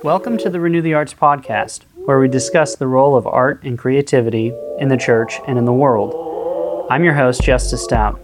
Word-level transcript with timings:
Welcome 0.00 0.38
to 0.38 0.50
the 0.50 0.58
Renew 0.58 0.80
the 0.80 0.94
Arts 0.94 1.14
podcast, 1.14 1.82
where 2.06 2.18
we 2.18 2.26
discuss 2.26 2.74
the 2.74 2.88
role 2.88 3.14
of 3.14 3.26
art 3.26 3.62
and 3.62 3.78
creativity 3.78 4.52
in 4.78 4.88
the 4.88 4.96
church 4.96 5.38
and 5.46 5.58
in 5.58 5.64
the 5.64 5.72
world. 5.72 6.86
I'm 6.90 7.04
your 7.04 7.12
host, 7.14 7.42
Justice 7.42 7.84
Stout. 7.84 8.20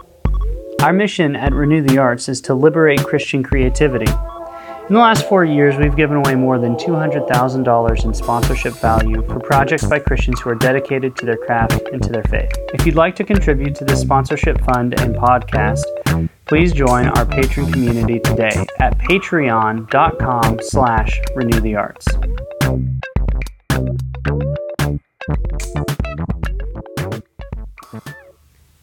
Our 0.80 0.93
mission 0.93 1.36
at 1.36 1.52
Renew 1.52 1.82
the 1.82 1.98
Arts 1.98 2.29
is 2.29 2.41
to 2.43 2.54
liberate 2.54 3.04
Christian 3.04 3.43
creativity. 3.43 4.11
In 4.89 4.95
the 4.95 5.00
last 5.00 5.29
four 5.29 5.45
years, 5.45 5.77
we've 5.77 5.95
given 5.95 6.16
away 6.16 6.34
more 6.34 6.59
than 6.59 6.75
$200,000 6.77 8.05
in 8.05 8.14
sponsorship 8.14 8.73
value 8.75 9.23
for 9.27 9.39
projects 9.39 9.85
by 9.85 9.98
Christians 9.98 10.41
who 10.41 10.48
are 10.48 10.55
dedicated 10.55 11.14
to 11.16 11.27
their 11.27 11.37
craft 11.37 11.82
and 11.93 12.03
to 12.03 12.09
their 12.11 12.25
faith. 12.25 12.50
If 12.73 12.87
you'd 12.87 12.95
like 12.95 13.14
to 13.16 13.25
contribute 13.25 13.75
to 13.77 13.85
this 13.85 14.00
sponsorship 14.00 14.59
fund 14.62 14.98
and 14.98 15.14
podcast, 15.14 15.85
please 16.46 16.72
join 16.72 17.06
our 17.09 17.27
patron 17.27 17.70
community 17.70 18.18
today 18.20 18.66
at 18.79 18.96
patreon.com 18.98 20.59
slash 20.62 21.20
renew 21.34 21.60
the 21.60 21.77
arts. 21.77 22.06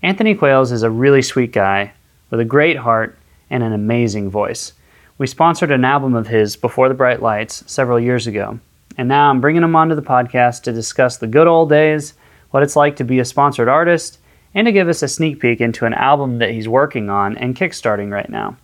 Anthony 0.02 0.36
Quails 0.36 0.72
is 0.72 0.84
a 0.84 0.90
really 0.92 1.24
sweet 1.24 1.52
guy 1.52 1.92
with 2.30 2.40
a 2.40 2.46
great 2.46 2.78
heart 2.78 3.18
and 3.50 3.64
an 3.64 3.74
amazing 3.74 4.30
voice. 4.30 4.74
We 5.18 5.26
sponsored 5.26 5.72
an 5.72 5.84
album 5.84 6.14
of 6.14 6.28
his, 6.28 6.56
Before 6.56 6.90
the 6.90 6.94
Bright 6.94 7.22
Lights, 7.22 7.64
several 7.66 8.00
years 8.00 8.28
ago, 8.28 8.60
and 8.98 9.08
now 9.08 9.30
I'm 9.30 9.42
bringing 9.42 9.64
him 9.64 9.76
onto 9.76 9.96
the 9.96 10.02
podcast 10.02 10.64
to 10.64 10.74
discuss 10.74 11.18
the 11.18 11.26
good 11.26 11.48
old 11.48 11.70
days, 11.70 12.14
what 12.52 12.64
it's 12.64 12.76
like 12.76 12.98
to 12.98 13.04
be 13.04 13.20
a 13.20 13.26
sponsored 13.26 13.68
artist, 13.68 14.20
and 14.56 14.66
to 14.66 14.72
give 14.72 14.88
us 14.88 15.04
a 15.04 15.08
sneak 15.10 15.42
peek 15.42 15.60
into 15.60 15.86
an 15.86 15.94
album 15.94 16.40
that 16.40 16.52
he's 16.52 16.68
working 16.68 17.10
on 17.10 17.38
and 17.38 17.58
kickstarting 17.58 18.10
right 18.10 18.30
now. 18.30 18.56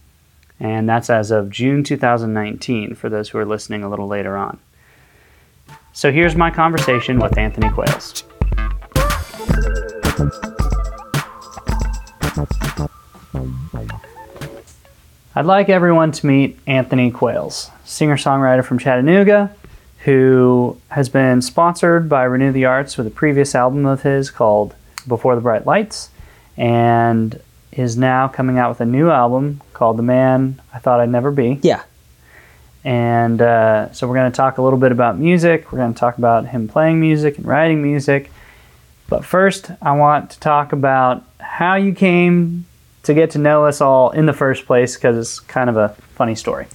And 0.58 0.88
that's 0.88 1.10
as 1.10 1.32
of 1.32 1.50
June 1.50 1.84
2019 1.84 2.96
for 2.96 3.10
those 3.10 3.30
who 3.30 3.38
are 3.38 3.46
listening 3.46 3.84
a 3.84 3.90
little 3.90 4.08
later 4.08 4.38
on. 4.38 4.58
So 5.92 6.12
here's 6.12 6.36
my 6.36 6.50
conversation 6.50 7.20
with 7.20 7.38
Anthony 7.38 7.70
Quails. 7.70 8.24
I'd 15.36 15.46
like 15.46 15.68
everyone 15.70 16.14
to 16.14 16.26
meet 16.26 16.58
Anthony 16.68 17.12
Quails, 17.12 17.70
singer 17.84 18.16
songwriter 18.16 18.64
from 18.64 18.80
Chattanooga, 18.80 19.54
who 20.00 20.78
has 20.90 21.10
been 21.10 21.42
sponsored 21.42 22.08
by 22.08 22.24
Renew 22.24 22.52
the 22.54 22.66
Arts 22.66 22.98
with 22.98 23.08
a 23.08 23.12
previous 23.12 23.56
album 23.56 23.86
of 23.86 24.04
his 24.04 24.30
called 24.30 24.76
Before 25.08 25.36
the 25.36 25.42
Bright 25.42 25.66
Lights, 25.66 26.10
and 26.58 27.40
is 27.72 27.96
now 27.98 28.28
coming 28.28 28.58
out 28.58 28.70
with 28.70 28.82
a 28.82 28.86
new 28.86 29.10
album 29.10 29.62
called 29.74 29.98
The 29.98 30.04
Man 30.04 30.62
I 30.74 30.80
Thought 30.80 31.00
I'd 31.00 31.10
Never 31.10 31.32
Be. 31.32 31.60
Yeah. 31.62 31.84
And 32.84 33.42
uh, 33.42 33.92
so 33.94 34.08
we're 34.08 34.16
going 34.16 34.32
to 34.32 34.36
talk 34.36 34.58
a 34.58 34.62
little 34.62 34.80
bit 34.80 34.92
about 34.92 35.18
music. 35.18 35.72
We're 35.72 35.80
going 35.80 35.94
to 35.94 36.00
talk 36.00 36.18
about 36.18 36.48
him 36.48 36.68
playing 36.68 37.00
music 37.00 37.38
and 37.38 37.46
writing 37.46 37.82
music. 37.82 38.32
But 39.08 39.24
first, 39.24 39.72
I 39.82 39.94
want 39.94 40.32
to 40.32 40.40
talk 40.40 40.74
about 40.74 41.24
how 41.40 41.76
you 41.76 41.94
came 41.94 42.66
to 43.04 43.14
get 43.14 43.32
to 43.32 43.40
know 43.40 43.66
us 43.66 43.82
all 43.82 44.12
in 44.12 44.26
the 44.26 44.34
first 44.34 44.66
place 44.66 44.96
because 44.96 45.18
it's 45.18 45.40
kind 45.40 45.70
of 45.70 45.78
a 45.78 45.90
funny 46.16 46.36
story. 46.36 46.68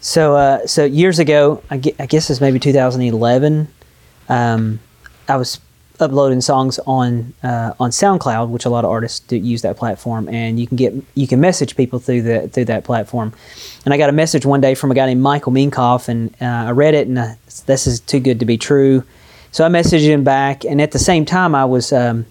So, 0.00 0.36
uh, 0.36 0.66
so 0.66 0.84
years 0.84 1.18
ago, 1.18 1.62
I, 1.70 1.78
gue- 1.78 1.94
I 1.98 2.06
guess 2.06 2.30
it's 2.30 2.40
maybe 2.40 2.58
2011. 2.58 3.68
Um, 4.28 4.80
I 5.28 5.36
was 5.36 5.60
uploading 6.00 6.40
songs 6.40 6.78
on 6.86 7.32
uh, 7.42 7.72
on 7.78 7.90
SoundCloud, 7.90 8.48
which 8.48 8.64
a 8.64 8.70
lot 8.70 8.84
of 8.84 8.90
artists 8.90 9.20
do 9.20 9.36
use 9.36 9.62
that 9.62 9.76
platform, 9.76 10.28
and 10.28 10.58
you 10.58 10.66
can 10.66 10.76
get 10.76 10.94
you 11.14 11.26
can 11.26 11.40
message 11.40 11.76
people 11.76 11.98
through 11.98 12.22
the 12.22 12.48
through 12.48 12.66
that 12.66 12.84
platform. 12.84 13.32
And 13.84 13.94
I 13.94 13.96
got 13.96 14.08
a 14.08 14.12
message 14.12 14.44
one 14.46 14.60
day 14.60 14.74
from 14.74 14.90
a 14.90 14.94
guy 14.94 15.06
named 15.06 15.22
Michael 15.22 15.52
Minkoff, 15.52 16.08
and 16.08 16.34
uh, 16.40 16.68
I 16.68 16.70
read 16.70 16.94
it, 16.94 17.06
and 17.06 17.18
uh, 17.18 17.34
this 17.66 17.86
is 17.86 18.00
too 18.00 18.20
good 18.20 18.40
to 18.40 18.46
be 18.46 18.58
true. 18.58 19.04
So 19.52 19.64
I 19.64 19.68
messaged 19.68 20.04
him 20.04 20.24
back, 20.24 20.64
and 20.64 20.80
at 20.80 20.92
the 20.92 20.98
same 20.98 21.24
time, 21.24 21.54
I 21.54 21.64
was 21.64 21.92
um, 21.92 22.26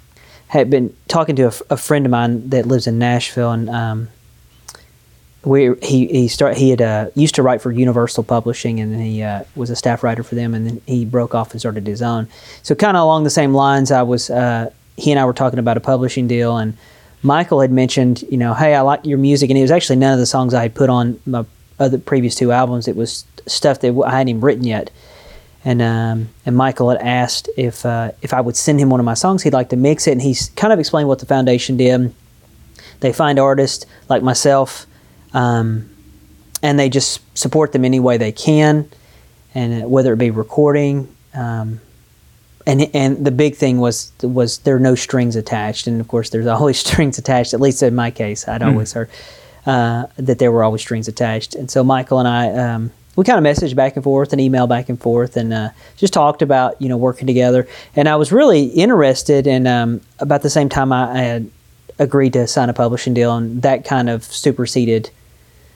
had 0.48 0.70
been 0.70 0.96
talking 1.08 1.36
to 1.38 1.44
a, 1.44 1.48
f- 1.48 1.62
a 1.70 1.78
friend 1.78 2.06
of 2.06 2.12
mine 2.12 2.50
that 2.50 2.66
lives 2.66 2.86
in 2.86 3.00
Nashville, 3.00 3.52
and 3.52 3.70
um, 3.70 4.10
we 5.46 5.74
he 5.82 6.08
he 6.08 6.28
start 6.28 6.58
he 6.58 6.70
had 6.70 6.82
uh, 6.82 7.10
used 7.16 7.36
to 7.36 7.44
write 7.44 7.62
for 7.62 7.72
Universal 7.72 8.24
Publishing, 8.24 8.80
and 8.80 9.00
he 9.02 9.22
uh, 9.24 9.44
was 9.56 9.70
a 9.70 9.76
staff 9.76 10.04
writer 10.04 10.24
for 10.24 10.36
them, 10.36 10.54
and 10.54 10.66
then 10.66 10.82
he 10.86 11.06
broke 11.06 11.36
off 11.36 11.52
and 11.52 11.60
started 11.60 11.86
his 11.86 12.02
own. 12.02 12.28
So 12.62 12.76
kind 12.76 12.96
of 12.96 13.04
along 13.04 13.24
the 13.24 13.30
same 13.30 13.54
lines, 13.54 13.92
I 13.92 14.04
was 14.04 14.30
uh, 14.30 14.72
he 14.98 15.12
and 15.12 15.20
I 15.20 15.26
were 15.26 15.34
talking 15.34 15.60
about 15.60 15.78
a 15.78 15.82
publishing 15.82 16.28
deal, 16.28 16.58
and 16.58 16.78
Michael 17.22 17.62
had 17.62 17.72
mentioned, 17.72 18.24
you 18.24 18.38
know, 18.38 18.54
hey, 18.54 18.76
I 18.76 18.82
like 18.82 19.06
your 19.06 19.18
music, 19.18 19.50
and 19.50 19.58
it 19.58 19.62
was 19.62 19.72
actually 19.72 19.98
none 19.98 20.14
of 20.14 20.20
the 20.20 20.26
songs 20.26 20.54
I 20.54 20.64
had 20.64 20.76
put 20.76 20.90
on 20.90 21.20
my 21.26 21.46
other 21.80 21.98
previous 21.98 22.36
two 22.36 22.52
albums. 22.52 22.88
It 22.88 22.96
was 22.96 23.26
stuff 23.48 23.80
that 23.82 24.04
I 24.06 24.12
hadn't 24.12 24.30
even 24.30 24.42
written 24.42 24.64
yet. 24.64 24.92
And 25.66 25.82
um, 25.82 26.30
and 26.46 26.58
Michael 26.58 26.90
had 26.90 27.00
asked 27.02 27.50
if 27.56 27.86
uh, 27.86 28.12
if 28.22 28.34
I 28.34 28.42
would 28.42 28.58
send 28.58 28.80
him 28.80 28.90
one 28.90 29.00
of 29.00 29.06
my 29.06 29.14
songs, 29.14 29.44
he'd 29.44 29.54
like 29.54 29.70
to 29.70 29.78
mix 29.78 30.08
it, 30.08 30.12
and 30.12 30.22
he's 30.22 30.50
kind 30.50 30.74
of 30.74 30.80
explained 30.80 31.08
what 31.08 31.20
the 31.20 31.26
foundation 31.26 31.78
did. 31.78 32.14
They 33.00 33.14
find 33.14 33.40
artists 33.40 33.86
like 34.10 34.24
myself, 34.24 34.86
um, 35.34 35.90
and 36.62 36.80
they 36.80 36.90
just 36.90 37.22
support 37.38 37.72
them 37.72 37.84
any 37.84 38.00
way 38.00 38.18
they 38.18 38.32
can, 38.32 38.90
and 39.54 39.84
uh, 39.84 39.88
whether 39.88 40.14
it 40.14 40.18
be 40.18 40.32
recording, 40.32 41.14
um, 41.34 41.82
and 42.66 42.90
and 42.94 43.26
the 43.26 43.32
big 43.32 43.56
thing 43.56 43.80
was 43.80 44.12
was 44.22 44.60
there 44.60 44.76
are 44.76 44.80
no 44.80 44.96
strings 44.96 45.36
attached, 45.36 45.88
and 45.88 46.00
of 46.00 46.08
course 46.08 46.30
there's 46.30 46.48
always 46.56 46.80
strings 46.80 47.18
attached. 47.18 47.54
At 47.54 47.62
least 47.62 47.84
in 47.84 47.96
my 47.96 48.12
case, 48.12 48.48
I'd 48.48 48.64
always 48.64 48.94
heard 48.94 49.10
uh, 49.66 50.08
that 50.18 50.40
there 50.40 50.52
were 50.52 50.64
always 50.64 50.82
strings 50.82 51.08
attached, 51.08 51.56
and 51.56 51.70
so 51.70 51.84
Michael 51.84 52.20
and 52.20 52.28
I. 52.28 52.50
Um, 52.50 52.92
we 53.16 53.24
kind 53.24 53.46
of 53.46 53.46
messaged 53.46 53.76
back 53.76 53.96
and 53.96 54.04
forth 54.04 54.32
and 54.32 54.42
email 54.42 54.66
back 54.66 54.90
and 54.90 55.00
forth 55.00 55.38
and 55.38 55.54
uh, 55.54 55.70
just 55.98 56.14
talked 56.14 56.42
about 56.42 56.82
you 56.82 56.90
know 56.90 56.98
working 56.98 57.28
together 57.28 57.68
and 57.96 58.10
i 58.10 58.16
was 58.16 58.32
really 58.32 58.64
interested 58.64 59.46
and 59.46 59.68
um, 59.68 60.02
about 60.18 60.42
the 60.42 60.50
same 60.50 60.68
time 60.68 60.92
I, 60.92 61.12
I 61.12 61.22
had 61.22 61.52
agreed 62.00 62.34
to 62.34 62.48
sign 62.48 62.70
a 62.70 62.74
publishing 62.74 63.14
deal 63.14 63.36
and 63.36 63.62
that 63.62 63.86
kind 63.86 64.10
of 64.10 64.24
superseded 64.24 65.12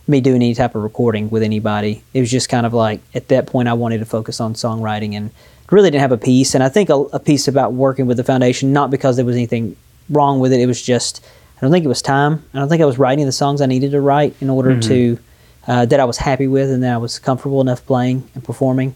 me 0.07 0.21
doing 0.21 0.37
any 0.37 0.53
type 0.53 0.75
of 0.75 0.83
recording 0.83 1.29
with 1.29 1.43
anybody. 1.43 2.03
It 2.13 2.19
was 2.21 2.31
just 2.31 2.49
kind 2.49 2.65
of 2.65 2.73
like 2.73 3.01
at 3.13 3.27
that 3.29 3.47
point 3.47 3.67
i 3.67 3.73
wanted 3.73 3.97
to 3.99 4.05
focus 4.05 4.39
on 4.39 4.53
songwriting 4.53 5.13
and 5.13 5.31
really 5.69 5.89
didn't 5.91 6.01
have 6.01 6.11
a 6.13 6.17
piece. 6.17 6.55
And 6.55 6.63
i 6.63 6.69
think 6.69 6.89
a, 6.89 6.93
a 6.93 7.19
piece 7.19 7.47
about 7.47 7.73
working 7.73 8.05
with 8.07 8.17
the 8.17 8.23
foundation 8.23 8.71
not 8.73 8.89
because 8.91 9.15
there 9.17 9.25
was 9.25 9.35
anything 9.35 9.75
wrong 10.09 10.39
with 10.39 10.53
it. 10.53 10.59
It 10.59 10.65
was 10.67 10.81
just 10.81 11.23
i 11.57 11.61
don't 11.61 11.71
think 11.71 11.83
it 11.85 11.89
was 11.89 12.01
time. 12.01 12.43
I 12.53 12.59
don't 12.59 12.69
think 12.69 12.81
i 12.81 12.85
was 12.85 12.97
writing 12.97 13.25
the 13.25 13.31
songs 13.31 13.61
i 13.61 13.65
needed 13.65 13.91
to 13.91 14.01
write 14.01 14.35
in 14.41 14.49
order 14.49 14.79
to 14.81 15.19
uh, 15.67 15.85
that 15.85 15.99
I 15.99 16.05
was 16.05 16.17
happy 16.17 16.47
with 16.47 16.69
and 16.71 16.81
that 16.83 16.93
I 16.93 16.97
was 16.97 17.19
comfortable 17.19 17.59
enough 17.59 17.85
playing 17.85 18.23
and 18.33 18.41
performing. 18.41 18.95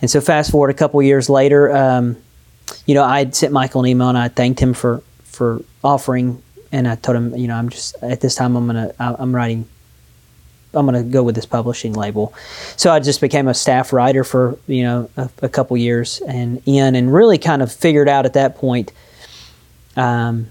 And 0.00 0.10
so, 0.10 0.20
fast 0.20 0.50
forward 0.50 0.70
a 0.70 0.74
couple 0.74 1.00
years 1.00 1.30
later, 1.30 1.70
um, 1.76 2.16
you 2.86 2.96
know, 2.96 3.04
I 3.04 3.18
had 3.20 3.36
sent 3.36 3.52
Michael 3.52 3.82
an 3.82 3.86
email 3.86 4.08
and 4.08 4.18
I 4.18 4.26
thanked 4.26 4.58
him 4.58 4.74
for 4.74 5.00
for 5.22 5.62
offering, 5.84 6.42
and 6.72 6.88
I 6.88 6.96
told 6.96 7.16
him, 7.16 7.36
you 7.36 7.46
know, 7.46 7.54
I'm 7.54 7.68
just 7.68 7.94
at 8.02 8.20
this 8.20 8.34
time 8.34 8.56
I'm 8.56 8.66
gonna 8.66 8.92
I- 8.98 9.14
I'm 9.16 9.32
writing. 9.32 9.68
I'm 10.74 10.86
going 10.86 11.02
to 11.02 11.08
go 11.08 11.22
with 11.22 11.34
this 11.34 11.46
publishing 11.46 11.92
label. 11.92 12.32
So 12.76 12.92
I 12.92 13.00
just 13.00 13.20
became 13.20 13.48
a 13.48 13.54
staff 13.54 13.92
writer 13.92 14.24
for, 14.24 14.58
you 14.66 14.82
know, 14.82 15.10
a, 15.16 15.28
a 15.42 15.48
couple 15.48 15.76
years 15.76 16.22
and 16.26 16.62
in 16.66 16.94
and 16.94 17.12
really 17.12 17.38
kind 17.38 17.62
of 17.62 17.70
figured 17.70 18.08
out 18.08 18.24
at 18.26 18.32
that 18.34 18.56
point 18.56 18.92
um, 19.96 20.48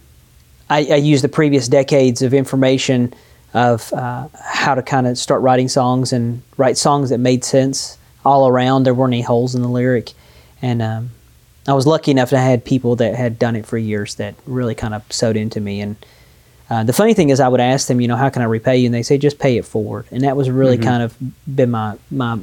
I, 0.70 0.86
I 0.92 0.96
used 0.96 1.24
the 1.24 1.30
previous 1.30 1.68
decades 1.68 2.22
of 2.22 2.34
information 2.34 3.14
of 3.54 3.92
uh, 3.94 4.30
how 4.40 4.76
to 4.76 4.82
kind 4.82 5.08
of 5.08 5.18
start 5.18 5.42
writing 5.42 5.68
songs 5.68 6.14
and 6.14 6.42
write 6.58 6.78
songs 6.78 7.10
that 7.10 7.18
made 7.18 7.44
sense 7.44 7.98
all 8.24 8.48
around. 8.48 8.84
There 8.84 8.94
weren't 8.94 9.14
any 9.14 9.22
holes 9.22 9.56
in 9.56 9.62
the 9.62 9.68
lyric, 9.68 10.14
and 10.62 10.82
um, 10.82 11.10
I 11.68 11.74
was 11.74 11.86
lucky 11.86 12.12
enough 12.12 12.30
to 12.30 12.38
have 12.38 12.50
had 12.50 12.66
people 12.66 12.96
that 12.98 13.16
had 13.16 13.38
done 13.38 13.56
it 13.56 13.66
for 13.66 13.78
years 13.78 14.16
that 14.16 14.36
really 14.46 14.76
kind 14.76 14.94
of 14.94 15.04
sewed 15.12 15.36
into 15.36 15.60
me. 15.60 15.82
And 15.82 15.98
uh, 16.72 16.86
the 16.86 16.94
funny 16.94 17.14
thing 17.14 17.32
is, 17.32 17.42
I 17.42 17.50
would 17.50 17.60
ask 17.60 17.90
them, 17.90 18.00
you 18.00 18.08
know, 18.08 18.16
how 18.16 18.30
can 18.30 18.42
I 18.42 18.46
repay 18.46 18.78
you? 18.78 18.86
And 18.86 18.96
they 18.96 19.04
say, 19.04 19.18
just 19.18 19.40
pay 19.40 19.58
it 19.58 19.66
forward. 19.66 20.06
And 20.10 20.24
that 20.24 20.38
was 20.38 20.50
really 20.50 20.78
kind 20.78 21.04
of 21.04 21.14
been 21.46 21.70
my 21.70 21.98
my 22.10 22.40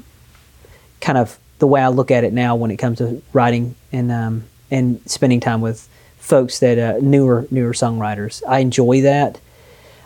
kind 1.01 1.17
of 1.17 1.39
the 1.61 1.67
way 1.67 1.81
I 1.81 1.89
look 1.89 2.11
at 2.11 2.25
it 2.25 2.35
now 2.35 2.55
when 2.55 2.71
it 2.71 2.77
comes 2.77 2.99
to 2.99 3.23
writing 3.33 3.75
and 3.91 4.13
um, 4.13 4.45
and 4.71 5.01
spending 5.07 5.41
time 5.41 5.63
with 5.63 5.89
folks 6.19 6.59
that 6.59 6.79
uh, 6.79 6.99
newer 7.01 7.47
newer 7.51 7.73
songwriters. 7.73 8.43
I 8.47 8.59
enjoy 8.59 9.01
that. 9.01 9.41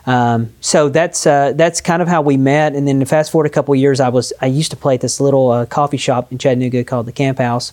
Um, 0.06 0.52
so 0.60 0.88
that's 0.88 1.26
uh, 1.26 1.54
that's 1.56 1.80
kind 1.80 2.00
of 2.00 2.06
how 2.06 2.22
we 2.22 2.36
met. 2.36 2.76
And 2.76 2.86
then 2.86 3.04
fast 3.04 3.32
forward 3.32 3.46
a 3.46 3.50
couple 3.50 3.74
of 3.74 3.80
years, 3.80 3.98
I 3.98 4.10
was 4.10 4.32
I 4.40 4.46
used 4.46 4.70
to 4.70 4.76
play 4.76 4.94
at 4.94 5.00
this 5.00 5.18
little 5.18 5.50
uh, 5.50 5.66
coffee 5.66 5.96
shop 5.96 6.30
in 6.30 6.38
Chattanooga 6.38 6.84
called 6.84 7.06
the 7.06 7.12
Camp 7.12 7.38
House, 7.38 7.72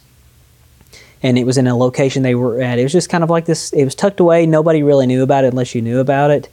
and 1.22 1.38
it 1.38 1.46
was 1.46 1.58
in 1.58 1.68
a 1.68 1.76
location 1.76 2.24
they 2.24 2.36
were 2.36 2.62
at. 2.62 2.80
It 2.80 2.84
was 2.84 2.94
just 2.94 3.10
kind 3.10 3.24
of 3.24 3.30
like 3.30 3.46
this. 3.46 3.74
It 3.74 3.84
was 3.84 3.96
tucked 3.96 4.20
away. 4.20 4.46
Nobody 4.46 4.84
really 4.84 5.06
knew 5.06 5.24
about 5.24 5.44
it 5.44 5.48
unless 5.48 5.76
you 5.76 5.82
knew 5.82 6.00
about 6.00 6.32
it. 6.32 6.50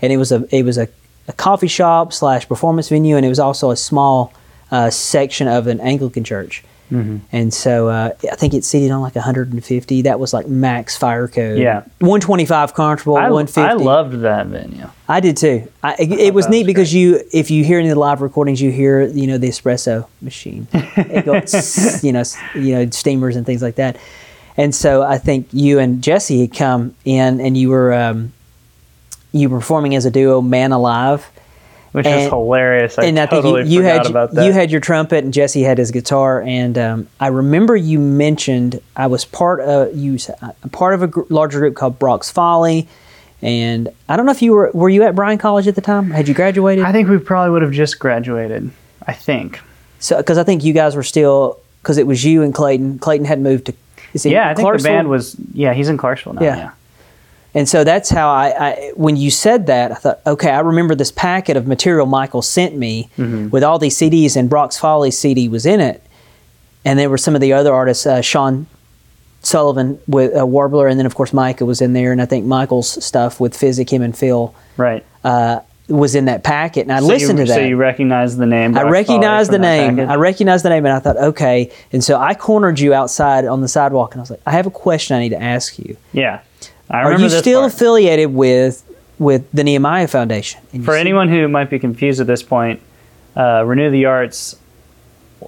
And 0.00 0.12
it 0.12 0.16
was 0.16 0.32
a 0.32 0.46
it 0.54 0.64
was 0.64 0.78
a, 0.78 0.88
a 1.28 1.32
coffee 1.32 1.68
shop 1.68 2.12
slash 2.12 2.48
performance 2.48 2.88
venue, 2.88 3.16
and 3.16 3.24
it 3.24 3.28
was 3.28 3.38
also 3.38 3.70
a 3.70 3.76
small 3.76 4.32
uh, 4.70 4.90
section 4.90 5.48
of 5.48 5.66
an 5.66 5.80
Anglican 5.80 6.24
church. 6.24 6.64
Mm-hmm. 6.92 7.18
And 7.32 7.52
so 7.52 7.88
uh, 7.88 8.10
I 8.30 8.36
think 8.36 8.54
it 8.54 8.64
seated 8.64 8.90
on 8.90 9.00
like 9.00 9.14
150. 9.14 10.02
That 10.02 10.20
was 10.20 10.32
like 10.32 10.46
max 10.46 10.96
fire 10.96 11.28
code. 11.28 11.58
Yeah. 11.58 11.80
125 11.98 12.74
comfortable, 12.74 13.16
I, 13.16 13.30
150. 13.30 13.60
I 13.60 13.72
loved 13.72 14.20
that 14.20 14.46
venue. 14.46 14.88
I 15.08 15.20
did 15.20 15.36
too. 15.36 15.70
I, 15.82 15.94
it, 15.98 16.12
it 16.12 16.34
was 16.34 16.48
neat 16.48 16.60
was 16.60 16.66
because 16.66 16.94
you, 16.94 17.22
if 17.32 17.50
you 17.50 17.64
hear 17.64 17.78
any 17.78 17.88
of 17.88 17.94
the 17.94 18.00
live 18.00 18.20
recordings, 18.20 18.60
you 18.60 18.70
hear 18.70 19.02
you 19.02 19.26
know 19.26 19.38
the 19.38 19.48
espresso 19.48 20.06
machine, 20.20 20.66
goes, 21.24 22.04
you 22.04 22.12
know, 22.12 22.22
you 22.54 22.74
know 22.74 22.90
steamers 22.90 23.36
and 23.36 23.44
things 23.44 23.62
like 23.62 23.76
that. 23.76 23.96
And 24.56 24.74
so 24.74 25.02
I 25.02 25.18
think 25.18 25.48
you 25.52 25.78
and 25.78 26.02
Jesse 26.02 26.42
had 26.42 26.54
come 26.54 26.94
in, 27.04 27.40
and 27.40 27.56
you 27.56 27.70
were 27.70 27.92
um, 27.92 28.32
you 29.32 29.48
were 29.48 29.58
performing 29.58 29.94
as 29.94 30.06
a 30.06 30.10
duo, 30.10 30.40
Man 30.40 30.72
Alive. 30.72 31.28
Which 31.94 32.06
And- 32.06 32.22
is 32.22 32.28
hilarious. 32.28 32.98
I 32.98 33.04
and 33.04 33.20
I 33.20 33.26
totally 33.26 33.62
think 33.62 33.70
you, 33.72 33.76
you 33.76 33.82
forgot 33.82 33.98
had 33.98 34.06
about 34.10 34.32
that. 34.32 34.44
you 34.46 34.52
had 34.52 34.72
your 34.72 34.80
trumpet 34.80 35.22
and 35.22 35.32
Jesse 35.32 35.62
had 35.62 35.78
his 35.78 35.92
guitar 35.92 36.42
and 36.42 36.76
um, 36.76 37.06
I 37.20 37.28
remember 37.28 37.76
you 37.76 38.00
mentioned 38.00 38.80
I 38.96 39.06
was 39.06 39.24
part 39.24 39.60
of 39.60 39.96
you 39.96 40.18
uh, 40.42 40.50
part 40.72 40.94
of 40.94 41.04
a 41.04 41.06
gr- 41.06 41.20
larger 41.28 41.60
group 41.60 41.76
called 41.76 42.00
Brock's 42.00 42.32
Folly 42.32 42.88
and 43.42 43.90
I 44.08 44.16
don't 44.16 44.26
know 44.26 44.32
if 44.32 44.42
you 44.42 44.54
were 44.54 44.72
were 44.74 44.88
you 44.88 45.04
at 45.04 45.14
Bryan 45.14 45.38
College 45.38 45.68
at 45.68 45.76
the 45.76 45.80
time 45.80 46.10
had 46.10 46.26
you 46.26 46.34
graduated 46.34 46.84
I 46.84 46.90
think 46.90 47.08
we 47.08 47.18
probably 47.18 47.52
would 47.52 47.62
have 47.62 47.70
just 47.70 48.00
graduated. 48.00 48.72
I 49.06 49.12
think. 49.12 49.60
so 50.00 50.16
because 50.16 50.36
I 50.36 50.42
think 50.42 50.64
you 50.64 50.72
guys 50.72 50.96
were 50.96 51.04
still 51.04 51.60
because 51.80 51.96
it 51.96 52.08
was 52.08 52.24
you 52.24 52.42
and 52.42 52.52
Clayton 52.52 52.98
Clayton 52.98 53.24
had 53.26 53.38
moved 53.40 53.66
to 53.66 53.74
Yeah, 54.28 54.48
I 54.50 54.54
think 54.54 54.76
the 54.76 54.82
band 54.82 55.08
was. 55.08 55.36
Yeah, 55.52 55.74
he's 55.74 55.88
in 55.88 55.96
Clarksville 55.96 56.32
now. 56.32 56.42
Yeah. 56.42 56.56
Yeah. 56.56 56.70
And 57.56 57.68
so 57.68 57.84
that's 57.84 58.10
how 58.10 58.28
I, 58.30 58.46
I, 58.70 58.92
when 58.96 59.16
you 59.16 59.30
said 59.30 59.66
that, 59.68 59.92
I 59.92 59.94
thought, 59.94 60.20
okay, 60.26 60.50
I 60.50 60.60
remember 60.60 60.94
this 60.96 61.12
packet 61.12 61.56
of 61.56 61.66
material 61.68 62.06
Michael 62.06 62.42
sent 62.42 62.76
me 62.76 63.08
Mm-hmm. 63.16 63.50
with 63.50 63.62
all 63.62 63.78
these 63.78 63.96
CDs, 63.96 64.36
and 64.36 64.50
Brock's 64.50 64.76
Folly 64.78 65.10
CD 65.12 65.48
was 65.48 65.64
in 65.64 65.80
it. 65.80 66.02
And 66.84 66.98
there 66.98 67.08
were 67.08 67.16
some 67.18 67.34
of 67.34 67.40
the 67.40 67.52
other 67.52 67.72
artists, 67.72 68.06
uh, 68.06 68.20
Sean 68.22 68.66
Sullivan 69.42 69.98
with 70.08 70.36
uh, 70.36 70.46
Warbler, 70.46 70.88
and 70.88 70.98
then 70.98 71.06
of 71.06 71.14
course 71.14 71.32
Micah 71.32 71.64
was 71.66 71.80
in 71.80 71.92
there, 71.92 72.12
and 72.12 72.20
I 72.20 72.26
think 72.26 72.44
Michael's 72.46 73.04
stuff 73.04 73.38
with 73.40 73.56
Physic, 73.56 73.90
him 73.92 74.02
and 74.02 74.16
Phil 74.16 74.54
Right. 74.76 75.04
uh, 75.22 75.60
was 75.88 76.14
in 76.14 76.24
that 76.24 76.42
packet. 76.44 76.80
And 76.82 76.92
I 76.92 77.00
So 77.00 77.06
listened 77.06 77.38
you, 77.38 77.44
to 77.44 77.48
that. 77.52 77.58
So 77.58 77.60
you 77.64 77.76
recognize 77.76 78.36
the 78.38 78.46
name. 78.46 78.76
I 78.76 78.82
recognized 78.82 79.50
the 79.50 79.58
Folly 79.58 79.86
from 79.86 79.96
that 79.96 80.02
name. 80.02 80.10
I 80.10 80.14
recognized 80.16 80.64
the 80.64 80.70
name, 80.70 80.86
and 80.86 80.94
I 80.94 80.98
thought, 80.98 81.16
okay. 81.18 81.70
And 81.92 82.02
so 82.02 82.18
I 82.18 82.34
cornered 82.34 82.80
you 82.80 82.94
outside 82.94 83.44
on 83.44 83.60
the 83.60 83.68
sidewalk, 83.68 84.12
and 84.14 84.20
I 84.20 84.22
was 84.22 84.30
like, 84.30 84.40
I 84.46 84.52
have 84.52 84.66
a 84.66 84.70
question 84.70 85.14
I 85.16 85.20
need 85.20 85.28
to 85.30 85.42
ask 85.42 85.78
you. 85.78 85.96
yeah. 86.12 86.40
I 86.90 86.98
Are 87.00 87.04
remember 87.04 87.24
you 87.24 87.28
this 87.30 87.38
still 87.38 87.62
part. 87.62 87.72
affiliated 87.72 88.34
with 88.34 88.82
with 89.18 89.50
the 89.52 89.62
Nehemiah 89.64 90.08
Foundation? 90.08 90.60
For 90.84 90.94
anyone 90.96 91.28
who 91.28 91.46
might 91.48 91.70
be 91.70 91.78
confused 91.78 92.20
at 92.20 92.26
this 92.26 92.42
point, 92.42 92.80
uh, 93.36 93.62
Renew 93.64 93.90
the 93.90 94.06
Arts, 94.06 94.56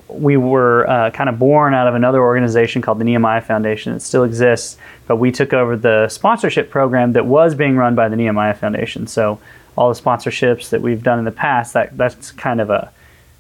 we 0.09 0.37
were 0.37 0.89
uh, 0.89 1.11
kind 1.11 1.29
of 1.29 1.39
born 1.39 1.75
out 1.75 1.89
of 1.89 1.95
another 1.95 2.21
organization 2.23 2.81
called 2.81 2.99
the 3.01 3.05
Nehemiah 3.05 3.41
Foundation. 3.41 3.93
It 3.95 4.01
still 4.01 4.23
exists, 4.25 4.77
but 5.09 5.17
we 5.17 5.33
took 5.33 5.53
over 5.53 5.77
the 5.77 6.09
sponsorship 6.09 6.71
program 6.71 7.13
that 7.13 7.27
was 7.27 7.55
being 7.55 7.77
run 7.77 7.95
by 7.95 8.09
the 8.09 8.17
Nehemiah 8.17 8.55
Foundation. 8.55 9.07
So 9.07 9.41
all 9.77 9.93
the 9.93 10.01
sponsorships 10.01 10.71
that 10.71 10.81
we've 10.81 11.03
done 11.03 11.19
in 11.19 11.25
the 11.25 11.33
past, 11.33 11.73
that 11.75 11.97
that's 11.99 12.31
kind 12.33 12.61
of 12.61 12.71
a, 12.71 12.91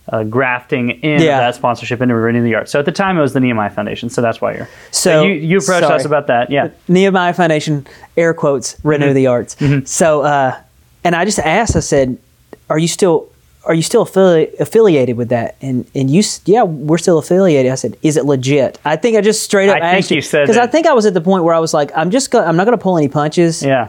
a 0.08 0.24
grafting 0.24 0.90
in 0.90 1.20
Yeah. 1.20 1.38
that 1.40 1.54
sponsorship 1.56 2.00
into 2.00 2.14
Renew 2.14 2.42
the 2.42 2.54
Arts. 2.54 2.70
So 2.70 2.78
at 2.78 2.84
the 2.84 2.92
time, 2.92 3.18
it 3.18 3.20
was 3.20 3.32
the 3.32 3.40
Nehemiah 3.40 3.70
Foundation. 3.70 4.08
So 4.08 4.22
that's 4.22 4.40
why 4.40 4.54
you're. 4.54 4.68
So- 4.92 5.24
you, 5.24 5.32
you 5.34 5.58
approached 5.58 5.86
sorry. 5.86 5.96
us 5.96 6.04
about 6.04 6.28
that, 6.28 6.50
yeah. 6.50 6.68
Nehemiah 6.88 7.34
Foundation, 7.34 7.86
air 8.16 8.32
quotes, 8.34 8.76
renew 8.84 9.06
Mm-hmm. 9.06 9.14
the 9.14 9.26
arts. 9.26 9.56
So, 9.90 10.22
uh, 10.22 10.56
and 11.04 11.14
I 11.16 11.24
just 11.24 11.38
asked, 11.40 11.76
I 11.76 11.80
said, 11.80 12.18
"Are 12.70 12.78
you 12.78 12.88
still 12.88 13.28
are 13.64 13.74
you 13.74 13.82
still 13.82 14.06
affili- 14.06 14.52
affiliated 14.60 15.16
with 15.16 15.28
that?" 15.30 15.56
And 15.60 15.84
and 15.94 16.08
you, 16.10 16.22
yeah, 16.44 16.62
we're 16.62 16.98
still 16.98 17.18
affiliated. 17.18 17.70
I 17.72 17.74
said, 17.76 17.96
"Is 18.02 18.16
it 18.16 18.24
legit?" 18.24 18.78
I 18.84 18.94
think 18.96 19.16
I 19.16 19.20
just 19.20 19.42
straight 19.42 19.68
up 19.68 19.76
I 19.76 19.80
think 19.80 19.98
asked 20.04 20.10
you 20.12 20.20
said 20.22 20.42
because 20.44 20.56
I 20.56 20.66
think 20.68 20.86
I 20.86 20.92
was 20.92 21.04
at 21.06 21.14
the 21.14 21.20
point 21.20 21.42
where 21.44 21.54
I 21.54 21.58
was 21.58 21.74
like, 21.74 21.90
"I'm 21.96 22.10
just 22.10 22.30
go- 22.30 22.44
I'm 22.44 22.56
not 22.56 22.64
going 22.64 22.78
to 22.78 22.82
pull 22.82 22.96
any 22.96 23.08
punches." 23.08 23.62
Yeah. 23.62 23.88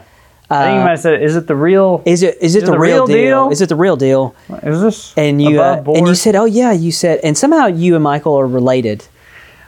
I 0.50 0.64
think 0.64 0.78
you 0.78 0.84
might 0.84 0.90
have 0.90 1.00
said, 1.00 1.22
"Is 1.22 1.36
it 1.36 1.46
the 1.46 1.54
real? 1.56 2.02
Is 2.06 2.22
it 2.22 2.38
is 2.40 2.54
it 2.54 2.62
Is 2.62 2.68
it 2.68 2.72
the, 2.72 2.78
real, 2.78 3.06
deal? 3.06 3.50
Is 3.50 3.60
it 3.60 3.68
the 3.68 3.76
real 3.76 3.96
deal? 3.96 4.34
Is 4.62 4.80
this 4.80 5.12
And 5.16 5.42
you 5.42 5.60
uh, 5.62 5.72
above 5.74 5.84
board?" 5.84 5.98
and 5.98 6.08
you 6.08 6.14
said, 6.14 6.34
"Oh 6.36 6.46
yeah," 6.46 6.72
you 6.72 6.90
said, 6.92 7.20
and 7.22 7.36
somehow 7.36 7.66
you 7.66 7.94
and 7.94 8.02
Michael 8.04 8.34
are 8.34 8.46
related. 8.46 9.04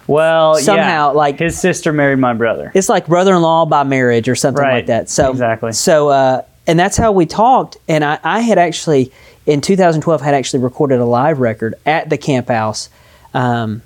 Well, 0.07 0.57
Somehow, 0.57 1.11
yeah. 1.13 1.17
like- 1.19 1.39
his 1.39 1.57
sister 1.61 1.93
married 1.93 2.19
my 2.19 2.33
brother. 2.33 2.73
it's 2.75 2.89
like 2.89 3.07
brother-in-law 3.07 3.67
by 3.67 3.85
marriage 3.85 4.29
or 4.29 4.35
something 4.35 4.61
Right. 4.61 4.75
like 4.77 4.87
that. 4.87 5.09
So 5.09 5.31
Exactly. 5.31 5.71
So 5.73 6.09
uh, 6.09 6.43
and 6.67 6.77
that's 6.79 6.97
how 6.97 7.13
we 7.13 7.27
talked. 7.27 7.77
And 7.87 8.03
I, 8.05 8.19
I 8.25 8.41
had 8.41 8.59
actually 8.59 9.13
in 9.47 9.61
2012 9.61 10.21
had 10.21 10.35
actually 10.35 10.61
recorded 10.65 10.99
a 10.99 11.05
live 11.05 11.39
record 11.39 11.75
at 11.87 12.11
the 12.11 12.19
camp 12.19 12.49
house, 12.49 12.89
um, 13.35 13.83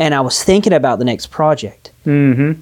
and 0.00 0.12
I 0.14 0.22
was 0.22 0.42
thinking 0.42 0.72
about 0.72 0.98
the 0.98 1.04
next 1.04 1.26
project. 1.28 1.92
Mm-hmm. 2.04 2.60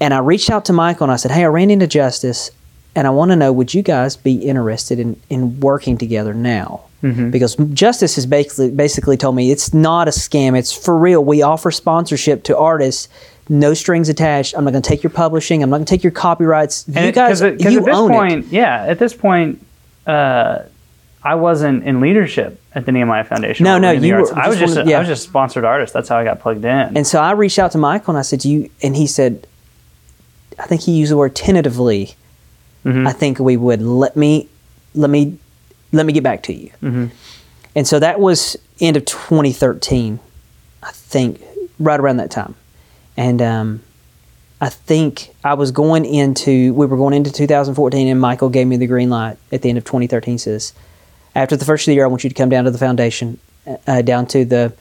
And 0.00 0.14
I 0.14 0.18
reached 0.18 0.50
out 0.50 0.66
to 0.66 0.72
Michael 0.72 1.04
and 1.04 1.12
I 1.12 1.16
said, 1.16 1.30
"Hey, 1.32 1.42
I 1.44 1.48
ran 1.48 1.70
into 1.70 1.86
Justice, 1.88 2.50
and 2.96 3.06
I 3.06 3.10
want 3.10 3.30
to 3.30 3.36
know 3.36 3.52
would 3.52 3.74
you 3.74 3.82
guys 3.82 4.16
be 4.16 4.34
interested 4.34 4.98
in 4.98 5.20
in 5.30 5.60
working 5.60 5.98
together 5.98 6.34
now?" 6.34 6.82
Mm-hmm. 7.02 7.30
Because 7.30 7.56
Justice 7.74 8.14
has 8.14 8.24
basically 8.24 8.70
basically 8.70 9.16
told 9.16 9.36
me 9.36 9.50
it's 9.50 9.74
not 9.74 10.08
a 10.08 10.10
scam. 10.10 10.56
It's 10.58 10.72
for 10.72 10.96
real. 10.96 11.22
We 11.22 11.42
offer 11.42 11.70
sponsorship 11.70 12.44
to 12.44 12.56
artists, 12.56 13.08
no 13.48 13.74
strings 13.74 14.08
attached. 14.08 14.56
I'm 14.56 14.64
not 14.64 14.70
going 14.70 14.82
to 14.82 14.88
take 14.88 15.02
your 15.02 15.10
publishing. 15.10 15.62
I'm 15.62 15.70
not 15.70 15.78
going 15.78 15.86
to 15.86 15.90
take 15.90 16.02
your 16.02 16.12
copyrights. 16.12 16.86
you 16.88 17.12
guys, 17.12 17.40
because 17.42 17.72
you 17.72 17.80
at 17.80 17.84
this 17.84 17.94
own 17.94 18.10
point, 18.10 18.46
it. 18.46 18.52
yeah, 18.52 18.86
at 18.86 18.98
this 18.98 19.14
point, 19.14 19.64
uh, 20.06 20.62
I 21.22 21.34
wasn't 21.34 21.84
in 21.84 22.00
leadership 22.00 22.60
at 22.74 22.86
the 22.86 22.92
Nehemiah 22.92 23.24
Foundation. 23.24 23.64
No, 23.64 23.78
no, 23.78 23.90
you 23.90 24.14
were 24.14 24.34
I 24.34 24.48
was 24.48 24.58
just 24.58 24.76
a, 24.76 24.84
yeah. 24.84 24.96
I 24.96 25.00
was 25.00 25.08
just 25.08 25.26
a 25.26 25.28
sponsored 25.28 25.64
artist. 25.64 25.92
That's 25.92 26.08
how 26.08 26.16
I 26.16 26.24
got 26.24 26.40
plugged 26.40 26.64
in. 26.64 26.96
And 26.96 27.06
so 27.06 27.20
I 27.20 27.32
reached 27.32 27.58
out 27.58 27.72
to 27.72 27.78
Michael 27.78 28.12
and 28.12 28.18
I 28.18 28.22
said, 28.22 28.40
"Do 28.40 28.50
you?" 28.50 28.70
And 28.82 28.96
he 28.96 29.06
said, 29.06 29.46
"I 30.58 30.66
think 30.66 30.82
he 30.82 30.92
used 30.92 31.12
the 31.12 31.16
word 31.16 31.34
tentatively. 31.34 32.14
Mhm. 32.84 33.06
I 33.06 33.12
think 33.12 33.38
we 33.38 33.56
would 33.56 33.82
let 33.82 34.16
me, 34.16 34.48
let 34.94 35.10
me, 35.10 35.38
let 35.92 36.06
me 36.06 36.12
get 36.12 36.22
back 36.22 36.42
to 36.44 36.52
you." 36.52 36.70
Mhm. 36.82 37.10
And 37.76 37.86
so 37.86 37.98
that 37.98 38.20
was 38.20 38.56
end 38.80 38.96
of 38.96 39.04
2013, 39.04 40.20
I 40.82 40.90
think, 40.92 41.40
right 41.78 41.98
around 41.98 42.18
that 42.18 42.30
time. 42.30 42.54
And 43.16 43.40
um, 43.42 43.82
I 44.60 44.68
think 44.68 45.30
I 45.42 45.54
was 45.54 45.70
going 45.70 46.04
into, 46.04 46.72
we 46.74 46.86
were 46.86 46.96
going 46.96 47.14
into 47.14 47.32
2014, 47.32 48.08
and 48.08 48.20
Michael 48.20 48.48
gave 48.48 48.66
me 48.66 48.76
the 48.76 48.86
green 48.86 49.10
light 49.10 49.36
at 49.52 49.62
the 49.62 49.68
end 49.68 49.78
of 49.78 49.84
2013. 49.84 50.38
Says, 50.38 50.72
after 51.34 51.56
the 51.56 51.64
first 51.64 51.82
of 51.82 51.86
the 51.90 51.94
year, 51.94 52.04
I 52.04 52.08
want 52.08 52.24
you 52.24 52.30
to 52.30 52.34
come 52.34 52.48
down 52.48 52.64
to 52.64 52.70
the 52.70 52.78
foundation, 52.78 53.38
uh, 53.86 54.02
down 54.02 54.26
to 54.28 54.44
the, 54.44 54.72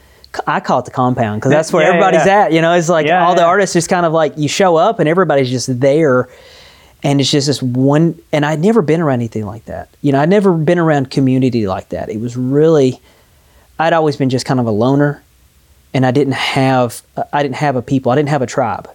I 0.48 0.60
call 0.60 0.80
it 0.80 0.86
the 0.86 0.92
compound 0.92 1.42
because 1.42 1.52
that's 1.52 1.72
where 1.74 1.84
yeah, 1.84 1.90
everybody's 1.90 2.26
yeah. 2.26 2.46
at. 2.46 2.54
You 2.54 2.62
know, 2.62 2.74
it's 2.74 2.90
like 2.90 3.06
Yeah, 3.06 3.26
all 3.26 3.36
the 3.36 3.44
artists 3.44 3.74
just 3.74 3.90
kind 3.90 4.06
of 4.06 4.14
like 4.14 4.34
you 4.38 4.48
show 4.48 4.76
up 4.76 5.00
and 5.00 5.08
everybody's 5.10 5.50
just 5.50 5.80
there 5.80 6.28
and 7.04 7.20
it's 7.20 7.30
just 7.30 7.48
this 7.48 7.62
one 7.62 8.20
and 8.32 8.46
i'd 8.46 8.60
never 8.60 8.82
been 8.82 9.02
around 9.02 9.16
anything 9.16 9.46
like 9.46 9.66
that. 9.66 9.90
You 10.02 10.12
know 10.12 10.20
i'd 10.20 10.30
never 10.30 10.54
been 10.54 10.80
around 10.80 11.12
community 11.12 11.68
like 11.68 11.90
that. 11.90 12.10
It 12.10 12.20
was 12.20 12.36
really 12.38 13.02
i'd 13.80 13.94
always 13.94 14.18
been 14.18 14.30
just 14.30 14.46
kind 14.46 14.60
of 14.60 14.66
a 14.66 14.72
loner 14.72 15.24
and 15.94 16.06
i 16.06 16.12
didn't 16.12 16.34
have 16.34 17.02
i 17.32 17.44
didn't 17.44 17.56
have 17.56 17.76
a 17.76 17.82
people 17.82 18.12
i 18.12 18.16
didn't 18.16 18.30
have 18.30 18.42
a 18.42 18.48
tribe. 18.48 18.90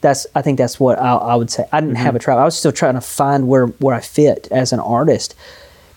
That's 0.00 0.26
i 0.34 0.42
think 0.42 0.58
that's 0.58 0.80
what 0.80 0.98
i, 0.98 1.14
I 1.14 1.34
would 1.36 1.50
say. 1.50 1.66
I 1.72 1.80
didn't 1.80 1.96
have 1.96 2.08
mm-hmm. 2.08 2.16
a 2.16 2.20
tribe. 2.20 2.38
I 2.38 2.44
was 2.44 2.58
still 2.58 2.72
trying 2.72 2.94
to 2.94 3.00
find 3.00 3.48
where 3.48 3.66
where 3.66 3.94
i 3.94 4.00
fit 4.00 4.48
as 4.50 4.72
an 4.72 4.80
artist 4.80 5.34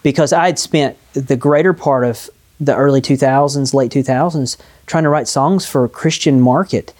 because 0.03 0.31
i 0.31 0.45
had 0.45 0.59
spent 0.59 0.97
the 1.13 1.35
greater 1.35 1.73
part 1.73 2.03
of 2.05 2.29
the 2.59 2.75
early 2.75 3.01
2000s 3.01 3.73
late 3.73 3.91
2000s 3.91 4.57
trying 4.85 5.03
to 5.03 5.09
write 5.09 5.27
songs 5.27 5.65
for 5.65 5.83
a 5.83 5.89
christian 5.89 6.39
market 6.39 6.93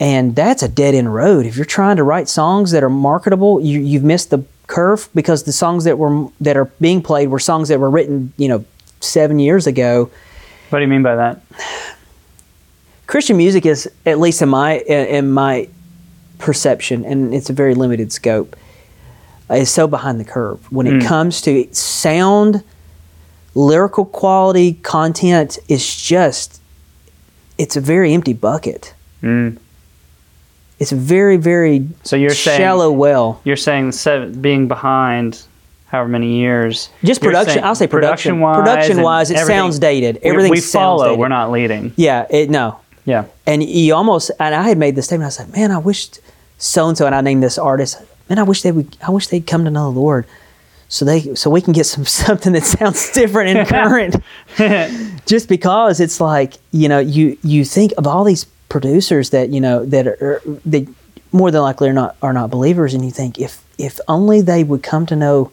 and 0.00 0.34
that's 0.34 0.62
a 0.62 0.68
dead 0.68 0.94
end 0.94 1.14
road. 1.14 1.46
If 1.46 1.56
you're 1.56 1.64
trying 1.64 1.96
to 1.96 2.02
write 2.02 2.28
songs 2.28 2.72
that 2.72 2.82
are 2.82 2.90
marketable, 2.90 3.60
you, 3.60 3.80
you've 3.80 4.04
missed 4.04 4.30
the 4.30 4.44
curve 4.66 5.08
because 5.14 5.44
the 5.44 5.52
songs 5.52 5.84
that 5.84 5.98
were 5.98 6.28
that 6.40 6.56
are 6.56 6.66
being 6.80 7.02
played 7.02 7.28
were 7.28 7.38
songs 7.38 7.68
that 7.68 7.78
were 7.78 7.90
written, 7.90 8.32
you 8.36 8.48
know, 8.48 8.64
seven 9.00 9.38
years 9.38 9.66
ago. 9.66 10.10
what 10.70 10.78
do 10.78 10.82
you 10.82 10.90
mean 10.90 11.02
by 11.02 11.16
that? 11.16 11.40
Christian 13.06 13.36
music 13.36 13.66
is, 13.66 13.90
at 14.06 14.18
least 14.18 14.42
in 14.42 14.48
my 14.48 14.78
in 14.78 15.30
my 15.30 15.68
perception, 16.38 17.04
and 17.04 17.34
it's 17.34 17.50
a 17.50 17.52
very 17.52 17.74
limited 17.74 18.12
scope, 18.12 18.56
is 19.50 19.70
so 19.70 19.86
behind 19.86 20.18
the 20.18 20.24
curve 20.24 20.70
when 20.72 20.86
it 20.86 21.04
comes 21.04 21.40
to 21.42 21.68
sound, 21.72 22.64
lyrical 23.54 24.04
quality, 24.04 24.74
content. 24.74 25.58
It's 25.68 26.02
just, 26.02 26.60
it's 27.58 27.76
a 27.76 27.80
very 27.80 28.12
empty 28.12 28.32
bucket. 28.32 28.94
Mm. 29.22 29.58
It's 30.78 30.90
very 30.92 31.36
very 31.36 31.86
So 32.02 32.16
you're 32.16 32.30
saying 32.30 32.58
shallow 32.58 32.90
well. 32.92 33.40
You're 33.44 33.56
saying 33.56 33.92
seven, 33.92 34.40
being 34.40 34.68
behind 34.68 35.42
however 35.86 36.08
many 36.08 36.38
years. 36.38 36.88
Just 37.04 37.20
production. 37.22 37.54
saying 37.54 37.64
I'll 37.64 37.74
say 37.76 37.86
production. 37.86 38.40
Production-wise, 38.40 38.64
Production 38.64 39.02
wise, 39.02 39.30
it 39.30 39.38
sounds 39.46 39.78
dated. 39.78 40.16
we- 40.22 40.30
Everything 40.30 40.50
we 40.50 40.56
sounds 40.58 40.72
follow. 40.72 41.04
dated. 41.06 41.18
We're 41.20 41.28
not 41.28 41.50
leading. 41.52 41.92
Yeah, 41.96 42.26
it 42.30 42.50
no. 42.50 42.78
Yeah. 43.04 43.24
And 43.46 43.62
you 43.62 43.94
almost 43.94 44.30
and 44.40 44.54
I 44.54 44.62
had 44.68 44.78
made 44.78 44.96
the 44.96 45.02
statement. 45.02 45.26
I 45.26 45.30
said, 45.30 45.52
"Man, 45.52 45.70
I 45.70 45.78
wish 45.78 46.08
so 46.58 46.88
and 46.88 46.96
so," 46.98 47.06
and 47.06 47.14
I 47.14 47.20
named 47.20 47.42
this 47.42 47.58
artist. 47.58 47.98
Man, 48.28 48.38
I 48.38 48.42
wish 48.42 48.62
they 48.62 48.72
would. 48.72 48.96
I 49.06 49.10
wish 49.10 49.26
they'd 49.28 49.46
come 49.46 49.64
to 49.64 49.70
know 49.70 49.92
the 49.92 49.98
Lord. 50.00 50.24
so 50.88 51.04
they 51.04 51.34
so 51.34 51.50
we 51.50 51.60
can 51.60 51.72
get 51.72 51.86
some 51.86 52.04
something 52.24 52.52
that 52.54 52.64
sounds 52.64 53.10
different 53.12 53.56
and 53.56 53.68
current 53.76 54.16
just 55.26 55.48
because 55.48 56.00
it's 56.00 56.20
like 56.20 56.54
you 56.72 56.88
know 56.88 56.98
you 56.98 57.36
you 57.42 57.64
think 57.64 57.92
of 57.98 58.06
all 58.06 58.24
these 58.24 58.46
producers 58.74 59.30
that 59.30 59.50
you 59.50 59.60
know 59.60 59.84
that 59.84 60.04
are 60.04 60.42
that 60.66 60.84
more 61.30 61.52
than 61.52 61.62
likely 61.62 61.88
are 61.88 61.92
not 61.92 62.16
are 62.20 62.32
not 62.32 62.50
believers 62.50 62.92
and 62.92 63.04
you 63.04 63.10
think 63.12 63.38
if 63.38 63.62
if 63.78 64.00
only 64.08 64.40
they 64.40 64.64
would 64.64 64.82
come 64.82 65.06
to 65.06 65.14
know 65.14 65.52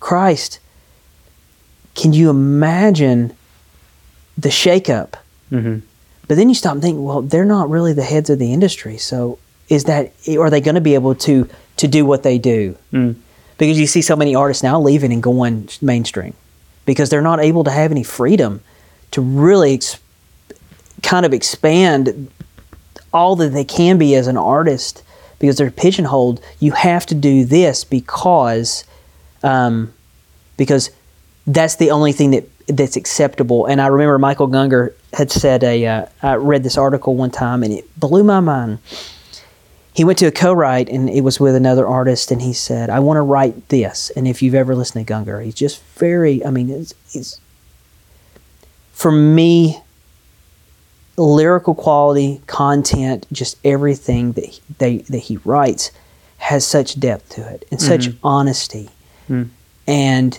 Christ 0.00 0.58
can 1.94 2.12
you 2.12 2.28
imagine 2.28 3.36
the 4.36 4.48
shakeup? 4.48 5.14
Hmm 5.48 5.78
but 6.26 6.36
then 6.36 6.48
you 6.48 6.56
stop 6.56 6.72
and 6.72 6.82
think 6.82 6.98
well 6.98 7.22
they're 7.22 7.44
not 7.44 7.70
really 7.70 7.92
the 7.92 8.02
heads 8.02 8.28
of 8.30 8.40
the 8.40 8.52
industry 8.52 8.96
so 8.96 9.38
is 9.68 9.84
that 9.84 10.12
are 10.36 10.50
they 10.50 10.60
going 10.60 10.74
to 10.74 10.80
be 10.80 10.94
able 10.94 11.14
to 11.14 11.48
to 11.76 11.86
do 11.86 12.04
what 12.04 12.24
they 12.24 12.36
do? 12.36 12.76
Mm. 12.92 13.14
because 13.58 13.78
you 13.78 13.86
see 13.86 14.02
so 14.02 14.16
many 14.16 14.34
artists 14.34 14.64
now 14.64 14.80
leaving 14.80 15.12
and 15.12 15.22
going 15.22 15.68
mainstream 15.80 16.34
because 16.84 17.10
they're 17.10 17.28
not 17.32 17.38
able 17.38 17.62
to 17.62 17.70
have 17.70 17.92
any 17.92 18.02
freedom 18.02 18.60
to 19.12 19.20
really 19.20 19.74
ex- 19.74 20.00
kind 21.04 21.24
of 21.24 21.32
expand 21.32 22.30
all 23.12 23.36
that 23.36 23.50
they 23.50 23.64
can 23.64 23.96
be 23.98 24.14
as 24.16 24.26
an 24.26 24.36
artist 24.36 25.02
because 25.38 25.56
they're 25.56 25.70
pigeonholed. 25.70 26.42
You 26.58 26.72
have 26.72 27.06
to 27.06 27.14
do 27.14 27.44
this 27.44 27.84
because 27.84 28.84
um, 29.42 29.92
because 30.56 30.90
that's 31.46 31.76
the 31.76 31.90
only 31.90 32.12
thing 32.12 32.30
that 32.32 32.48
that's 32.66 32.96
acceptable. 32.96 33.66
And 33.66 33.80
I 33.80 33.88
remember 33.88 34.18
Michael 34.18 34.48
Gungor 34.48 34.94
had 35.12 35.30
said 35.30 35.62
a 35.62 35.86
uh, 35.86 36.06
I 36.22 36.34
read 36.36 36.62
this 36.62 36.78
article 36.78 37.14
one 37.14 37.30
time 37.30 37.62
and 37.62 37.72
it 37.72 37.84
blew 38.00 38.24
my 38.24 38.40
mind. 38.40 38.78
He 39.92 40.02
went 40.02 40.18
to 40.18 40.26
a 40.26 40.32
co-write 40.32 40.88
and 40.88 41.08
it 41.08 41.20
was 41.20 41.38
with 41.38 41.54
another 41.54 41.86
artist 41.86 42.32
and 42.32 42.42
he 42.42 42.52
said, 42.52 42.90
"I 42.90 42.98
want 43.00 43.18
to 43.18 43.22
write 43.22 43.68
this." 43.68 44.10
And 44.16 44.26
if 44.26 44.42
you've 44.42 44.54
ever 44.54 44.74
listened 44.74 45.06
to 45.06 45.12
Gungor, 45.12 45.44
he's 45.44 45.54
just 45.54 45.82
very. 45.96 46.44
I 46.44 46.50
mean, 46.50 46.70
it's, 46.70 46.94
it's 47.12 47.40
for 48.92 49.12
me 49.12 49.83
lyrical 51.16 51.74
quality, 51.74 52.40
content, 52.46 53.26
just 53.32 53.56
everything 53.64 54.32
that 54.32 54.44
he, 54.46 54.60
they 54.78 54.98
that 54.98 55.18
he 55.18 55.36
writes 55.38 55.90
has 56.38 56.66
such 56.66 56.98
depth 57.00 57.30
to 57.30 57.48
it 57.48 57.64
and 57.70 57.80
such 57.80 58.08
honesty. 58.22 58.90
Mm. 59.28 59.48
And 59.86 60.38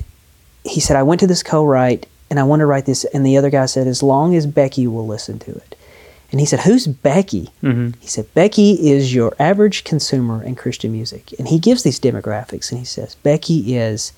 he 0.63 0.79
said, 0.79 0.97
I 0.97 1.03
went 1.03 1.19
to 1.21 1.27
this 1.27 1.43
co-write 1.43 2.05
and 2.29 2.39
I 2.39 2.43
want 2.43 2.59
to 2.59 2.65
write 2.65 2.85
this. 2.85 3.05
And 3.05 3.25
the 3.25 3.37
other 3.37 3.49
guy 3.49 3.65
said, 3.65 3.87
as 3.87 4.03
long 4.03 4.35
as 4.35 4.45
Becky 4.45 4.87
will 4.87 5.07
listen 5.07 5.39
to 5.39 5.51
it. 5.51 5.75
And 6.31 6.39
he 6.39 6.45
said, 6.45 6.61
who's 6.61 6.85
Becky? 6.87 7.49
hmm 7.61 7.91
He 7.99 8.07
said, 8.07 8.31
Becky 8.33 8.89
is 8.89 9.13
your 9.13 9.33
average 9.39 9.83
consumer 9.83 10.43
in 10.43 10.55
Christian 10.55 10.91
music. 10.91 11.33
And 11.39 11.47
he 11.47 11.59
gives 11.59 11.83
these 11.83 11.99
demographics 11.99 12.71
and 12.71 12.79
he 12.79 12.85
says, 12.85 13.15
Becky 13.15 13.75
is, 13.75 14.11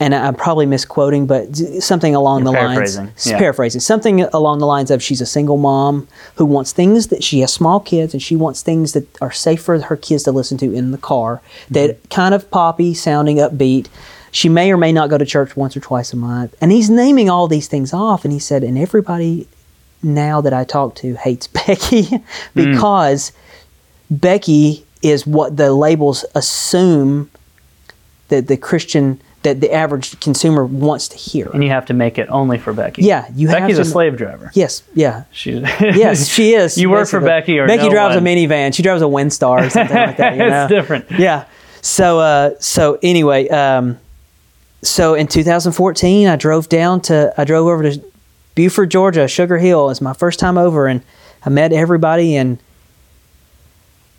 and 0.00 0.14
I- 0.14 0.26
I'm 0.26 0.34
probably 0.34 0.66
misquoting, 0.66 1.26
but 1.26 1.56
something 1.80 2.14
along 2.14 2.42
You're 2.44 2.52
the 2.52 2.58
paraphrasing, 2.58 3.04
lines, 3.06 3.26
yeah. 3.26 3.38
paraphrasing, 3.38 3.80
something 3.80 4.22
along 4.22 4.58
the 4.58 4.66
lines 4.66 4.90
of 4.90 5.02
she's 5.02 5.20
a 5.20 5.26
single 5.26 5.56
mom 5.56 6.08
who 6.34 6.44
wants 6.44 6.72
things 6.72 7.06
that 7.08 7.22
she 7.22 7.40
has 7.40 7.52
small 7.52 7.78
kids 7.80 8.12
and 8.12 8.22
she 8.22 8.34
wants 8.36 8.62
things 8.62 8.92
that 8.92 9.06
are 9.22 9.30
safe 9.30 9.62
for 9.62 9.78
her 9.80 9.96
kids 9.96 10.24
to 10.24 10.32
listen 10.32 10.58
to 10.58 10.72
in 10.72 10.90
the 10.90 10.98
car, 10.98 11.40
that 11.70 11.90
Mm-hmm. 11.90 12.08
kind 12.08 12.34
of 12.34 12.50
poppy 12.50 12.92
sounding 12.94 13.36
upbeat. 13.36 13.86
She 14.32 14.48
may 14.48 14.72
or 14.72 14.76
may 14.76 14.90
not 14.92 15.10
go 15.10 15.16
to 15.18 15.24
church 15.24 15.56
once 15.56 15.76
or 15.76 15.80
twice 15.80 16.12
a 16.12 16.16
month. 16.16 16.56
And 16.60 16.72
he's 16.72 16.90
naming 16.90 17.30
all 17.30 17.46
these 17.46 17.68
things 17.68 17.92
off. 17.92 18.24
And 18.24 18.32
he 18.32 18.40
said, 18.40 18.64
and 18.64 18.76
everybody 18.76 19.46
now 20.02 20.40
that 20.40 20.52
I 20.52 20.64
talk 20.64 20.96
to 20.96 21.14
hates 21.14 21.46
Becky 21.66 22.08
because 22.52 23.30
Becky 24.10 24.84
is 25.02 25.24
what 25.26 25.56
the 25.56 25.72
labels 25.72 26.24
assume 26.34 27.30
that 28.28 28.48
the 28.48 28.56
Christian 28.56 29.20
that 29.44 29.60
the 29.60 29.72
average 29.72 30.18
consumer 30.20 30.64
wants 30.64 31.08
to 31.08 31.16
hear. 31.16 31.48
And 31.48 31.62
you 31.62 31.70
have 31.70 31.86
to 31.86 31.94
make 31.94 32.18
it 32.18 32.28
only 32.30 32.58
for 32.58 32.72
Becky. 32.72 33.02
Yeah, 33.02 33.26
you 33.34 33.48
have 33.48 33.60
Becky's 33.60 33.78
a 33.78 33.84
slave 33.84 34.16
driver. 34.16 34.50
yes, 34.54 34.82
yeah. 34.94 35.24
She's 35.30 35.62
Yes, 35.80 36.28
she 36.28 36.52
is. 36.54 36.76
You 36.76 36.90
work 36.90 37.08
for. 37.08 37.20
Becky 37.20 37.58
or 37.58 37.66
Becky 37.66 37.84
no 37.84 37.90
drives 37.90 38.16
one. 38.16 38.26
a 38.26 38.28
minivan. 38.28 38.74
She 38.74 38.82
drives 38.82 39.00
a 39.02 39.06
Windstar 39.06 39.66
or 39.66 39.70
something 39.70 39.96
like 39.96 40.16
that. 40.16 40.32
You 40.36 40.38
know? 40.50 40.64
it's 40.64 40.72
different. 40.72 41.10
Yeah. 41.12 41.46
So 41.80 42.18
uh, 42.18 42.50
so 42.60 42.98
anyway, 43.02 43.48
um, 43.48 43.98
so 44.82 45.14
in 45.14 45.26
2014, 45.28 46.26
I 46.28 46.36
drove 46.36 46.68
down 46.68 47.00
to 47.02 47.32
I 47.38 47.44
drove 47.44 47.66
over 47.66 47.82
to 47.90 48.02
Buford, 48.54 48.90
Georgia, 48.90 49.28
Sugar 49.28 49.58
Hill. 49.58 49.90
It's 49.90 50.00
my 50.00 50.12
first 50.14 50.38
time 50.40 50.56
over, 50.58 50.86
and 50.86 51.02
I 51.44 51.50
met 51.50 51.72
everybody, 51.72 52.36
and 52.36 52.58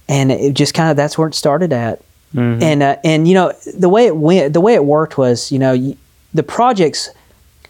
and 0.07 0.31
it 0.31 0.53
just 0.53 0.73
kind 0.73 0.91
of 0.91 0.97
that's 0.97 1.17
where 1.17 1.27
it 1.27 1.33
started 1.35 1.73
at. 1.73 2.01
Mhm. 2.35 2.61
And 2.61 2.83
uh, 2.83 2.97
and 3.03 3.27
you 3.27 3.33
know 3.33 3.53
the 3.77 3.87
way 3.89 4.05
it 4.07 4.15
went, 4.17 4.53
the 4.53 4.61
way 4.61 4.73
it 4.73 4.83
worked 4.83 5.17
was 5.17 5.51
you 5.51 5.59
know 5.59 5.95
the 6.33 6.43
projects 6.43 7.09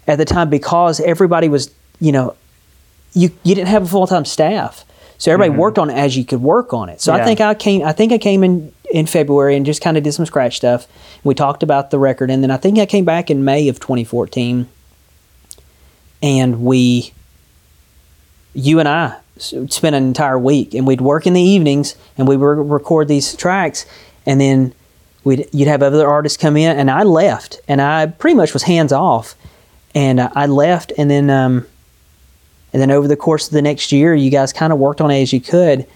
at 0.08 0.18
the 0.18 0.24
time 0.24 0.50
because 0.50 0.98
everybody 1.00 1.48
was 1.48 1.70
you 2.00 2.12
know 2.12 2.34
you 3.14 3.30
you 3.44 3.54
didn't 3.54 3.68
have 3.68 3.84
a 3.84 3.86
full 3.86 4.06
time 4.06 4.24
staff, 4.24 4.84
so 5.18 5.30
everybody 5.32 5.56
worked 5.58 5.78
on 5.78 5.88
it 5.90 5.94
as 5.94 6.16
you 6.16 6.24
could 6.24 6.42
work 6.42 6.72
on 6.74 6.88
it. 6.88 7.00
So 7.00 7.12
I 7.12 7.24
think 7.24 7.40
I 7.40 7.54
came 7.54 7.82
I 7.84 7.92
think 7.92 8.12
I 8.12 8.18
came 8.18 8.42
in 8.42 8.72
in 8.92 9.06
February 9.06 9.56
and 9.56 9.64
just 9.64 9.80
kind 9.82 9.96
of 9.96 10.02
did 10.02 10.12
some 10.12 10.26
scratch 10.26 10.56
stuff. 10.56 10.86
We 11.22 11.34
talked 11.34 11.62
about 11.62 11.90
the 11.90 11.98
record, 11.98 12.30
and 12.30 12.42
then 12.42 12.50
I 12.50 12.56
think 12.56 12.78
I 12.78 12.86
came 12.86 13.04
back 13.04 13.30
in 13.30 13.44
May 13.44 13.68
of 13.68 13.78
2014, 13.78 14.66
and 16.22 16.62
we 16.64 17.12
you 18.54 18.80
and 18.80 18.88
I 18.88 19.16
spent 19.38 19.94
an 19.94 20.02
entire 20.04 20.38
week, 20.38 20.72
and 20.74 20.86
we'd 20.86 21.00
work 21.00 21.26
in 21.26 21.34
the 21.34 21.42
evenings, 21.42 21.94
and 22.16 22.26
we 22.26 22.36
would 22.36 22.70
record 22.70 23.06
these 23.06 23.34
tracks, 23.36 23.84
and 24.26 24.40
then 24.40 24.74
we'd 25.24 25.48
you'd 25.52 25.68
have 25.68 25.82
other 25.82 26.06
artists 26.06 26.36
come 26.36 26.56
in, 26.56 26.76
and 26.76 26.90
I 26.90 27.02
left, 27.04 27.60
and 27.68 27.80
I 27.80 28.06
pretty 28.06 28.34
much 28.36 28.52
was 28.52 28.64
hands 28.64 28.92
off, 28.92 29.34
and 29.94 30.20
uh, 30.20 30.28
I 30.34 30.46
left, 30.46 30.92
and 30.98 31.10
then 31.10 31.30
um, 31.30 31.66
and 32.72 32.82
then 32.82 32.90
over 32.90 33.08
the 33.08 33.16
course 33.16 33.46
of 33.46 33.52
the 33.54 33.62
next 33.62 33.92
year, 33.92 34.14
you 34.14 34.30
guys 34.30 34.52
kind 34.52 34.72
of 34.72 34.78
worked 34.78 35.00
on 35.00 35.10
it 35.10 35.22
as 35.22 35.32
you 35.32 35.40
could, 35.40 35.86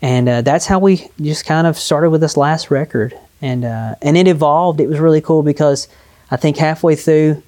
and 0.00 0.28
uh, 0.28 0.42
that's 0.42 0.66
how 0.66 0.78
we 0.78 1.08
just 1.20 1.44
kind 1.46 1.66
of 1.66 1.76
started 1.78 2.10
with 2.10 2.20
this 2.20 2.36
last 2.36 2.70
record, 2.70 3.18
and 3.40 3.64
uh, 3.64 3.94
and 4.02 4.16
it 4.16 4.28
evolved. 4.28 4.80
It 4.80 4.88
was 4.88 4.98
really 5.00 5.20
cool 5.20 5.42
because 5.42 5.88
I 6.30 6.36
think 6.36 6.56
halfway 6.56 6.94
through 6.96 7.42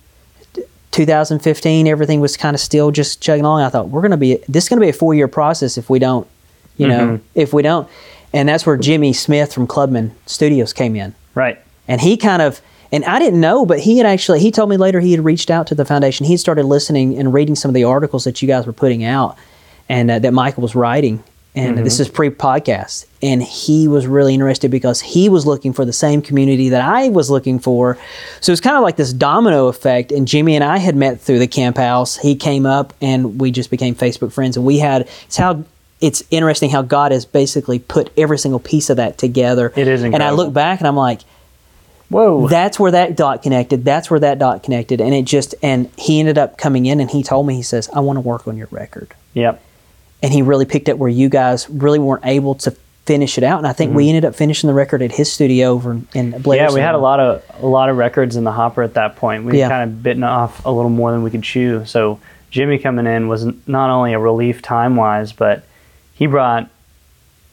2015, 0.93 1.87
everything 1.88 2.21
was 2.21 2.37
kind 2.37 2.54
of 2.54 2.61
still 2.61 2.90
just 2.90 3.21
chugging 3.21 3.45
along. 3.45 3.62
I 3.62 3.69
thought 3.69 3.88
we're 3.88 4.00
going 4.00 4.11
to 4.12 4.16
be 4.16 4.37
this 4.49 4.64
is 4.64 4.69
going 4.69 4.78
to 4.81 4.85
be 4.85 4.90
a 4.90 4.93
four 4.93 5.14
year 5.14 5.26
process 5.28 5.76
if 5.76 5.90
we 5.90 5.99
don't, 5.99 6.26
you 6.76 6.87
know, 6.87 7.07
Mhm. 7.19 7.21
if 7.35 7.52
we 7.52 7.62
don't, 7.62 7.88
and 8.35 8.47
that's 8.49 8.67
where 8.67 8.76
Jimmy 8.76 9.12
Smith 9.14 9.55
from 9.55 9.67
Clubman 9.67 10.12
Studios 10.26 10.73
came 10.75 10.95
in, 10.97 11.14
Right. 11.35 11.59
and 11.88 12.00
he 12.00 12.17
kind 12.19 12.43
of 12.43 12.61
and 12.93 13.05
I 13.07 13.19
didn't 13.19 13.41
know, 13.41 13.67
but 13.67 13.81
he 13.81 13.97
had 13.99 14.07
actually 14.07 14.41
he 14.41 14.50
told 14.50 14.69
me 14.69 14.76
later 14.76 15.00
he 15.00 15.11
had 15.12 15.25
reached 15.25 15.50
out 15.50 15.67
to 15.69 15.75
the 15.75 15.85
foundation. 15.85 16.26
He 16.26 16.35
had 16.35 16.41
started 16.41 16.64
listening 16.64 17.19
and 17.19 17.33
reading 17.35 17.55
some 17.57 17.69
of 17.71 17.75
the 17.75 17.85
articles 17.85 18.25
that 18.25 18.41
you 18.43 18.47
guys 18.47 18.67
were 18.67 18.73
putting 18.73 19.03
out, 19.03 19.37
and 19.88 20.11
uh, 20.11 20.19
that 20.21 20.33
Michael 20.33 20.62
was 20.62 20.75
writing. 20.75 21.23
And 21.57 21.79
this 21.79 22.00
is 22.00 22.09
pre-podcast, 22.09 23.07
and 23.23 23.41
he 23.41 23.87
was 23.87 24.09
really 24.09 24.35
interested 24.35 24.73
because 24.73 25.00
he 25.00 25.29
was 25.29 25.47
looking 25.47 25.73
for 25.73 25.85
the 25.85 25.93
same 25.93 26.21
community 26.21 26.71
that 26.71 26.81
I 26.81 27.11
was 27.11 27.31
looking 27.31 27.61
for. 27.61 27.97
So 28.41 28.50
it's 28.50 28.61
kind 28.61 28.76
of 28.76 28.83
like 28.83 28.97
this 28.97 29.12
domino 29.12 29.69
effect. 29.69 30.11
And 30.11 30.26
Jimmy 30.26 30.57
and 30.57 30.64
I 30.64 30.79
had 30.79 30.97
met 30.97 31.21
through 31.21 31.38
the 31.38 31.47
camp 31.47 31.76
house. 31.76 32.17
He 32.17 32.35
came 32.35 32.67
up, 32.67 32.93
and 33.00 33.41
we 33.41 33.53
just 33.53 33.71
became 33.71 33.95
Facebook 33.95 34.33
friends. 34.33 34.57
And 34.57 34.67
we 34.67 34.81
had 34.81 35.03
it's 35.26 35.37
how 35.37 35.62
it's 36.04 36.23
interesting 36.30 36.68
how 36.70 36.82
God 36.82 37.12
has 37.12 37.25
basically 37.25 37.78
put 37.78 38.11
every 38.18 38.38
single 38.38 38.61
piece 38.61 38.90
of 38.90 38.99
that 38.99 39.16
together. 39.16 39.73
It 39.75 39.88
is 39.88 40.02
incredible. 40.02 40.14
And 40.14 40.23
I 40.23 40.30
look 40.30 40.52
back, 40.52 40.80
and 40.80 40.87
I'm 40.87 40.96
like, 40.96 41.23
Whoa. 42.11 42.46
that's 42.49 42.78
where 42.78 42.90
that 42.90 43.16
dot 43.16 43.42
connected. 43.42 43.84
That's 43.84 44.11
where 44.11 44.20
that 44.20 44.38
dot 44.38 44.62
connected. 44.62 45.00
And 45.00 45.14
it 45.14 45.25
just, 45.25 45.54
and 45.62 45.90
he 45.96 46.20
ended 46.20 46.37
up 46.37 46.58
coming 46.58 46.84
in 46.87 47.00
and 47.00 47.11
he 47.11 47.23
told 47.23 47.46
me, 47.46 47.54
he 47.54 47.62
says, 47.62 47.88
I 47.94 48.00
want 48.00 48.18
to 48.18 48.20
work 48.20 48.46
on 48.46 48.56
your 48.56 48.68
record. 48.70 49.14
yep. 49.32 49.62
And 50.23 50.32
he 50.32 50.40
really 50.42 50.64
picked 50.64 50.88
up 50.88 50.96
where 50.99 51.11
you 51.11 51.28
guys 51.28 51.68
really 51.68 51.99
weren't 51.99 52.25
able 52.25 52.54
to 52.56 52.70
finish 53.04 53.37
it 53.37 53.44
out. 53.44 53.58
And 53.58 53.66
I 53.66 53.73
think 53.75 53.94
we 53.94 54.08
ended 54.08 54.25
up 54.25 54.34
finishing 54.34 54.68
the 54.68 54.75
record 54.75 55.02
at 55.02 55.12
his 55.12 55.30
studio 55.30 55.68
over 55.68 55.92
in, 55.92 56.32
Mm-hmm. 56.32 56.52
Yeah, 56.52 56.73
we 56.73 56.80
had 56.80 56.94
a 56.94 56.99
lot 56.99 57.20
of 57.20 57.42
a 57.62 57.66
lot 57.66 57.90
of 57.90 57.99
records 57.99 58.37
in 58.37 58.44
the 58.44 58.52
hopper 58.52 58.82
at 58.82 58.94
that 58.94 59.16
point. 59.16 59.44
We 59.44 59.58
Yeah. 59.58 59.68
kind 59.68 59.90
of 59.90 60.02
bitten 60.02 60.25
off 60.25 60.64
a 60.64 60.70
little 60.73 60.90
more 60.90 61.11
than 61.12 61.23
we 61.23 61.30
could 61.30 61.42
chew. 61.42 61.84
So 61.84 62.20
Jimmy 62.50 62.78
coming 62.78 63.06
in 63.06 63.28
was 63.28 63.44
not 63.66 63.90
only 63.90 64.12
a 64.14 64.18
relief 64.18 64.62
time 64.62 64.96
wise, 64.96 65.32
but 65.32 65.64
he 66.14 66.26
brought 66.26 66.68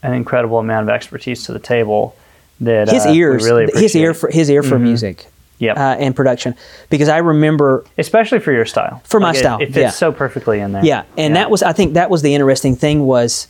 an 0.02 0.14
incredible 0.14 0.58
amount 0.58 0.88
of 0.88 0.94
expertise 0.94 1.44
to 1.44 1.52
the 1.52 1.58
table. 1.58 2.16
That 2.60 2.88
His 2.88 3.06
uh, 3.06 3.10
ears, 3.10 3.44
really 3.44 3.66
his 3.74 3.94
ear 3.96 4.14
for 4.14 4.30
his 4.30 4.48
ear 4.48 4.62
for 4.62 4.78
music 4.78 5.26
Yep. 5.58 5.76
uh, 5.76 5.80
and 5.98 6.14
production. 6.14 6.54
Because 6.90 7.08
I 7.08 7.18
remember 7.18 7.84
especially 7.98 8.38
for 8.40 8.52
your 8.52 8.66
style. 8.66 9.00
For 9.04 9.18
my 9.20 9.30
it- 9.32 9.36
style, 9.36 9.58
it, 9.60 9.66
fits 9.66 9.76
yeah. 9.76 9.90
so 9.90 10.12
perfectly 10.12 10.60
in 10.60 10.72
there. 10.72 10.84
Yeah, 10.84 11.04
and 11.18 11.36
that 11.36 11.50
was 11.50 11.62
I 11.62 11.72
think 11.72 11.94
that 11.94 12.08
was 12.10 12.22
the 12.22 12.34
interesting 12.34 12.76
thing 12.76 13.04
was 13.06 13.48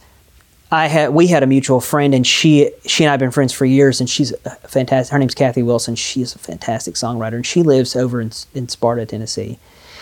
I 0.71 0.87
had 0.87 1.11
we 1.11 1.27
had 1.27 1.43
a 1.43 1.47
mutual 1.47 1.81
friend 1.81 2.15
and 2.15 2.27
she 2.27 2.71
she 2.87 3.05
and 3.05 3.11
I 3.11 3.13
have 3.13 3.21
been 3.21 3.31
friends 3.31 3.53
for 3.53 3.67
years 3.67 4.01
and 4.01 4.09
she's 4.09 4.33
a 4.45 4.51
fantastic. 4.69 5.13
Her 5.13 5.19
name's 5.19 5.35
Kathy 5.35 5.63
Wilson. 5.63 5.95
She's 5.95 6.35
a 6.35 6.39
fantastic 6.39 6.95
songwriter 6.95 7.35
and 7.35 7.47
she 7.47 7.63
lives 7.63 7.95
over 7.97 8.21
in 8.21 8.31
in 8.55 8.69
Sparta, 8.69 9.05
Tennessee. 9.05 9.59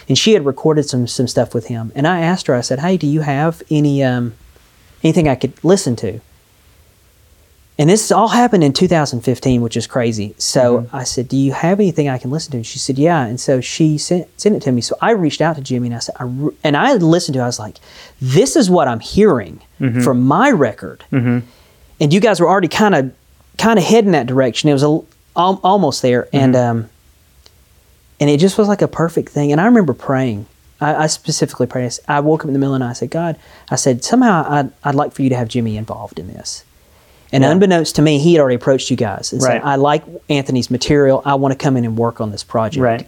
And 0.09 0.17
she 0.17 0.33
had 0.35 0.45
recorded 0.47 0.85
some 0.89 1.07
some 1.09 1.27
stuff 1.27 1.53
with 1.55 1.67
him. 1.67 1.91
And 1.97 2.07
I 2.07 2.21
asked 2.21 2.47
her. 2.47 2.55
I 2.55 2.61
said, 2.61 2.79
"Hey, 2.81 2.97
do 2.97 3.07
you 3.09 3.21
have 3.23 3.63
any 3.71 4.03
um, 4.05 4.35
anything 5.03 5.29
I 5.29 5.35
could 5.35 5.53
listen 5.65 5.97
to?" 5.97 6.21
and 7.79 7.89
this 7.89 8.13
all 8.13 8.29
happened 8.29 8.63
in 8.63 8.75
2015, 8.75 9.63
which 9.63 9.75
is 9.77 9.87
crazy. 9.87 10.35
So 10.37 10.81
Mm-hmm. 10.81 10.97
I 10.97 11.05
said, 11.05 11.29
"Do 11.29 11.37
you 11.37 11.53
have 11.53 11.81
anything 11.81 12.09
I 12.11 12.19
can 12.19 12.31
listen 12.31 12.51
to?" 12.53 12.59
And 12.59 12.67
she 12.67 12.79
said, 12.79 12.99
"Yeah." 12.99 13.25
And 13.25 13.41
so 13.41 13.61
she 13.63 13.97
sent, 13.97 14.29
sent 14.39 14.55
it 14.55 14.63
to 14.63 14.73
me. 14.73 14.81
So 14.83 14.97
I 15.01 15.13
reached 15.13 15.41
out 15.41 15.57
to 15.57 15.63
Jimmy 15.63 15.87
and 15.89 15.97
I 15.97 16.01
said, 16.01 16.15
I 16.21 16.25
re- 16.25 16.55
and 16.63 16.77
I 16.77 16.95
listened 16.95 17.35
to. 17.35 17.41
it. 17.41 17.45
I 17.45 17.47
was 17.47 17.59
like, 17.59 17.77
"This 18.21 18.55
is 18.57 18.69
what 18.69 18.87
I'm 18.89 19.01
hearing 19.01 19.61
Mm-hmm. 19.81 20.03
from 20.03 20.21
my 20.27 20.51
record." 20.51 21.05
And 21.11 22.13
you 22.15 22.21
guys 22.21 22.41
were 22.41 22.49
already 22.49 22.69
kind 22.69 22.95
of 22.95 23.13
kind 23.59 23.79
of 23.79 23.85
heading 23.85 24.13
that 24.13 24.27
direction. 24.27 24.69
It 24.69 24.73
was 24.75 24.83
a, 24.83 25.01
al- 25.37 25.61
almost 25.65 26.03
there, 26.03 26.29
and 26.35 26.55
um, 26.57 26.89
and 28.19 28.29
it 28.29 28.41
just 28.41 28.59
was 28.59 28.69
like 28.69 28.83
a 28.83 28.89
perfect 28.89 29.31
thing. 29.31 29.53
And 29.53 29.61
I 29.61 29.65
remember 29.67 29.95
praying. 29.95 30.45
I, 30.81 31.05
I 31.05 31.07
specifically 31.07 31.67
prayed. 31.67 31.93
I 32.09 32.21
woke 32.21 32.41
up 32.43 32.47
in 32.47 32.53
the 32.53 32.59
middle 32.59 32.75
of 32.75 32.79
the 32.81 32.85
night. 32.87 32.91
I 32.91 32.95
said, 32.95 33.11
God, 33.11 33.37
I 33.71 33.77
said, 33.77 34.03
somehow 34.05 34.45
I'd, 34.49 34.71
I'd 34.85 34.95
like 34.95 35.13
for 35.13 35.23
you 35.23 35.29
to 35.31 35.37
have 35.37 35.49
Jimmy 35.49 35.77
involved 35.77 36.19
in 36.19 36.29
this. 36.29 36.65
And 37.33 37.45
Yeah. 37.45 37.51
unbeknownst 37.53 37.97
to 37.97 38.03
me, 38.03 38.19
he 38.19 38.35
had 38.35 38.41
already 38.41 38.57
approached 38.57 38.91
you 38.91 38.97
guys 38.97 39.33
and 39.33 39.43
Right. 39.43 39.61
said, 39.61 39.63
I 39.63 39.77
like 39.77 40.03
Anthony's 40.29 40.71
material. 40.71 41.23
I 41.25 41.35
want 41.35 41.53
to 41.53 41.59
come 41.63 41.77
in 41.77 41.85
and 41.85 41.97
work 41.97 42.21
on 42.21 42.31
this 42.33 42.43
project. 42.43 42.83
Right. 42.83 43.07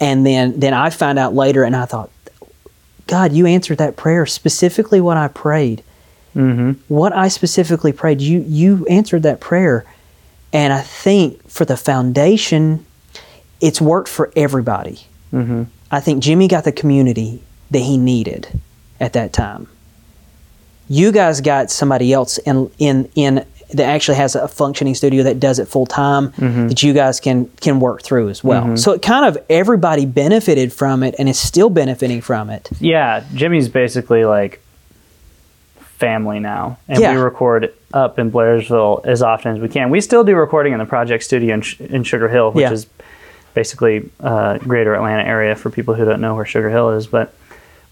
And 0.00 0.26
then, 0.26 0.58
then 0.58 0.74
I 0.74 0.90
found 0.90 1.18
out 1.18 1.34
later, 1.34 1.62
and 1.62 1.76
I 1.76 1.84
thought, 1.84 2.10
God, 3.06 3.32
you 3.32 3.46
answered 3.46 3.78
that 3.78 3.96
prayer 3.96 4.26
specifically 4.26 5.00
what 5.00 5.16
I 5.16 5.28
prayed. 5.28 5.82
Mm-hmm. 6.34 6.72
What 6.88 7.12
I 7.14 7.28
specifically 7.28 7.92
prayed, 7.92 8.20
you 8.20 8.40
you 8.48 8.84
answered 8.86 9.22
that 9.22 9.38
prayer, 9.38 9.84
and 10.52 10.72
I 10.72 10.80
think 10.80 11.48
for 11.48 11.64
the 11.64 11.76
foundation, 11.76 12.84
it's 13.60 13.80
worked 13.80 14.08
for 14.08 14.32
everybody. 14.34 15.02
Mm-hmm. 15.32 15.64
I 15.94 16.00
think 16.00 16.22
Jimmy 16.22 16.48
got 16.48 16.64
the 16.64 16.72
community 16.72 17.40
that 17.70 17.78
he 17.78 17.96
needed 17.96 18.60
at 19.00 19.12
that 19.12 19.32
time. 19.32 19.68
You 20.88 21.12
guys 21.12 21.40
got 21.40 21.70
somebody 21.70 22.12
else 22.12 22.38
in 22.38 22.70
in 22.78 23.08
in 23.14 23.46
that 23.72 23.84
actually 23.84 24.16
has 24.16 24.34
a 24.34 24.48
functioning 24.48 24.94
studio 24.94 25.22
that 25.22 25.38
does 25.38 25.58
it 25.58 25.66
full 25.68 25.86
time 25.86 26.30
mm-hmm. 26.32 26.68
that 26.68 26.82
you 26.82 26.92
guys 26.92 27.20
can 27.20 27.46
can 27.60 27.78
work 27.78 28.02
through 28.02 28.28
as 28.28 28.42
well. 28.42 28.64
Mm-hmm. 28.64 28.76
So 28.76 28.92
it 28.92 29.02
kind 29.02 29.24
of 29.24 29.38
everybody 29.48 30.04
benefited 30.04 30.72
from 30.72 31.04
it 31.04 31.14
and 31.18 31.28
is 31.28 31.38
still 31.38 31.70
benefiting 31.70 32.20
from 32.20 32.50
it. 32.50 32.68
Yeah, 32.80 33.24
Jimmy's 33.32 33.68
basically 33.68 34.24
like 34.24 34.60
family 35.76 36.40
now, 36.40 36.76
and 36.88 37.00
Yeah. 37.00 37.14
we 37.14 37.20
record 37.20 37.72
up 37.92 38.18
in 38.18 38.32
Blairsville 38.32 39.06
as 39.06 39.22
often 39.22 39.54
as 39.54 39.60
we 39.60 39.68
can. 39.68 39.90
We 39.90 40.00
still 40.00 40.24
do 40.24 40.34
recording 40.34 40.72
in 40.72 40.80
the 40.80 40.84
Project 40.86 41.22
Studio 41.22 41.54
in, 41.54 41.62
in 41.78 42.02
Sugar 42.02 42.28
Hill, 42.28 42.50
which 42.50 42.62
Yeah. 42.62 42.72
is 42.72 42.86
basically 43.54 44.10
uh, 44.20 44.58
Greater 44.58 44.94
Atlanta 44.94 45.22
area 45.22 45.56
for 45.56 45.70
people 45.70 45.94
who 45.94 46.04
don't 46.04 46.20
know 46.20 46.34
where 46.34 46.44
Sugar 46.44 46.70
Hill 46.70 46.90
is. 46.90 47.06
But 47.06 47.34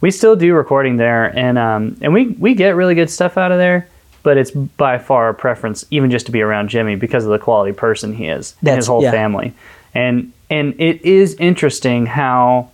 we 0.00 0.10
still 0.10 0.36
do 0.36 0.54
recording 0.54 0.96
there, 0.96 1.26
and 1.36 1.58
um, 1.58 1.96
and 2.00 2.12
we 2.12 2.28
we 2.28 2.54
get 2.54 2.74
really 2.74 2.94
good 2.94 3.10
stuff 3.10 3.38
out 3.38 3.52
of 3.52 3.58
there. 3.58 3.88
But 4.22 4.36
it's 4.36 4.50
by 4.50 4.98
far 4.98 5.30
a 5.30 5.34
preference, 5.34 5.84
even 5.90 6.10
just 6.10 6.26
to 6.26 6.32
be 6.32 6.42
around 6.42 6.68
Jimmy 6.68 6.94
because 6.94 7.24
of 7.24 7.30
the 7.30 7.38
quality 7.38 7.72
person 7.72 8.14
he 8.14 8.26
is 8.26 8.54
and 8.60 8.66
That's- 8.66 8.82
his 8.82 8.86
whole 8.86 9.02
yeah. 9.02 9.10
family. 9.10 9.54
And 9.94 10.32
and 10.50 10.74
it 10.78 11.04
is 11.04 11.34
interesting 11.36 12.06
how 12.06 12.70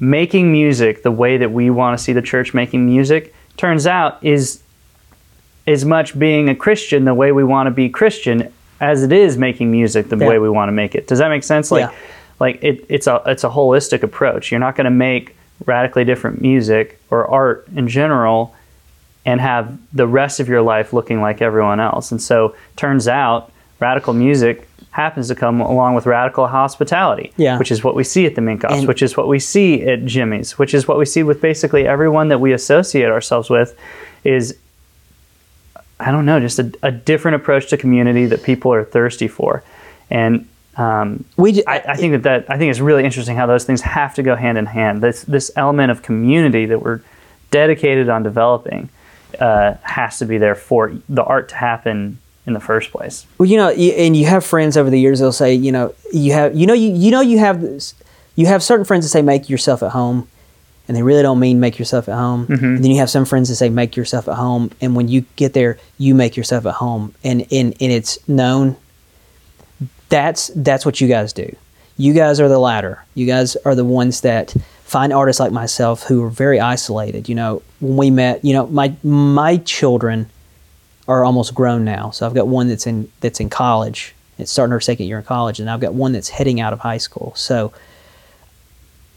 making 0.00 0.52
music 0.52 1.02
the 1.02 1.10
way 1.10 1.38
that 1.38 1.50
we 1.50 1.70
want 1.70 1.98
to 1.98 2.02
see 2.02 2.12
the 2.12 2.22
church 2.22 2.54
making 2.54 2.86
music 2.86 3.34
turns 3.56 3.86
out 3.86 4.22
is 4.22 4.62
as 5.66 5.84
much 5.84 6.18
being 6.18 6.48
a 6.48 6.54
Christian 6.54 7.04
the 7.04 7.14
way 7.14 7.32
we 7.32 7.44
want 7.44 7.66
to 7.66 7.70
be 7.70 7.88
Christian 7.88 8.52
as 8.80 9.02
it 9.02 9.12
is 9.12 9.36
making 9.36 9.70
music 9.70 10.08
the 10.08 10.16
Yeah. 10.16 10.28
way 10.28 10.38
we 10.38 10.48
want 10.48 10.68
to 10.68 10.72
make 10.72 10.94
it. 10.94 11.06
Does 11.06 11.18
that 11.18 11.28
make 11.28 11.42
sense? 11.44 11.70
Like 11.70 11.86
Yeah. 11.90 11.96
like 12.40 12.62
it, 12.62 12.84
it's 12.88 13.06
a 13.06 13.22
it's 13.26 13.44
a 13.44 13.48
holistic 13.50 14.02
approach. 14.02 14.50
You're 14.50 14.60
not 14.60 14.76
going 14.76 14.84
to 14.86 14.90
make 14.90 15.34
radically 15.66 16.04
different 16.04 16.40
music 16.40 16.98
or 17.10 17.26
art 17.26 17.66
in 17.74 17.88
general 17.88 18.54
and 19.26 19.40
have 19.40 19.76
the 19.92 20.06
rest 20.06 20.38
of 20.40 20.48
your 20.48 20.62
life 20.62 20.92
looking 20.92 21.20
like 21.20 21.42
everyone 21.42 21.80
else. 21.80 22.12
And 22.12 22.22
so 22.22 22.54
turns 22.76 23.08
out 23.08 23.50
radical 23.80 24.12
music 24.14 24.68
happens 24.92 25.28
to 25.28 25.34
come 25.34 25.60
along 25.60 25.94
with 25.94 26.06
radical 26.06 26.46
hospitality, 26.46 27.32
Yeah. 27.36 27.58
which 27.58 27.70
is 27.70 27.84
what 27.84 27.94
we 27.94 28.04
see 28.04 28.24
at 28.26 28.34
the 28.36 28.40
Minkoffs, 28.40 28.86
which 28.86 29.02
is 29.02 29.16
what 29.16 29.28
we 29.28 29.38
see 29.38 29.82
at 29.86 30.04
Jimmy's, 30.06 30.58
which 30.58 30.72
is 30.74 30.88
what 30.88 30.98
we 30.98 31.04
see 31.04 31.22
with 31.22 31.40
basically 31.40 31.86
everyone 31.86 32.28
that 32.28 32.40
we 32.40 32.52
associate 32.52 33.06
ourselves 33.10 33.50
with 33.50 33.76
is 34.24 34.56
I 36.00 36.10
don't 36.10 36.26
know, 36.26 36.38
just 36.40 36.58
a, 36.58 36.72
a 36.82 36.90
different 36.92 37.36
approach 37.36 37.68
to 37.70 37.76
community 37.76 38.26
that 38.26 38.42
people 38.42 38.72
are 38.72 38.84
thirsty 38.84 39.28
for. 39.28 39.62
And 40.10 40.48
um, 40.76 41.24
We 41.36 41.52
j- 41.52 41.64
I, 41.66 41.78
I 41.78 41.96
think 41.96 42.12
that, 42.12 42.22
that 42.22 42.50
I 42.50 42.56
think 42.56 42.70
it's 42.70 42.78
really 42.80 43.04
interesting 43.04 43.36
how 43.36 43.46
those 43.46 43.64
things 43.64 43.80
have 43.80 44.14
to 44.14 44.22
go 44.22 44.36
hand 44.36 44.58
in 44.58 44.66
hand. 44.66 45.02
This 45.02 45.22
this 45.22 45.50
element 45.56 45.90
of 45.90 46.02
community 46.02 46.66
that 46.66 46.80
we're 46.82 47.00
dedicated 47.50 48.08
on 48.08 48.22
developing 48.22 48.88
uh, 49.40 49.74
has 49.82 50.18
to 50.20 50.24
be 50.24 50.38
there 50.38 50.54
for 50.54 50.92
the 51.08 51.24
art 51.24 51.48
to 51.48 51.56
happen 51.56 52.18
in 52.46 52.52
the 52.54 52.60
first 52.60 52.92
place. 52.92 53.26
Well, 53.38 53.48
you 53.48 53.56
know, 53.56 53.70
and 53.70 54.16
you 54.16 54.26
have 54.26 54.44
friends 54.44 54.76
over 54.76 54.88
the 54.90 55.00
years. 55.00 55.18
They'll 55.18 55.32
say, 55.32 55.52
you 55.54 55.72
know, 55.72 55.94
you 56.12 56.32
have, 56.32 56.54
you 56.56 56.66
know, 56.66 56.74
you 56.74 56.90
you 56.94 57.10
know, 57.10 57.20
you 57.20 57.38
have 57.38 57.60
this, 57.60 57.94
you 58.36 58.46
have 58.46 58.62
certain 58.62 58.84
friends 58.86 59.04
that 59.04 59.10
say 59.10 59.20
make 59.22 59.50
yourself 59.50 59.82
at 59.82 59.90
home, 59.90 60.28
and 60.88 60.96
they 60.96 61.02
really 61.02 61.22
don't 61.22 61.38
mean 61.38 61.60
make 61.60 61.78
yourself 61.78 62.08
at 62.08 62.16
home. 62.16 62.46
Mm-hmm. 62.46 62.64
And 62.64 62.84
then 62.84 62.90
you 62.90 62.98
have 62.98 63.10
some 63.10 63.26
friends 63.26 63.50
that 63.50 63.56
say 63.56 63.68
make 63.68 63.94
yourself 63.94 64.26
at 64.26 64.34
home, 64.34 64.70
and 64.80 64.96
when 64.96 65.08
you 65.08 65.24
get 65.36 65.52
there, 65.52 65.78
you 65.98 66.14
make 66.14 66.36
yourself 66.36 66.66
at 66.66 66.74
home, 66.74 67.14
and 67.22 67.42
and 67.52 67.74
and 67.80 67.92
it's 67.92 68.26
known. 68.28 68.76
That's 70.08 70.50
that's 70.56 70.86
what 70.86 71.00
you 71.00 71.06
guys 71.06 71.32
do. 71.32 71.54
You 71.98 72.14
guys 72.14 72.40
are 72.40 72.48
the 72.48 72.58
latter. 72.58 73.04
You 73.14 73.26
guys 73.26 73.56
are 73.56 73.74
the 73.74 73.84
ones 73.84 74.22
that 74.22 74.54
find 74.84 75.12
artists 75.12 75.38
like 75.38 75.52
myself 75.52 76.04
who 76.04 76.24
are 76.24 76.30
very 76.30 76.58
isolated. 76.58 77.28
You 77.28 77.34
know, 77.34 77.62
when 77.80 77.96
we 77.96 78.10
met, 78.10 78.44
you 78.44 78.54
know, 78.54 78.66
my 78.68 78.94
my 79.02 79.58
children 79.58 80.30
are 81.06 81.24
almost 81.24 81.54
grown 81.54 81.84
now. 81.84 82.10
So 82.10 82.26
I've 82.26 82.34
got 82.34 82.48
one 82.48 82.68
that's 82.68 82.86
in 82.86 83.12
that's 83.20 83.40
in 83.40 83.50
college. 83.50 84.14
It's 84.38 84.52
starting 84.52 84.72
her 84.72 84.80
second 84.80 85.06
year 85.06 85.18
in 85.18 85.24
college, 85.24 85.60
and 85.60 85.68
I've 85.68 85.80
got 85.80 85.92
one 85.92 86.12
that's 86.12 86.28
heading 86.28 86.60
out 86.60 86.72
of 86.72 86.80
high 86.80 86.98
school. 86.98 87.32
So 87.36 87.72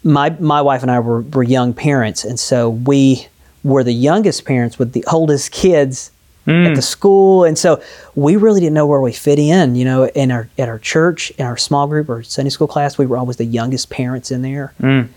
my 0.03 0.29
my 0.39 0.61
wife 0.61 0.81
and 0.81 0.91
I 0.91 0.99
were, 0.99 1.21
were 1.21 1.43
young 1.43 1.73
parents, 1.73 2.23
and 2.25 2.39
so 2.39 2.69
we 2.69 3.27
were 3.63 3.83
the 3.83 3.93
youngest 3.93 4.45
parents 4.45 4.79
with 4.79 4.93
the 4.93 5.03
oldest 5.11 5.51
kids 5.51 6.11
at 6.47 6.75
the 6.75 6.81
school, 6.81 7.43
and 7.43 7.55
so 7.57 7.81
we 8.15 8.35
really 8.35 8.59
didn't 8.59 8.73
know 8.73 8.87
where 8.87 8.99
we 8.99 9.13
fit 9.13 9.37
in. 9.37 9.75
You 9.75 9.85
know, 9.85 10.07
in 10.07 10.31
our 10.31 10.49
at 10.57 10.67
our 10.69 10.79
church, 10.79 11.31
in 11.37 11.45
our 11.45 11.55
small 11.57 11.87
group 11.87 12.09
or 12.09 12.23
Sunday 12.23 12.49
school 12.49 12.67
class, 12.67 12.97
we 12.97 13.05
were 13.05 13.17
always 13.17 13.37
the 13.37 13.45
youngest 13.45 13.89
parents 13.91 14.31
in 14.31 14.41
there, 14.41 14.73
Mm. 14.81 15.09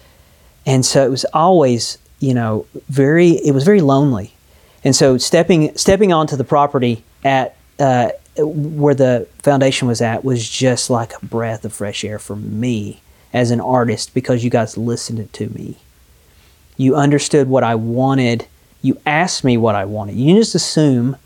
and 0.67 0.85
so 0.85 1.05
it 1.05 1.11
was 1.11 1.25
always 1.33 1.99
you 2.21 2.35
know 2.35 2.67
very 2.89 3.31
it 3.31 3.53
was 3.53 3.65
very 3.65 3.81
lonely 3.81 4.33
and 4.85 4.95
so 4.95 5.19
stepping 5.19 5.77
stepping 5.77 6.13
onto 6.13 6.37
the 6.37 6.45
property 6.45 7.03
at 7.25 7.57
uh, 7.81 8.11
where 8.39 8.95
the 8.95 9.27
foundation 9.43 9.89
was 9.89 10.01
at 10.01 10.25
was 10.25 10.49
just 10.49 10.89
like 10.91 11.13
a 11.21 11.27
breath 11.27 11.65
of 11.65 11.73
fresh 11.73 12.05
air 12.05 12.19
for 12.19 12.37
me 12.37 13.01
as 13.35 13.51
an 13.51 13.61
artist 13.61 14.15
because 14.15 14.43
you 14.43 14.49
guys 14.51 14.79
listened 14.79 15.31
to 15.35 15.49
me 15.51 15.77
you 16.79 16.95
understood 16.97 17.49
what 17.49 17.63
i 17.63 17.75
wanted 17.75 18.47
you 18.81 18.99
asked 19.05 19.45
me 19.45 19.57
what 19.59 19.75
i 19.75 19.85
wanted 19.85 20.15
you 20.17 20.35
just 20.37 20.55
assume 20.55 21.17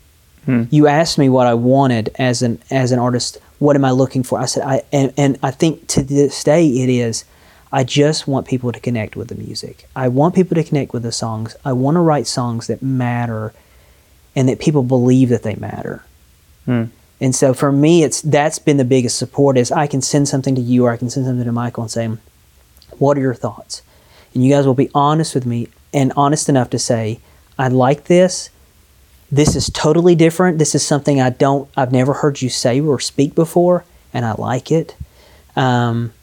Hmm. 0.45 0.63
you 0.71 0.87
asked 0.87 1.17
me 1.17 1.27
what 1.29 1.47
i 1.47 1.53
wanted 1.53 2.09
as 2.17 2.41
an 2.41 2.59
as 2.71 2.91
an 2.93 2.99
artist 2.99 3.37
what 3.59 3.75
am 3.75 3.83
i 3.85 3.91
looking 3.91 4.23
for 4.23 4.39
i 4.39 4.45
said 4.45 4.63
i 4.63 4.81
and, 4.91 5.13
and 5.17 5.37
i 5.43 5.51
think 5.51 5.85
to 5.87 6.01
this 6.01 6.43
day 6.43 6.65
it 6.65 6.89
is 6.89 7.23
I 7.71 7.83
just 7.83 8.27
want 8.27 8.47
people 8.47 8.71
to 8.71 8.79
connect 8.79 9.15
with 9.15 9.27
the 9.27 9.35
music. 9.35 9.87
I 9.95 10.07
want 10.07 10.33
people 10.33 10.55
to 10.55 10.63
connect 10.63 10.91
with 10.91 11.03
the 11.03 11.11
songs. 11.11 11.55
I 11.63 11.73
want 11.73 11.97
to 11.97 11.99
write 11.99 12.25
songs 12.25 12.65
that 12.65 12.81
matter 12.81 13.53
and 14.35 14.49
that 14.49 14.57
people 14.57 14.81
believe 14.81 15.29
that 15.29 15.43
they 15.43 15.53
matter. 15.53 16.03
Hmm. 16.65 16.85
And 17.21 17.35
so 17.35 17.53
for 17.53 17.71
me 17.71 18.03
it's 18.03 18.21
that's 18.21 18.59
been 18.59 18.77
the 18.77 18.85
biggest 18.85 19.17
support 19.17 19.57
is 19.57 19.71
I 19.71 19.87
can 19.87 20.01
send 20.01 20.27
something 20.27 20.55
to 20.55 20.61
you 20.61 20.85
or 20.85 20.91
I 20.91 20.97
can 20.97 21.09
send 21.09 21.25
something 21.25 21.45
to 21.45 21.51
Michael 21.51 21.83
and 21.83 21.91
say, 21.91 22.09
What 22.97 23.17
are 23.17 23.21
your 23.21 23.33
thoughts? 23.33 23.81
And 24.33 24.43
you 24.43 24.53
guys 24.53 24.65
will 24.65 24.73
be 24.73 24.91
honest 24.93 25.35
with 25.35 25.45
me 25.45 25.67
and 25.93 26.13
honest 26.15 26.49
enough 26.49 26.69
to 26.71 26.79
say, 26.79 27.19
I 27.57 27.67
like 27.67 28.05
this. 28.05 28.49
This 29.31 29.55
is 29.55 29.69
totally 29.69 30.15
different. 30.15 30.57
This 30.57 30.73
is 30.73 30.85
something 30.85 31.21
I 31.21 31.29
don't 31.29 31.69
I've 31.75 31.91
never 31.91 32.13
heard 32.13 32.41
you 32.41 32.49
say 32.49 32.79
or 32.79 32.99
speak 32.99 33.35
before, 33.35 33.85
and 34.13 34.25
I 34.25 34.33
like 34.33 34.71
it. 34.71 34.95
Um, 35.55 36.13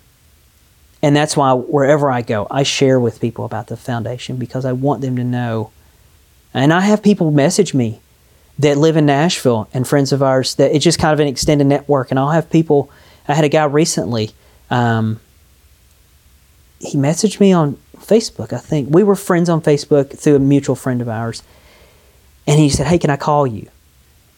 and 1.02 1.14
that's 1.14 1.36
why 1.36 1.52
wherever 1.52 2.10
I 2.10 2.22
go, 2.22 2.46
I 2.50 2.62
share 2.62 2.98
with 2.98 3.20
people 3.20 3.44
about 3.44 3.68
the 3.68 3.76
foundation 3.76 4.38
because 4.38 4.64
I 4.64 4.72
want 4.72 5.02
them 5.02 5.14
to 5.16 5.24
know. 5.24 5.70
And 6.54 6.72
I 6.72 6.80
have 6.80 7.02
people 7.02 7.30
message 7.30 7.74
me 7.74 8.00
that 8.58 8.78
live 8.78 8.96
in 8.96 9.06
Nashville 9.06 9.68
and 9.74 9.86
friends 9.86 10.12
of 10.12 10.22
ours 10.22 10.54
that 10.56 10.74
it's 10.74 10.84
just 10.84 10.98
kind 10.98 11.12
of 11.12 11.20
an 11.20 11.28
extended 11.28 11.66
network. 11.66 12.10
And 12.10 12.18
I'll 12.18 12.30
have 12.30 12.50
people. 12.50 12.90
I 13.28 13.34
had 13.34 13.44
a 13.44 13.48
guy 13.48 13.64
recently. 13.64 14.30
Um, 14.70 15.20
he 16.78 16.96
messaged 16.96 17.40
me 17.40 17.52
on 17.52 17.78
Facebook. 17.98 18.52
I 18.52 18.58
think 18.58 18.88
we 18.90 19.02
were 19.02 19.16
friends 19.16 19.48
on 19.48 19.60
Facebook 19.60 20.18
through 20.18 20.36
a 20.36 20.40
mutual 20.40 20.76
friend 20.76 21.00
of 21.00 21.08
ours, 21.08 21.42
and 22.46 22.58
he 22.58 22.68
said, 22.68 22.86
"Hey, 22.86 22.98
can 22.98 23.10
I 23.10 23.16
call 23.16 23.46
you?" 23.46 23.68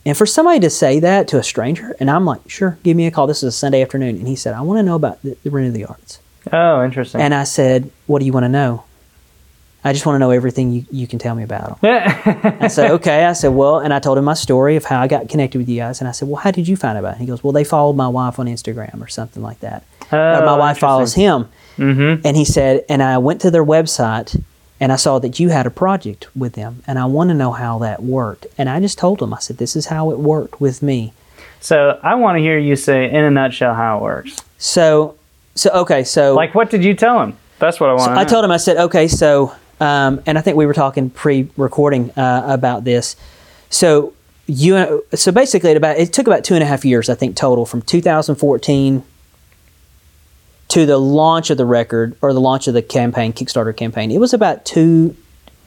And 0.06 0.16
for 0.16 0.26
somebody 0.26 0.60
to 0.60 0.70
say 0.70 1.00
that 1.00 1.28
to 1.28 1.38
a 1.38 1.42
stranger, 1.42 1.96
and 1.98 2.10
I'm 2.10 2.24
like, 2.24 2.48
"Sure, 2.48 2.78
give 2.82 2.96
me 2.96 3.06
a 3.06 3.10
call." 3.10 3.26
This 3.26 3.38
is 3.38 3.48
a 3.48 3.52
Sunday 3.52 3.82
afternoon, 3.82 4.16
and 4.16 4.28
he 4.28 4.36
said, 4.36 4.54
"I 4.54 4.60
want 4.60 4.78
to 4.78 4.82
know 4.82 4.94
about 4.94 5.20
the, 5.22 5.36
the 5.42 5.50
Renew 5.50 5.72
the 5.72 5.84
Arts." 5.84 6.20
Oh, 6.52 6.84
interesting. 6.84 7.20
And 7.20 7.34
I 7.34 7.44
said, 7.44 7.90
What 8.06 8.20
do 8.20 8.26
you 8.26 8.32
want 8.32 8.44
to 8.44 8.48
know? 8.48 8.84
I 9.84 9.92
just 9.92 10.04
want 10.06 10.16
to 10.16 10.18
know 10.18 10.30
everything 10.30 10.72
you, 10.72 10.84
you 10.90 11.06
can 11.06 11.18
tell 11.18 11.34
me 11.34 11.42
about 11.44 11.80
them. 11.80 12.56
I 12.60 12.68
said, 12.68 12.90
okay. 12.98 13.24
I 13.24 13.32
said, 13.32 13.48
well, 13.48 13.78
and 13.78 13.94
I 13.94 14.00
told 14.00 14.18
him 14.18 14.24
my 14.24 14.34
story 14.34 14.76
of 14.76 14.84
how 14.84 15.00
I 15.00 15.06
got 15.06 15.28
connected 15.28 15.58
with 15.58 15.68
you 15.68 15.76
guys. 15.78 16.00
And 16.00 16.08
I 16.08 16.12
said, 16.12 16.28
well, 16.28 16.36
how 16.36 16.50
did 16.50 16.66
you 16.66 16.76
find 16.76 16.96
out 16.96 17.00
about 17.04 17.14
it? 17.14 17.18
He 17.20 17.26
goes, 17.26 17.44
well, 17.44 17.52
they 17.52 17.64
followed 17.64 17.94
my 17.94 18.08
wife 18.08 18.38
on 18.38 18.46
Instagram 18.46 19.00
or 19.00 19.08
something 19.08 19.42
like 19.42 19.60
that. 19.60 19.84
Or 20.12 20.18
my 20.18 20.54
Oh, 20.54 20.56
wife 20.58 20.78
follows 20.78 21.14
him. 21.14 21.48
Mm-hmm. 21.76 22.26
And 22.26 22.36
he 22.36 22.44
said, 22.44 22.84
and 22.88 23.02
I 23.02 23.18
went 23.18 23.40
to 23.42 23.50
their 23.52 23.64
website 23.64 24.42
and 24.80 24.92
I 24.92 24.96
saw 24.96 25.18
that 25.20 25.38
you 25.40 25.48
had 25.50 25.64
a 25.66 25.70
project 25.70 26.26
with 26.36 26.54
them. 26.54 26.82
And 26.86 26.98
I 26.98 27.04
want 27.04 27.30
to 27.30 27.34
know 27.34 27.52
how 27.52 27.78
that 27.78 28.02
worked. 28.02 28.46
And 28.58 28.68
I 28.68 28.80
just 28.80 28.98
told 28.98 29.22
him, 29.22 29.32
I 29.32 29.38
said, 29.38 29.58
this 29.58 29.76
is 29.76 29.86
how 29.86 30.10
it 30.10 30.18
worked 30.18 30.60
with 30.60 30.82
me. 30.82 31.12
So 31.60 31.98
I 32.02 32.14
want 32.16 32.36
to 32.36 32.40
hear 32.40 32.58
you 32.58 32.74
say, 32.76 33.08
in 33.10 33.24
a 33.24 33.30
nutshell, 33.30 33.74
how 33.74 33.98
it 33.98 34.02
works. 34.02 34.36
So, 34.58 35.16
so 35.54 35.70
okay. 35.70 36.04
So, 36.04 36.34
Like, 36.34 36.54
what 36.54 36.70
did 36.70 36.84
you 36.84 36.94
tell 36.94 37.20
him? 37.22 37.36
That's 37.58 37.80
what 37.80 37.90
I 37.90 37.94
want. 37.94 38.04
So 38.04 38.14
I 38.14 38.24
told 38.24 38.44
him, 38.44 38.50
I 38.52 38.56
said, 38.56 38.76
okay, 38.76 39.08
so, 39.08 39.52
um, 39.80 40.20
and 40.26 40.36
I 40.38 40.40
think 40.40 40.56
we 40.56 40.66
were 40.66 40.74
talking 40.74 41.10
pre-recording 41.10 42.10
uh, 42.12 42.42
about 42.46 42.84
this. 42.84 43.16
So 43.70 44.12
you, 44.46 45.04
so 45.14 45.30
basically, 45.32 45.70
it 45.72 45.76
about 45.76 45.98
it 45.98 46.12
took 46.12 46.26
about 46.26 46.42
two 46.44 46.54
and 46.54 46.62
a 46.62 46.66
half 46.66 46.84
years, 46.84 47.08
I 47.08 47.14
think, 47.14 47.36
total 47.36 47.66
from 47.66 47.82
2014 47.82 49.02
to 50.68 50.86
the 50.86 50.98
launch 50.98 51.50
of 51.50 51.56
the 51.56 51.64
record 51.64 52.16
or 52.20 52.32
the 52.32 52.40
launch 52.40 52.68
of 52.68 52.74
the 52.74 52.82
campaign, 52.82 53.32
Kickstarter 53.32 53.76
campaign. 53.76 54.10
It 54.10 54.18
was 54.20 54.34
about 54.34 54.64
two. 54.64 55.16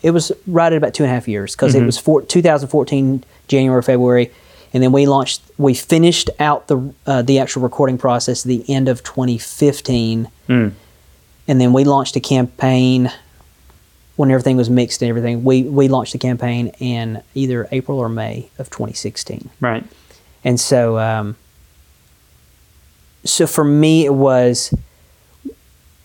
It 0.03 0.11
was 0.11 0.31
right 0.47 0.71
at 0.71 0.77
about 0.77 0.93
two 0.95 1.03
and 1.03 1.11
a 1.11 1.13
half 1.13 1.27
years 1.27 1.55
because 1.55 1.75
it 1.75 1.83
was 1.85 1.97
four, 1.97 2.23
2014 2.23 3.23
January, 3.47 3.81
February, 3.83 4.31
and 4.73 4.81
then 4.81 4.91
we 4.91 5.05
launched. 5.05 5.41
We 5.59 5.73
finished 5.75 6.29
out 6.39 6.67
the 6.67 6.93
uh, 7.05 7.21
the 7.21 7.37
actual 7.39 7.61
recording 7.61 7.97
process 7.99 8.45
at 8.45 8.49
the 8.49 8.65
end 8.67 8.89
of 8.89 9.03
2015 9.03 10.27
Mm. 10.49 10.71
and 11.47 11.61
then 11.61 11.71
we 11.71 11.83
launched 11.83 12.15
a 12.15 12.19
campaign 12.19 13.11
when 14.15 14.29
everything 14.31 14.57
was 14.57 14.69
mixed 14.69 15.01
and 15.01 15.09
everything. 15.09 15.43
We 15.43 15.63
we 15.63 15.87
launched 15.87 16.13
the 16.13 16.19
campaign 16.19 16.67
in 16.79 17.21
either 17.33 17.67
April 17.71 17.97
or 17.99 18.09
May 18.09 18.49
of 18.59 18.69
2016, 18.69 19.49
Right. 19.59 19.83
and 20.43 20.59
so 20.59 20.97
um, 20.99 21.35
so 23.23 23.47
for 23.47 23.63
me 23.63 24.05
it 24.05 24.13
was 24.13 24.73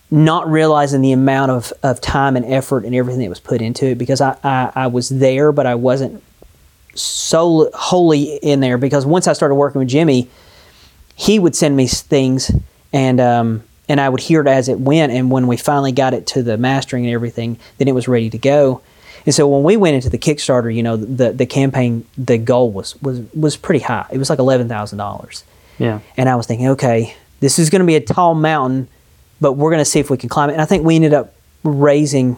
not 0.09 0.49
realizing 0.49 1.01
the 1.01 1.11
amount 1.11 1.51
of, 1.51 1.73
of 1.83 1.99
time 1.99 2.37
and 2.37 2.45
effort 2.45 2.85
and 2.85 2.95
everything 2.95 3.21
that 3.21 3.29
was 3.29 3.41
put 3.41 3.61
into 3.61 3.87
it 3.87 3.97
because 3.97 4.21
I, 4.21 4.37
I, 4.41 4.71
I 4.73 4.87
was 4.87 5.09
there 5.09 5.51
but 5.51 5.65
I 5.65 5.75
wasn't 5.75 6.23
so 6.95 7.69
wholly 7.73 8.35
in 8.37 8.61
there 8.61 8.77
because 8.77 9.05
once 9.05 9.27
I 9.27 9.33
started 9.33 9.55
working 9.55 9.79
with 9.79 9.89
Jimmy, 9.89 10.29
he 11.15 11.39
would 11.39 11.55
send 11.55 11.75
me 11.75 11.87
things 11.87 12.51
and 12.93 13.19
um, 13.19 13.63
and 13.89 14.01
I 14.01 14.09
would 14.09 14.21
hear 14.21 14.41
it 14.41 14.47
as 14.47 14.69
it 14.69 14.79
went. 14.79 15.11
And 15.11 15.31
when 15.31 15.47
we 15.47 15.57
finally 15.57 15.91
got 15.91 16.13
it 16.13 16.27
to 16.27 16.43
the 16.43 16.57
mastering 16.57 17.05
and 17.05 17.13
everything, 17.13 17.57
then 17.77 17.87
it 17.87 17.93
was 17.93 18.07
ready 18.07 18.29
to 18.29 18.37
go. 18.37 18.81
And 19.25 19.33
so 19.33 19.47
when 19.47 19.63
we 19.63 19.75
went 19.75 19.95
into 19.95 20.09
the 20.09 20.17
Kickstarter, 20.17 20.73
you 20.73 20.83
know, 20.83 20.95
the 20.95 21.31
the 21.31 21.45
campaign, 21.45 22.05
the 22.17 22.37
goal 22.37 22.71
was 22.71 22.99
was 23.01 23.21
was 23.33 23.57
pretty 23.57 23.81
high. 23.81 24.07
It 24.11 24.17
was 24.17 24.29
like 24.29 24.39
eleven 24.39 24.69
thousand 24.69 24.97
dollars. 24.97 25.43
Yeah. 25.77 25.99
And 26.15 26.29
I 26.29 26.35
was 26.35 26.47
thinking, 26.47 26.69
okay, 26.69 27.15
this 27.39 27.59
is 27.59 27.69
going 27.69 27.81
to 27.81 27.85
be 27.85 27.95
a 27.95 28.01
tall 28.01 28.33
mountain, 28.35 28.87
but 29.39 29.53
we're 29.53 29.69
going 29.69 29.81
to 29.81 29.85
see 29.85 29.99
if 29.99 30.09
we 30.09 30.17
can 30.17 30.29
climb 30.29 30.49
it. 30.49 30.53
And 30.53 30.61
I 30.61 30.65
think 30.65 30.85
we 30.85 30.95
ended 30.95 31.13
up 31.13 31.35
raising 31.63 32.37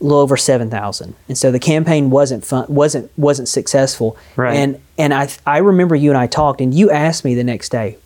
a 0.00 0.04
little 0.04 0.18
over 0.18 0.36
seven 0.36 0.70
thousand, 0.70 1.14
and 1.28 1.38
so 1.38 1.52
the 1.52 1.60
campaign 1.60 2.10
wasn't 2.10 2.44
fun, 2.44 2.66
wasn't 2.68 3.10
wasn't 3.16 3.48
successful. 3.48 4.16
Right. 4.36 4.56
And 4.56 4.80
and 4.96 5.14
I 5.14 5.28
I 5.46 5.58
remember 5.58 5.94
you 5.94 6.10
and 6.10 6.18
I 6.18 6.26
talked, 6.26 6.60
and 6.60 6.74
you 6.74 6.90
asked 6.90 7.24
me 7.24 7.34
the 7.34 7.44
next 7.44 7.70
day 7.70 7.96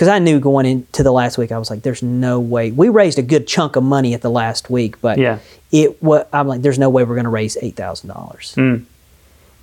because 0.00 0.08
I 0.08 0.18
knew 0.18 0.40
going 0.40 0.64
into 0.64 1.02
the 1.02 1.12
last 1.12 1.36
week, 1.36 1.52
I 1.52 1.58
was 1.58 1.68
like, 1.68 1.82
"There's 1.82 2.02
no 2.02 2.40
way." 2.40 2.70
We 2.70 2.88
raised 2.88 3.18
a 3.18 3.22
good 3.22 3.46
chunk 3.46 3.76
of 3.76 3.82
money 3.82 4.14
at 4.14 4.22
the 4.22 4.30
last 4.30 4.70
week, 4.70 4.98
but 5.02 5.18
Yeah. 5.18 5.40
it 5.72 6.02
what 6.02 6.26
I'm 6.32 6.48
like, 6.48 6.62
"There's 6.62 6.78
no 6.78 6.88
way 6.88 7.04
we're 7.04 7.16
going 7.16 7.24
to 7.24 7.28
raise 7.30 7.58
eight 7.60 7.76
thousand 7.76 8.08
dollars." 8.08 8.54
Mm. 8.56 8.84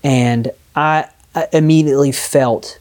and 0.04 0.52
I, 0.76 1.06
I 1.34 1.47
immediately 1.54 2.12
felt 2.12 2.78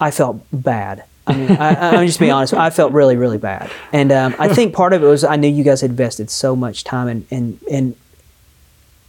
I 0.00 0.12
felt 0.12 0.40
bad. 0.52 1.02
I 1.26 1.34
mean, 1.36 1.50
I, 1.50 1.96
I'm 1.96 2.06
just 2.06 2.20
being 2.20 2.30
honest. 2.30 2.54
I 2.54 2.70
felt 2.70 2.92
really, 2.92 3.16
really 3.16 3.38
bad, 3.38 3.68
and 3.92 4.12
um, 4.12 4.36
I 4.38 4.54
think 4.54 4.72
part 4.72 4.92
of 4.92 5.02
it 5.02 5.06
was 5.06 5.24
I 5.24 5.34
knew 5.34 5.48
you 5.48 5.64
guys 5.64 5.80
had 5.80 5.90
invested 5.90 6.30
so 6.30 6.54
much 6.54 6.84
time 6.84 7.08
and 7.08 7.26
and 7.32 7.58
and 7.68 7.96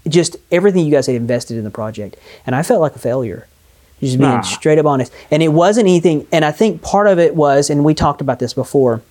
just 0.08 0.38
everything 0.52 0.88
you 0.88 0.92
guys 0.92 1.06
had 1.06 1.16
invested 1.16 1.56
in 1.56 1.66
the 1.66 1.70
project, 1.70 2.16
and 2.48 2.56
I 2.56 2.64
felt 2.64 2.82
like 2.82 2.96
a 2.96 3.00
failure. 3.00 3.48
Just 4.02 4.18
being 4.18 4.30
Nah. 4.32 4.42
straight 4.42 4.78
up 4.80 4.86
honest, 4.86 5.12
and 5.30 5.42
it 5.42 5.50
wasn't 5.50 5.88
anything. 5.88 6.28
And 6.32 6.44
I 6.44 6.52
think 6.52 6.82
part 6.82 7.08
of 7.08 7.20
it 7.20 7.36
was, 7.36 7.70
and 7.70 7.86
we 7.86 7.94
talked 7.94 8.20
about 8.20 8.40
this 8.40 8.54
before. 8.54 9.02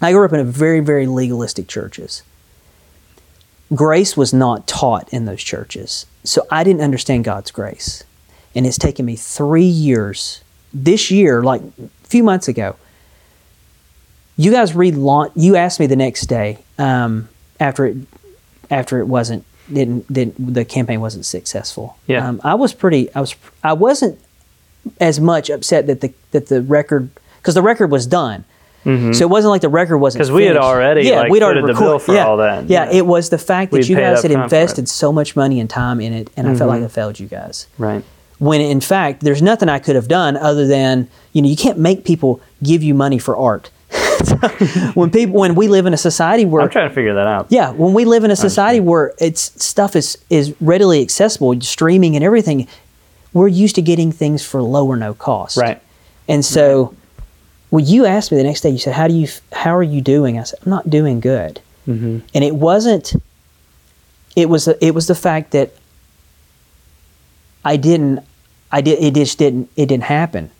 I 0.00 0.12
grew 0.12 0.24
up 0.24 0.32
in 0.32 0.40
a 0.40 0.44
very, 0.44 0.80
very 0.80 1.06
legalistic 1.06 1.68
churches 1.68 2.22
grace 3.74 4.16
was 4.16 4.32
not 4.32 4.66
taught 4.66 5.08
in 5.12 5.24
those 5.24 5.42
churches. 5.42 6.06
So 6.24 6.46
I 6.50 6.64
didn't 6.64 6.82
understand 6.82 7.24
God's 7.24 7.50
grace. 7.50 8.04
And 8.54 8.66
it's 8.66 8.78
taken 8.78 9.06
me 9.06 9.16
three 9.16 9.62
years, 9.64 10.42
this 10.74 11.10
year, 11.10 11.42
like 11.42 11.62
a 11.62 11.88
few 12.06 12.24
months 12.24 12.48
ago. 12.48 12.76
You 14.36 14.50
guys 14.50 14.72
relaunch. 14.72 15.32
You 15.36 15.56
asked 15.56 15.78
me 15.78 15.86
the 15.86 15.96
next 15.96 16.26
day 16.26 16.58
um, 16.78 17.28
after 17.60 17.86
it 17.86 17.96
after 18.70 18.98
it 19.00 19.06
wasn't 19.06 19.44
didn't 19.72 20.12
didn't 20.12 20.54
the 20.54 20.64
campaign 20.64 21.00
wasn't 21.00 21.24
successful. 21.26 21.96
Yeah. 22.06 22.28
Um, 22.28 22.40
I 22.44 22.54
was 22.54 22.72
pretty. 22.74 23.12
I 23.14 23.20
was. 23.20 23.34
I 23.62 23.72
wasn't 23.72 24.18
as 25.00 25.20
much 25.20 25.50
upset 25.50 25.86
that 25.86 26.00
the 26.00 26.12
that 26.32 26.46
the 26.48 26.62
record 26.62 27.10
because 27.38 27.54
the 27.54 27.62
record 27.62 27.90
was 27.90 28.06
done. 28.06 28.44
So 28.82 28.90
it 29.26 29.28
wasn't 29.28 29.50
like 29.50 29.60
the 29.60 29.68
record 29.68 29.98
wasn't 29.98 30.20
because 30.20 30.32
we 30.32 30.44
had 30.44 30.56
already, 30.56 31.02
yeah, 31.02 31.20
like, 31.20 31.30
we'd 31.30 31.42
already 31.42 31.60
footed 31.60 31.76
the 31.76 31.80
record- 31.80 31.84
bill 31.90 31.98
for 31.98 32.14
yeah, 32.14 32.26
all 32.26 32.38
that. 32.38 32.64
Yeah, 32.66 32.84
Yeah. 32.86 32.96
it 32.96 33.04
was 33.06 33.28
the 33.28 33.36
fact 33.36 33.72
that 33.72 33.76
We'd 33.80 33.88
you 33.88 33.94
guys 33.96 34.22
had 34.22 34.30
up 34.30 34.36
front 34.36 34.50
for 34.50 34.56
it. 34.56 34.58
invested 34.58 34.88
so 34.88 35.12
much 35.12 35.36
money 35.36 35.60
and 35.60 35.68
time 35.68 36.00
in 36.00 36.14
it, 36.14 36.30
and 36.34 36.48
I 36.48 36.54
felt 36.54 36.70
like 36.70 36.82
I 36.82 36.88
failed 36.88 37.20
you 37.20 37.26
guys. 37.26 37.66
Right. 37.76 38.02
When 38.38 38.62
in 38.62 38.80
fact, 38.80 39.20
there's 39.20 39.42
nothing 39.42 39.68
I 39.68 39.80
could 39.80 39.96
have 39.96 40.08
done 40.08 40.34
other 40.38 40.66
than 40.66 41.08
you 41.34 41.42
know 41.42 41.48
you 41.48 41.56
can't 41.56 41.76
make 41.78 42.04
people 42.06 42.40
give 42.62 42.82
you 42.82 42.94
money 42.94 43.18
for 43.18 43.36
art. 43.36 43.68
when 44.94 45.10
people 45.10 45.40
when 45.40 45.54
we 45.54 45.68
live 45.68 45.86
in 45.86 45.94
a 45.94 45.98
society 45.98 46.44
where 46.44 46.62
I'm 46.62 46.70
trying 46.70 46.88
to 46.88 46.94
figure 46.94 47.14
that 47.14 47.26
out. 47.26 47.46
yeah, 47.50 47.70
when 47.70 47.92
we 47.94 48.04
live 48.04 48.24
in 48.24 48.30
a 48.30 48.36
society 48.36 48.80
where 48.80 49.14
it's 49.18 49.52
stuff 49.62 49.96
is 49.96 50.18
is 50.28 50.54
readily 50.60 51.02
accessible, 51.02 51.60
streaming 51.60 52.16
and 52.16 52.24
everything, 52.24 52.68
we're 53.32 53.48
used 53.48 53.74
to 53.76 53.82
getting 53.82 54.12
things 54.12 54.44
for 54.44 54.62
low 54.62 54.86
or 54.86 54.96
no 54.96 55.14
cost. 55.14 55.56
Right. 55.56 55.80
And 56.28 56.44
so, 56.44 56.94
when 57.70 57.84
you 57.86 58.06
asked 58.06 58.30
me 58.30 58.38
the 58.38 58.44
next 58.44 58.60
day, 58.60 58.70
you 58.70 58.78
said, 58.78 58.94
"How 58.94 59.08
do 59.08 59.14
you? 59.14 59.28
How 59.52 59.76
are 59.76 59.82
you 59.82 60.00
doing?" 60.00 60.38
I 60.38 60.44
said, 60.44 60.58
"I'm 60.64 60.70
not 60.70 60.88
doing 60.90 61.20
good." 61.20 61.60
Mm-hmm. 61.88 62.18
And 62.34 62.44
it 62.44 62.54
wasn't. 62.54 63.14
It 64.36 64.48
was. 64.48 64.68
It 64.68 64.94
was 64.94 65.06
the 65.06 65.14
fact 65.14 65.52
that 65.52 65.74
I 67.64 67.76
didn't. 67.76 68.20
I 68.70 68.80
did. 68.80 69.02
It 69.02 69.14
just 69.14 69.38
didn't. 69.38 69.70
It 69.76 69.86
didn't 69.86 70.04
happen. 70.04 70.50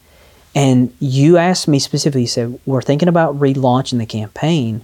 And 0.55 0.93
you 0.99 1.37
asked 1.37 1.69
me 1.69 1.79
specifically. 1.79 2.23
You 2.23 2.27
said, 2.27 2.59
"We're 2.67 2.83
thinking 2.83 3.09
about 3.09 3.39
relaunching 3.39 3.99
the 3.99 4.07
campaign. 4.07 4.83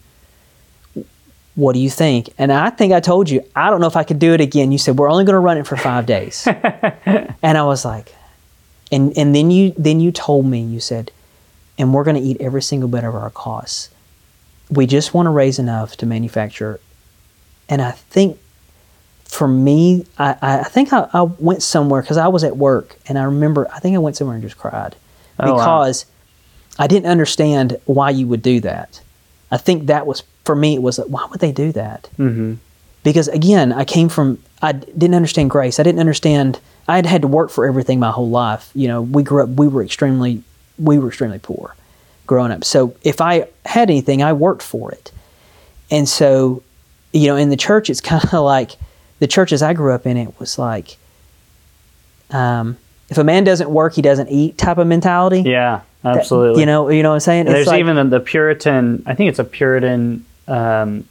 What 1.55 1.73
do 1.73 1.81
you 1.81 1.91
think?" 1.91 2.33
And 2.39 2.53
I 2.53 2.71
think 2.71 2.93
I 2.93 3.01
told 3.01 3.29
you, 3.29 3.43
I 3.57 3.71
don't 3.71 3.81
know 3.81 3.89
if 3.89 3.97
I 3.97 4.05
could 4.05 4.19
do 4.19 4.33
it 4.33 4.41
again. 4.41 4.71
You 4.71 4.79
said, 4.79 4.99
"We're 4.99 5.11
only 5.11 5.25
going 5.25 5.35
to 5.35 5.41
run 5.41 5.59
it 5.59 5.67
for 5.67 5.77
five 5.77 6.07
days." 6.07 6.47
and 6.47 7.59
I 7.59 7.63
was 7.65 7.85
like, 7.85 8.15
and 8.93 9.17
and 9.19 9.35
then 9.35 9.51
you 9.51 9.75
then 9.77 9.99
you 9.99 10.13
told 10.13 10.47
me 10.47 10.61
you 10.61 10.79
said, 10.79 11.11
and 11.79 11.93
we're 11.93 12.05
going 12.05 12.17
to 12.17 12.23
eat 12.23 12.41
every 12.41 12.63
single 12.63 12.89
bit 12.89 13.03
of 13.03 13.15
our 13.15 13.31
costs. 13.31 13.91
We 14.71 14.87
just 14.87 15.15
want 15.15 15.27
to 15.27 15.31
raise 15.31 15.59
enough 15.59 15.97
to 15.99 16.07
manufacture. 16.07 16.81
And 17.69 17.83
I 17.83 17.93
think 17.93 18.39
for 19.25 19.49
me, 19.49 20.07
I, 20.19 20.37
I 20.41 20.63
think 20.63 20.93
I, 20.93 21.09
I 21.13 21.23
went 21.23 21.63
somewhere 21.63 22.01
because 22.01 22.17
I 22.17 22.29
was 22.29 22.45
at 22.45 22.57
work 22.57 22.97
and 23.09 23.19
I 23.19 23.25
remember, 23.25 23.69
I 23.73 23.81
think 23.81 23.95
I 23.95 23.99
went 23.99 24.17
somewhere 24.17 24.35
and 24.35 24.43
just 24.43 24.57
cried 24.57 24.97
Oh, 25.39 25.53
wow. 25.53 25.57
because 25.59 26.07
I 26.79 26.87
didn't 26.87 27.11
understand 27.11 27.79
why 27.85 28.11
you 28.11 28.27
would 28.27 28.43
do 28.43 28.61
that. 28.61 29.01
I 29.51 29.57
think 29.59 29.87
that 29.87 30.07
was, 30.07 30.23
for 30.45 30.55
me, 30.57 30.75
it 30.75 30.83
was 30.83 30.99
like, 30.99 31.09
why 31.09 31.27
would 31.31 31.41
they 31.41 31.53
do 31.53 31.73
that? 31.73 32.09
Mm-hmm. 32.19 32.55
because 33.05 33.29
again 33.29 33.73
i 33.73 33.85
came 33.85 34.09
from 34.09 34.39
i 34.63 34.73
didn't 34.73 35.15
understand 35.15 35.49
grace 35.49 35.79
i 35.79 35.83
didn't 35.85 36.01
understand 36.01 36.59
i 36.89 36.97
had 36.97 37.07
had 37.07 37.23
to 37.23 37.29
work 37.29 37.51
for 37.51 37.65
everything 37.65 38.01
my 38.01 38.11
whole 38.11 38.29
life 38.29 38.71
you 38.75 38.89
know 38.89 39.01
we 39.01 39.23
grew 39.23 39.45
up 39.45 39.49
we 39.51 39.69
were 39.69 39.85
extremely 39.85 40.43
we 40.77 40.99
were 40.99 41.07
extremely 41.09 41.39
poor 41.39 41.77
growing 42.27 42.51
up 42.51 42.65
so 42.65 42.97
if 43.03 43.21
i 43.21 43.47
had 43.65 43.89
anything 43.91 44.23
i 44.25 44.33
worked 44.33 44.63
for 44.63 44.91
it 44.91 45.13
and 45.89 46.09
so 46.09 46.63
you 47.13 47.29
know 47.29 47.37
in 47.37 47.49
the 47.49 47.57
church 47.57 47.89
it's 47.89 48.01
kind 48.13 48.25
of 48.25 48.43
like 48.43 48.73
the 49.21 49.29
churches 49.29 49.63
i 49.63 49.73
grew 49.73 49.93
up 49.93 50.05
in 50.05 50.17
it 50.17 50.35
was 50.41 50.59
like 50.59 50.97
um, 52.31 52.77
if 53.09 53.19
a 53.19 53.25
man 53.25 53.45
doesn't 53.45 53.71
work 53.71 53.95
he 53.95 54.03
doesn't 54.03 54.29
eat 54.29 54.59
type 54.59 54.79
of 54.79 54.87
mentality 54.87 55.43
Yeah. 55.43 55.81
That- 56.03 56.19
Absolutely. 56.19 56.61
you 56.61 56.67
know 56.67 56.89
you 56.89 57.03
know 57.03 57.11
what 57.11 57.15
i'm 57.17 57.21
saying 57.21 57.47
there's 57.47 57.67
like- 57.67 57.81
even 57.81 58.11
the 58.11 58.21
Puritan. 58.21 59.03
I 59.07 59.15
think 59.15 59.29
it's 59.31 59.39
a 59.39 59.45
Puritan, 59.45 60.25
um, 60.49 61.05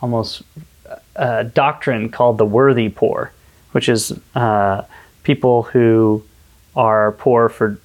almost 0.00 0.42
uh, 1.16 1.42
doctrine 1.42 2.08
called 2.10 2.38
the 2.38 2.44
worthy 2.46 2.88
poor, 2.88 3.32
which 3.72 3.88
is 3.88 4.12
uh, 4.36 4.82
people 5.24 5.64
who 5.64 6.22
are 6.76 7.12
poor 7.12 7.48
for 7.48 7.78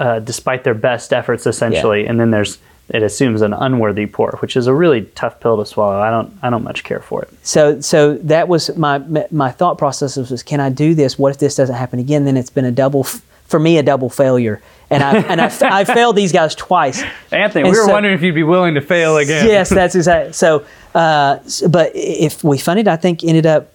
uh, 0.00 0.18
despite 0.20 0.64
their 0.64 0.74
best 0.74 1.12
efforts, 1.12 1.46
essentially. 1.46 2.06
And 2.06 2.18
then 2.18 2.30
there's 2.32 2.58
it 2.88 3.02
assumes 3.02 3.42
an 3.42 3.52
unworthy 3.52 4.06
poor, 4.06 4.36
which 4.40 4.56
is 4.56 4.66
a 4.66 4.74
really 4.74 5.02
tough 5.14 5.40
pill 5.40 5.56
to 5.58 5.66
swallow. 5.66 5.98
I 6.00 6.10
don't 6.10 6.32
I 6.42 6.50
don't 6.50 6.64
much 6.64 6.84
care 6.84 7.00
for 7.00 7.22
it. 7.22 7.28
So 7.42 7.80
so 7.80 8.14
that 8.18 8.48
was 8.48 8.74
my 8.76 8.98
my 9.30 9.50
thought 9.50 9.78
process 9.78 10.16
was 10.16 10.42
can 10.42 10.60
I 10.60 10.70
do 10.70 10.94
this? 10.94 11.18
What 11.18 11.30
if 11.30 11.38
this 11.38 11.54
doesn't 11.56 11.74
happen 11.76 11.98
again? 11.98 12.24
Then 12.24 12.36
it's 12.36 12.50
been 12.50 12.64
a 12.64 12.72
double 12.72 13.04
for 13.04 13.58
me 13.58 13.78
a 13.78 13.82
double 13.82 14.08
failure. 14.10 14.60
And 14.90 15.02
I 15.02 15.18
and 15.18 15.40
I, 15.40 15.50
I 15.80 15.84
failed 15.94 16.16
these 16.16 16.32
guys 16.32 16.54
twice. 16.54 17.02
Anthony, 17.30 17.64
And 17.64 17.72
we 17.72 17.78
were 17.78 17.86
so- 17.86 17.92
wondering 17.92 18.14
if 18.14 18.22
you'd 18.22 18.34
be 18.34 18.42
willing 18.42 18.74
to 18.74 18.80
fail 18.80 19.16
again. 19.18 19.46
Yes, 19.46 19.68
that's 19.68 19.94
exactly. 19.94 20.32
So, 20.32 20.64
uh, 20.94 21.38
but 21.68 21.92
if 21.94 22.42
we 22.42 22.56
funded, 22.58 22.88
I 22.88 22.96
think 22.96 23.22
ended 23.22 23.44
up 23.44 23.70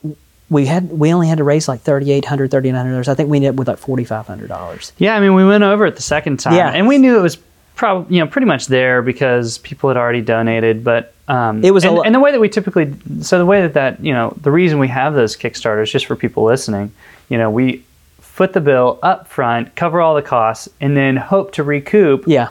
we 0.49 0.65
had 0.65 0.89
we 0.91 1.13
only 1.13 1.28
had 1.28 1.38
to 1.38 1.43
raise 1.43 1.67
like 1.67 1.82
thirty 1.82 2.12
eight 2.12 2.26
hundred, 2.26 2.49
thirty 2.49 2.71
nine 2.71 2.82
hundred 2.82 2.93
dollars. 2.93 3.08
I 3.10 3.13
think 3.15 3.30
we 3.30 3.38
ended 3.38 3.49
up 3.52 3.56
with 3.58 3.67
like 3.67 3.78
forty 3.78 4.04
five 4.06 4.26
hundred 4.26 4.47
dollars. 4.49 4.91
Yeah, 4.97 5.15
I 5.15 5.19
mean, 5.19 5.36
we 5.36 5.45
went 5.45 5.63
over 5.63 5.86
it 5.86 5.95
the 5.95 6.02
second 6.02 6.38
time, 6.39 6.56
Yeah. 6.56 6.69
and 6.71 6.88
we 6.88 6.97
knew 6.97 7.17
it 7.17 7.21
was 7.21 7.38
probably 7.75 8.15
you 8.15 8.23
know 8.23 8.29
pretty 8.29 8.47
much 8.47 8.67
there 8.67 9.01
because 9.01 9.57
people 9.59 9.89
had 9.89 9.97
already 9.97 10.21
donated. 10.21 10.83
But 10.83 11.13
um, 11.27 11.63
It 11.63 11.71
was 11.71 11.83
a 11.83 11.88
and, 11.88 11.95
lo- 11.97 12.03
and 12.03 12.15
the 12.15 12.19
way 12.19 12.31
that 12.31 12.39
we 12.39 12.49
typically 12.49 12.93
so 13.21 13.38
the 13.38 13.45
way 13.45 13.62
that 13.62 13.73
that 13.73 14.03
you 14.03 14.13
know 14.13 14.36
the 14.41 14.51
reason 14.51 14.79
we 14.79 14.88
have 14.89 15.13
those 15.13 15.36
kickstarters 15.38 15.91
just 15.91 16.05
for 16.05 16.15
people 16.15 16.43
listening, 16.43 16.91
you 17.29 17.38
know, 17.38 17.49
we 17.49 17.83
foot 18.19 18.53
the 18.53 18.62
bill 18.62 18.99
up 19.03 19.27
front, 19.27 19.75
cover 19.75 20.01
all 20.01 20.15
the 20.15 20.21
costs, 20.21 20.67
and 20.81 20.97
then 20.97 21.15
hope 21.15 21.53
to 21.53 21.63
recoup 21.63 22.25
Yeah, 22.27 22.49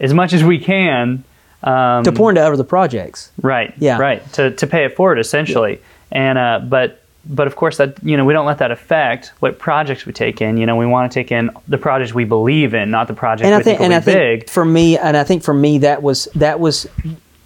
as 0.00 0.14
much 0.14 0.32
as 0.32 0.44
we 0.44 0.58
can. 0.58 1.24
Um, 1.62 2.04
to 2.04 2.12
pour 2.12 2.28
into 2.28 2.42
other 2.42 2.62
projects. 2.62 3.30
Right. 3.40 3.72
Yeah. 3.78 3.98
Right. 3.98 4.32
To 4.34 4.50
to 4.50 4.66
pay 4.66 4.84
it 4.84 4.96
forward 4.96 5.18
essentially. 5.18 5.80
And 6.12 6.36
uh, 6.38 6.60
but 6.62 7.03
but 7.26 7.46
of 7.46 7.56
course 7.56 7.76
that 7.78 8.02
you 8.02 8.16
know 8.16 8.24
we 8.24 8.32
don't 8.32 8.46
let 8.46 8.58
that 8.58 8.70
affect 8.70 9.32
what 9.40 9.58
projects 9.58 10.06
we 10.06 10.12
take 10.12 10.40
in. 10.40 10.56
You 10.56 10.66
know 10.66 10.76
we 10.76 10.86
want 10.86 11.10
to 11.10 11.14
take 11.14 11.32
in 11.32 11.50
the 11.68 11.78
projects 11.78 12.14
we 12.14 12.24
believe 12.24 12.74
in, 12.74 12.90
not 12.90 13.08
the 13.08 13.14
projects 13.14 13.46
And 13.46 13.54
we 13.54 13.60
I 13.60 13.62
think 13.62 13.78
think 13.78 13.84
and 13.84 13.94
I 13.94 13.98
be 14.00 14.04
think 14.04 14.40
big. 14.42 14.50
for 14.50 14.64
me 14.64 14.98
and 14.98 15.16
I 15.16 15.24
think 15.24 15.42
for 15.42 15.54
me 15.54 15.78
that 15.78 16.02
was 16.02 16.28
that 16.34 16.60
was 16.60 16.86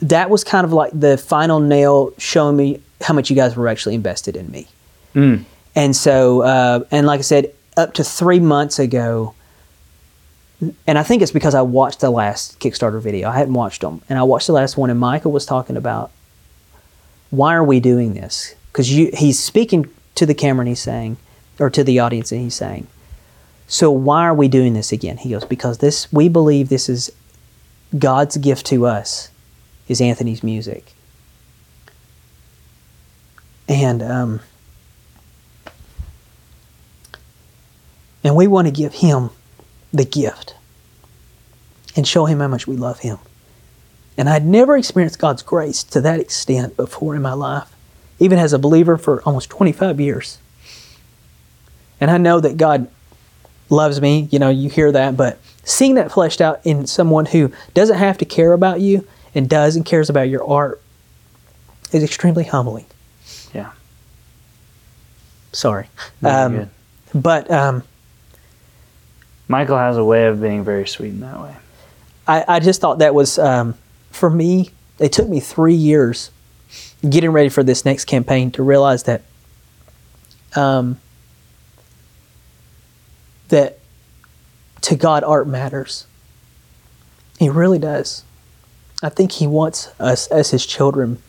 that 0.03 0.31
was 0.31 0.45
kind 0.45 0.65
of 0.65 0.73
like 0.73 0.93
the 0.99 1.19
final 1.19 1.61
nail 1.61 2.13
showing 2.19 2.57
me 2.57 2.81
how 3.01 3.15
much 3.15 3.31
you 3.31 3.37
guys 3.37 3.57
were 3.57 3.69
actually 3.69 3.95
invested 3.95 4.37
in 4.37 4.51
me. 4.51 4.67
Mm. 5.15 5.45
And 5.75 5.95
so, 5.95 6.43
uh, 6.43 6.85
and 6.91 7.07
like 7.07 7.19
I 7.19 7.23
said, 7.23 7.53
up 7.77 7.95
to 7.95 8.05
three 8.05 8.41
months 8.41 8.79
ago, 8.79 9.35
and 10.87 10.99
I 10.99 11.05
think 11.05 11.23
it's 11.23 11.31
because 11.31 11.55
I 11.55 11.63
watched 11.63 12.01
the 12.01 12.11
last 12.11 12.59
Kickstarter 12.59 13.01
video. 13.01 13.29
I 13.29 13.37
hadn't 13.37 13.55
watched 13.55 13.81
them, 13.83 14.03
and 14.09 14.19
I 14.19 14.25
watched 14.25 14.49
the 14.49 14.53
last 14.53 14.77
one, 14.77 14.91
and 14.91 14.99
Michael 14.99 15.31
was 15.31 15.47
talking 15.47 15.77
about 15.77 16.11
why 17.31 17.55
are 17.55 17.63
we 17.63 17.79
doing 17.79 18.15
this? 18.15 18.55
Because 18.79 19.19
he's 19.19 19.43
speaking 19.43 19.91
to 20.15 20.25
the 20.25 20.35
camera 20.35 20.61
and 20.61 20.69
he's 20.69 20.79
saying, 20.79 21.17
or 21.59 21.69
to 21.69 21.83
the 21.83 21.99
audience, 21.99 22.31
and 22.31 22.43
he's 22.43 22.55
saying, 22.55 22.87
"So 23.67 23.91
why 23.91 24.23
are 24.23 24.35
we 24.35 24.47
doing 24.47 24.75
this 24.75 24.93
again?" 24.93 25.17
He 25.17 25.31
goes, 25.31 25.45
"Because 25.45 25.79
this, 25.79 26.13
we 26.13 26.29
believe 26.29 26.69
this 26.69 26.89
is 26.89 27.11
God's 27.99 28.37
gift 28.37 28.67
to 28.67 28.87
us, 28.87 29.31
is 29.89 30.01
Anthony's 30.01 30.45
music." 30.45 30.95
And 33.69 34.01
um, 34.01 34.41
and 38.23 38.37
we 38.37 38.47
want 38.47 38.69
to 38.69 38.73
give 38.73 38.95
him 38.95 39.31
the 39.93 40.05
gift 40.05 40.55
and 41.97 42.07
show 42.07 42.27
him 42.27 42.39
how 42.39 42.47
much 42.47 42.69
we 42.69 42.77
love 42.77 43.01
him. 43.01 43.19
And 44.17 44.29
I'd 44.29 44.47
never 44.47 44.77
experienced 44.77 45.19
God's 45.19 45.43
grace 45.43 45.83
to 45.83 46.01
that 46.03 46.21
extent 46.21 46.77
before 46.77 47.17
in 47.17 47.23
my 47.23 47.33
life, 47.33 47.75
even 48.19 48.39
as 48.39 48.53
a 48.53 48.59
believer 48.59 48.97
for 48.97 49.23
almost 49.23 49.51
25 49.51 50.01
years. 50.01 50.39
And 52.01 52.11
I 52.11 52.19
know 52.19 52.41
that 52.41 52.57
God 52.57 52.89
loves 53.71 54.01
me, 54.01 54.29
you 54.31 54.39
know, 54.39 54.49
you 54.49 54.71
hear 54.71 54.93
that, 54.93 55.17
but 55.17 55.39
seeing 55.65 55.95
that 55.97 56.11
fleshed 56.11 56.41
out 56.41 56.61
in 56.65 56.87
someone 56.87 57.27
who 57.27 57.53
doesn't 57.75 57.99
have 57.99 58.19
to 58.19 58.25
care 58.25 58.53
about 58.53 58.81
you 58.81 59.07
and 59.35 59.49
does 59.49 59.77
and 59.77 59.85
cares 59.85 60.09
about 60.09 60.29
your 60.29 60.47
art 60.49 60.81
is 61.93 62.03
extremely 62.03 62.45
humbling. 62.45 62.87
Yeah. 63.55 63.73
Sorry. 65.53 65.89
Um. 66.23 66.71
But 67.15 67.51
um, 67.51 67.83
Michael 69.49 69.79
has 69.79 69.97
a 69.97 70.05
way 70.05 70.27
of 70.27 70.41
being 70.41 70.63
very 70.63 70.87
sweet 70.87 71.09
in 71.09 71.21
that 71.21 71.41
way. 71.41 71.57
I, 72.27 72.45
I 72.47 72.61
just 72.61 72.81
thought 72.81 72.99
that 72.99 73.15
was 73.15 73.39
um, 73.39 73.75
for 74.11 74.29
me. 74.29 74.71
It 74.99 75.13
took 75.13 75.29
me 75.29 75.41
three 75.41 75.75
years 75.75 76.31
getting 77.09 77.31
ready 77.31 77.49
for 77.49 77.63
this 77.63 77.85
next 77.85 78.05
campaign 78.05 78.51
to 78.53 78.63
realize 78.63 79.05
that 79.05 79.23
um, 80.57 80.99
that 83.49 83.79
to 84.83 84.97
God 84.97 85.25
art 85.25 85.47
matters. 85.47 86.07
He 87.39 87.49
really 87.49 87.79
does. 87.79 88.25
I 89.03 89.09
think 89.09 89.33
He 89.33 89.47
wants 89.47 89.89
us 90.01 90.27
as 90.29 90.51
His 90.51 90.67
children. 90.67 91.23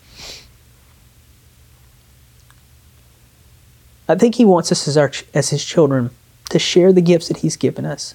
I 4.08 4.16
think 4.16 4.34
He 4.34 4.44
wants 4.44 4.72
us 4.72 4.88
as 4.88 4.96
our 4.96 5.12
as 5.32 5.50
His 5.50 5.64
children 5.64 6.10
to 6.50 6.58
share 6.58 6.92
the 6.92 7.00
gifts 7.00 7.28
that 7.28 7.38
He's 7.38 7.56
given 7.56 7.84
us, 7.84 8.14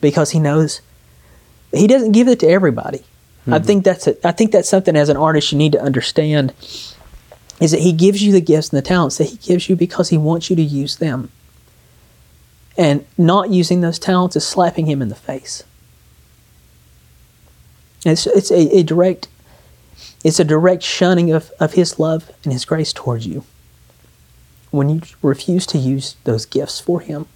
because 0.00 0.30
He 0.30 0.38
knows 0.38 0.80
he 1.72 1.86
doesn't 1.86 2.12
give 2.12 2.28
it 2.28 2.40
to 2.40 2.48
everybody. 2.48 3.04
I 3.48 3.56
mm-hmm. 3.56 3.66
think 3.66 3.84
that's 3.84 4.06
a, 4.06 4.26
I 4.26 4.32
think 4.32 4.52
that's 4.52 4.68
something 4.68 4.94
as 4.94 5.08
an 5.08 5.16
artist 5.16 5.52
you 5.52 5.58
need 5.58 5.72
to 5.72 5.80
understand 5.80 6.52
is 7.60 7.72
that 7.72 7.80
he 7.80 7.92
gives 7.92 8.22
you 8.22 8.30
the 8.32 8.40
gifts 8.40 8.68
and 8.68 8.78
the 8.78 8.82
talents 8.82 9.18
that 9.18 9.30
he 9.30 9.36
gives 9.36 9.68
you 9.68 9.76
because 9.76 10.10
he 10.10 10.18
wants 10.18 10.50
you 10.50 10.56
to 10.56 10.62
use 10.62 10.96
them. 10.96 11.30
And 12.76 13.04
not 13.16 13.50
using 13.50 13.80
those 13.80 13.98
talents 13.98 14.36
is 14.36 14.46
slapping 14.46 14.86
him 14.86 15.02
in 15.02 15.08
the 15.08 15.16
face. 15.16 15.64
It's 18.04 18.26
it's 18.26 18.50
a, 18.50 18.78
a 18.78 18.82
direct 18.82 19.28
it's 20.22 20.38
a 20.38 20.44
direct 20.44 20.82
shunning 20.82 21.32
of, 21.32 21.50
of 21.58 21.72
his 21.72 21.98
love 21.98 22.30
and 22.44 22.52
his 22.52 22.64
grace 22.64 22.92
towards 22.92 23.26
you. 23.26 23.44
When 24.70 24.88
you 24.88 25.00
refuse 25.22 25.66
to 25.66 25.78
use 25.78 26.16
those 26.24 26.44
gifts 26.44 26.78
for 26.78 27.00
him. 27.00 27.26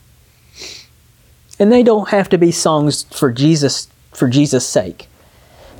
And 1.59 1.73
they 1.73 1.83
don't 1.83 2.11
have 2.11 2.29
to 2.31 2.39
be 2.39 2.53
songs 2.53 3.05
for 3.05 3.33
Jesus 3.33 3.89
for 4.13 4.29
Jesus' 4.29 4.69
sake. 4.69 5.09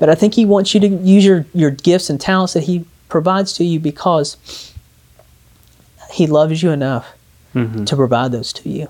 But 0.03 0.11
I 0.11 0.17
think 0.17 0.35
he 0.35 0.45
wants 0.45 0.75
you 0.75 0.81
to 0.81 0.89
use 0.89 1.25
your, 1.25 1.47
your 1.55 1.71
gifts 1.71 2.11
and 2.11 2.21
talents 2.21 2.55
that 2.55 2.65
he 2.65 2.85
provides 3.09 3.53
to 3.53 3.65
you 3.65 3.79
because 3.79 4.37
he 6.11 6.27
loves 6.27 6.61
you 6.61 6.73
enough 6.73 7.13
Mhm. 7.55 7.87
to 7.87 7.95
provide 7.95 8.33
those 8.33 8.53
to 8.55 8.69
you. 8.69 8.89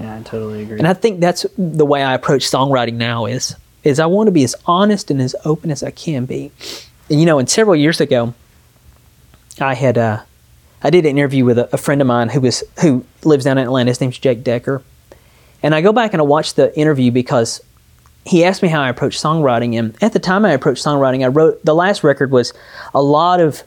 Yeah, 0.00 0.16
I 0.16 0.22
totally 0.24 0.62
agree. 0.62 0.78
And 0.78 0.88
I 0.88 0.94
think 0.94 1.20
that's 1.20 1.46
the 1.56 1.86
way 1.86 2.02
I 2.02 2.14
approach 2.14 2.42
songwriting 2.50 2.94
now 2.94 3.26
is 3.26 3.54
is 3.84 4.00
I 4.00 4.06
want 4.06 4.26
to 4.26 4.32
be 4.32 4.42
as 4.42 4.56
honest 4.66 5.12
and 5.12 5.22
as 5.22 5.36
open 5.44 5.70
as 5.70 5.84
I 5.84 5.92
can 5.92 6.24
be. 6.24 6.50
And 7.08 7.20
you 7.20 7.24
know, 7.24 7.38
and 7.38 7.48
several 7.48 7.76
years 7.76 8.00
ago, 8.00 8.34
I 9.60 9.74
had 9.74 9.96
uh, 9.96 10.22
I 10.82 10.90
did 10.90 11.06
an 11.06 11.16
interview 11.18 11.44
with 11.44 11.56
a, 11.56 11.68
a 11.72 11.76
friend 11.78 12.00
of 12.00 12.08
mine 12.08 12.30
who 12.30 12.40
was 12.40 12.64
who 12.82 13.04
lives 13.22 13.44
down 13.44 13.58
in 13.58 13.64
Atlanta. 13.64 13.92
His 13.92 14.00
name's 14.00 14.18
Jake 14.18 14.42
Decker, 14.42 14.82
and 15.62 15.72
I 15.72 15.82
go 15.82 15.92
back 15.92 16.12
and 16.14 16.20
I 16.20 16.24
watch 16.24 16.54
the 16.54 16.76
interview 16.76 17.12
because 17.12 17.60
he 18.24 18.44
asked 18.44 18.62
me 18.62 18.68
how 18.68 18.82
I 18.82 18.88
approach 18.88 19.18
songwriting. 19.18 19.78
And 19.78 19.96
at 20.02 20.12
the 20.12 20.18
time 20.18 20.44
I 20.44 20.52
approached 20.52 20.84
songwriting, 20.84 21.24
I 21.24 21.28
wrote 21.28 21.64
the 21.64 21.74
last 21.74 22.04
record 22.04 22.30
was 22.30 22.52
a 22.94 23.02
lot 23.02 23.40
of 23.40 23.62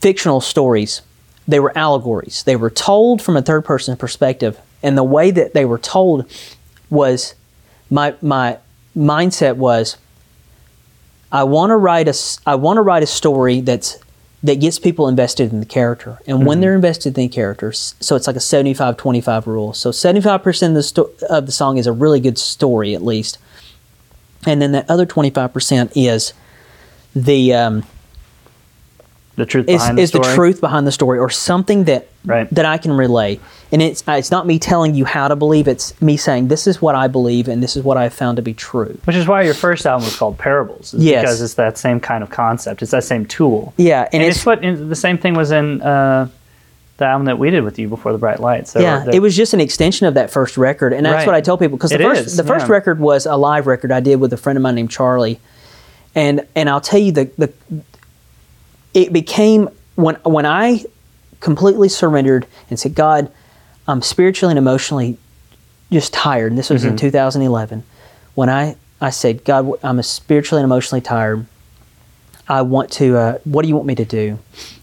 fictional 0.00 0.40
stories. 0.40 1.02
They 1.46 1.60
were 1.60 1.76
allegories. 1.76 2.44
They 2.44 2.56
were 2.56 2.70
told 2.70 3.20
from 3.20 3.36
a 3.36 3.42
third 3.42 3.64
person 3.64 3.96
perspective, 3.96 4.58
and 4.82 4.96
the 4.96 5.04
way 5.04 5.30
that 5.30 5.52
they 5.52 5.64
were 5.64 5.78
told 5.78 6.30
was 6.88 7.34
my 7.90 8.14
my 8.22 8.58
mindset 8.96 9.56
was 9.56 9.96
I 11.32 11.44
want 11.44 11.70
to 11.70 11.76
write 11.76 12.08
a 12.08 12.14
I 12.46 12.54
want 12.54 12.76
to 12.76 12.82
write 12.82 13.02
a 13.02 13.06
story 13.06 13.60
that's 13.60 13.98
that 14.42 14.56
gets 14.56 14.78
people 14.78 15.06
invested 15.06 15.52
in 15.52 15.60
the 15.60 15.66
character. 15.66 16.18
And 16.26 16.46
when 16.46 16.60
they're 16.60 16.74
invested 16.74 17.10
in 17.10 17.14
the 17.14 17.28
characters, 17.28 17.94
so 18.00 18.16
it's 18.16 18.26
like 18.26 18.36
a 18.36 18.40
75-25 18.40 19.46
rule. 19.46 19.74
So 19.74 19.90
75% 19.90 20.68
of 20.68 20.74
the 20.74 20.82
sto- 20.82 21.10
of 21.28 21.46
the 21.46 21.52
song 21.52 21.76
is 21.76 21.86
a 21.86 21.92
really 21.92 22.20
good 22.20 22.38
story 22.38 22.94
at 22.94 23.02
least. 23.02 23.38
And 24.46 24.62
then 24.62 24.72
that 24.72 24.88
other 24.88 25.04
25% 25.04 25.92
is 25.94 26.32
the 27.14 27.52
um, 27.52 27.84
the 29.40 29.46
truth 29.46 29.68
is, 29.68 29.86
the 29.88 29.98
is 29.98 30.10
the 30.12 30.20
truth 30.20 30.60
behind 30.60 30.86
the 30.86 30.92
story 30.92 31.18
or 31.18 31.28
something 31.30 31.84
that 31.84 32.06
Right. 32.24 32.48
that 32.54 32.66
I 32.66 32.76
can 32.78 32.92
relay. 32.92 33.40
And 33.72 33.80
it's 33.80 34.04
it's 34.06 34.30
not 34.30 34.46
me 34.46 34.58
telling 34.58 34.94
you 34.94 35.04
how 35.06 35.26
to 35.28 35.34
believe, 35.36 35.66
it's 35.66 35.98
me 36.02 36.16
saying 36.16 36.48
this 36.48 36.66
is 36.66 36.80
what 36.82 36.94
I 36.94 37.08
believe 37.08 37.48
and 37.48 37.62
this 37.62 37.76
is 37.76 37.82
what 37.82 37.96
I 37.96 38.02
have 38.04 38.12
found 38.14 38.36
to 38.36 38.42
be 38.42 38.52
true. 38.54 38.98
Which 39.04 39.16
is 39.16 39.26
why 39.26 39.42
your 39.42 39.54
first 39.54 39.86
album 39.86 40.04
was 40.04 40.16
called 40.16 40.36
Parables. 40.38 40.94
Yes. 40.96 41.22
Because 41.22 41.40
it's 41.42 41.54
that 41.54 41.78
same 41.78 41.98
kind 41.98 42.22
of 42.22 42.28
concept. 42.30 42.82
It's 42.82 42.90
that 42.90 43.04
same 43.04 43.24
tool. 43.26 43.72
Yeah, 43.78 44.02
and, 44.12 44.14
And, 44.14 44.22
it's, 44.24 44.36
it's, 44.38 44.46
what 44.46 44.60
the 44.60 44.94
same 44.94 45.16
thing 45.18 45.34
was 45.34 45.50
in 45.50 45.80
uh, 45.80 46.28
the 46.98 47.06
album 47.06 47.24
that 47.24 47.38
we 47.38 47.48
did 47.50 47.64
with 47.64 47.78
you 47.78 47.88
before 47.88 48.12
the 48.12 48.18
Bright 48.18 48.40
Lights. 48.40 48.74
There 48.74 48.82
yeah, 48.82 49.06
were- 49.06 49.12
it 49.14 49.22
was 49.22 49.34
just 49.34 49.54
an 49.54 49.60
extension 49.60 50.06
of 50.06 50.12
that 50.14 50.30
first 50.30 50.58
record, 50.58 50.92
and 50.92 51.06
that's 51.06 51.14
Right. 51.20 51.26
what 51.26 51.34
I 51.34 51.40
tell 51.40 51.56
people 51.56 51.78
because 51.78 51.90
the 51.90 52.00
It 52.00 52.02
first 52.02 52.26
is, 52.26 52.36
the 52.36 52.44
first 52.44 52.66
yeah. 52.66 52.72
record 52.72 53.00
was 53.00 53.24
a 53.24 53.36
live 53.36 53.66
record 53.66 53.90
I 53.92 54.00
did 54.00 54.20
with 54.20 54.32
a 54.34 54.36
friend 54.36 54.58
of 54.58 54.62
mine 54.62 54.74
named 54.74 54.90
Charlie, 54.90 55.40
and 56.14 56.42
and 56.54 56.68
I'll 56.68 56.82
tell 56.82 57.00
you 57.00 57.12
the 57.12 57.30
the 57.38 57.50
it 58.94 59.12
became 59.12 59.68
when 59.96 60.16
when 60.16 60.46
I 60.46 60.84
completely 61.40 61.88
surrendered 61.88 62.46
and 62.68 62.78
said, 62.78 62.94
God, 62.94 63.30
I'm 63.88 64.02
spiritually 64.02 64.52
and 64.52 64.58
emotionally 64.58 65.16
just 65.90 66.12
tired. 66.12 66.52
And 66.52 66.58
this 66.58 66.70
was 66.70 66.82
Mm-hmm. 66.82 66.90
in 66.92 66.96
2011 66.98 67.82
when 68.34 68.48
I 68.48 68.76
I 69.00 69.10
said, 69.10 69.44
God, 69.44 69.72
I'm 69.82 70.00
spiritually 70.02 70.60
and 70.62 70.66
emotionally 70.66 71.00
tired. 71.00 71.46
I 72.48 72.62
want 72.62 72.90
to, 72.92 73.16
uh, 73.16 73.38
what 73.44 73.62
do 73.62 73.68
you 73.68 73.76
want 73.76 73.86
me 73.86 73.94
to 73.94 74.04
do? 74.04 74.38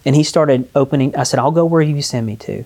And 0.05 0.15
he 0.15 0.23
started 0.23 0.69
opening, 0.73 1.15
I 1.15 1.23
said, 1.23 1.39
I'll 1.39 1.51
go 1.51 1.65
where 1.65 1.81
you 1.81 2.01
send 2.01 2.25
me 2.25 2.37
to. 2.37 2.63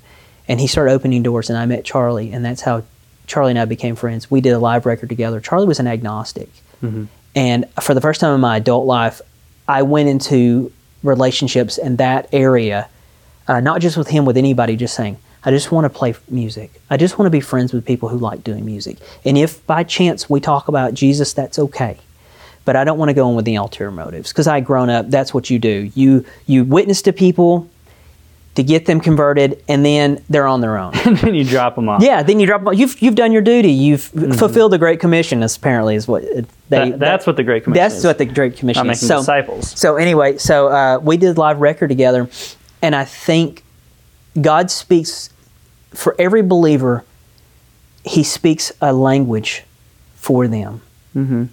And 0.48 0.60
he 0.60 0.68
started 0.68 0.92
opening 0.92 1.24
doors, 1.24 1.50
and 1.50 1.58
I 1.58 1.66
met 1.66 1.84
Charlie, 1.84 2.32
and 2.32 2.46
that's 2.46 2.62
how 2.62 2.84
Charlie 3.26 3.52
and 3.52 3.60
I 3.60 3.66
became 3.66 3.96
friends. 3.96 4.30
We 4.30 4.42
did 4.42 4.52
a 4.52 4.60
live 4.60 4.86
record 4.86 5.10
together. 5.10 5.40
Charlie 5.40 5.66
was 5.66 5.80
an 5.80 5.88
agnostic. 5.88 6.50
Mm-hmm. 6.84 7.06
And 7.36 7.66
for 7.82 7.94
the 7.94 8.02
first 8.02 8.22
time 8.22 8.36
in 8.36 8.42
my 8.42 8.58
adult 8.58 8.86
life, 8.86 9.22
I 9.68 9.82
went 9.82 10.08
into 10.08 10.72
relationships 11.04 11.78
in 11.78 11.98
that 11.98 12.28
area, 12.32 12.90
uh, 13.48 13.60
not 13.60 13.82
just 13.82 13.98
with 13.98 14.08
him, 14.08 14.26
with 14.26 14.38
anybody, 14.38 14.76
just 14.76 14.96
saying, 14.96 15.18
I 15.44 15.50
just 15.50 15.72
want 15.72 15.86
to 15.86 15.90
play 15.90 16.14
music. 16.30 16.82
I 16.90 16.98
just 16.98 17.18
want 17.18 17.26
to 17.26 17.32
be 17.32 17.42
friends 17.42 17.74
with 17.74 17.86
people 17.86 18.10
who 18.10 18.18
like 18.18 18.44
doing 18.44 18.64
music. 18.64 18.98
And 19.26 19.38
if 19.38 19.66
by 19.66 19.84
chance 19.84 20.30
we 20.30 20.40
talk 20.40 20.68
about 20.68 20.94
Jesus, 20.94 21.34
that's 21.34 21.58
okay. 21.58 21.98
But 22.64 22.76
I 22.76 22.84
don't 22.84 23.00
want 23.00 23.10
to 23.10 23.14
go 23.14 23.28
in 23.30 23.36
with 23.36 23.46
the 23.46 23.56
ulterior 23.56 23.92
motives 23.92 24.32
because 24.32 24.48
I 24.48 24.60
grown 24.60 24.90
up. 24.92 25.10
That's 25.10 25.34
what 25.34 25.50
you 25.50 25.58
do. 25.58 25.92
You 25.96 26.24
you 26.46 26.64
witness 26.64 27.02
to 27.04 27.14
people 27.14 27.68
to 28.56 28.64
get 28.64 28.86
them 28.86 29.00
converted, 29.00 29.64
and 29.70 29.86
then 29.86 30.22
they're 30.30 30.46
on 30.48 30.60
their 30.62 30.78
own. 30.78 30.94
and 31.06 31.18
then 31.18 31.34
you 31.36 31.44
drop 31.46 31.76
them 31.76 31.88
off. 31.88 32.02
yeah, 32.04 32.22
then 32.22 32.40
you 32.40 32.46
drop. 32.46 32.62
them 32.62 32.68
off. 32.70 32.78
You've 32.78 33.02
you've 33.02 33.16
done 33.16 33.32
your 33.32 33.42
duty. 33.42 33.72
You've 33.72 34.02
fulfilled 34.04 34.74
the 34.74 34.78
Great 34.78 35.00
Commission. 35.00 35.42
Apparently 35.44 35.96
is 35.96 36.08
what 36.08 36.24
they. 36.24 36.42
Mm-hmm. 36.42 36.90
That- 36.92 37.00
that's 37.00 37.26
what 37.28 37.38
the 37.38 37.44
Great 37.44 37.64
Commission 37.64 37.82
That's 37.84 37.96
is. 37.96 38.06
what 38.06 38.18
the 38.18 38.26
Great 38.26 38.58
Commission 38.58 38.86
Not 38.88 38.92
is. 38.96 39.02
making 39.02 39.08
So, 39.08 39.18
disciples. 39.20 39.80
so 39.80 39.96
anyway, 39.96 40.38
so 40.38 40.68
uh, 40.68 41.00
we 41.02 41.18
did 41.18 41.38
live 41.38 41.60
record 41.60 41.88
together, 41.90 42.30
and 42.82 42.96
I 42.96 43.06
think 43.06 43.64
God 44.40 44.70
speaks 44.72 45.30
for 45.94 46.16
every 46.20 46.42
believer. 46.42 47.04
He 48.04 48.24
speaks 48.24 48.72
a 48.82 48.92
language 48.94 49.64
for 50.16 50.48
them. 50.48 50.82
Mm-hmm. 51.16 51.46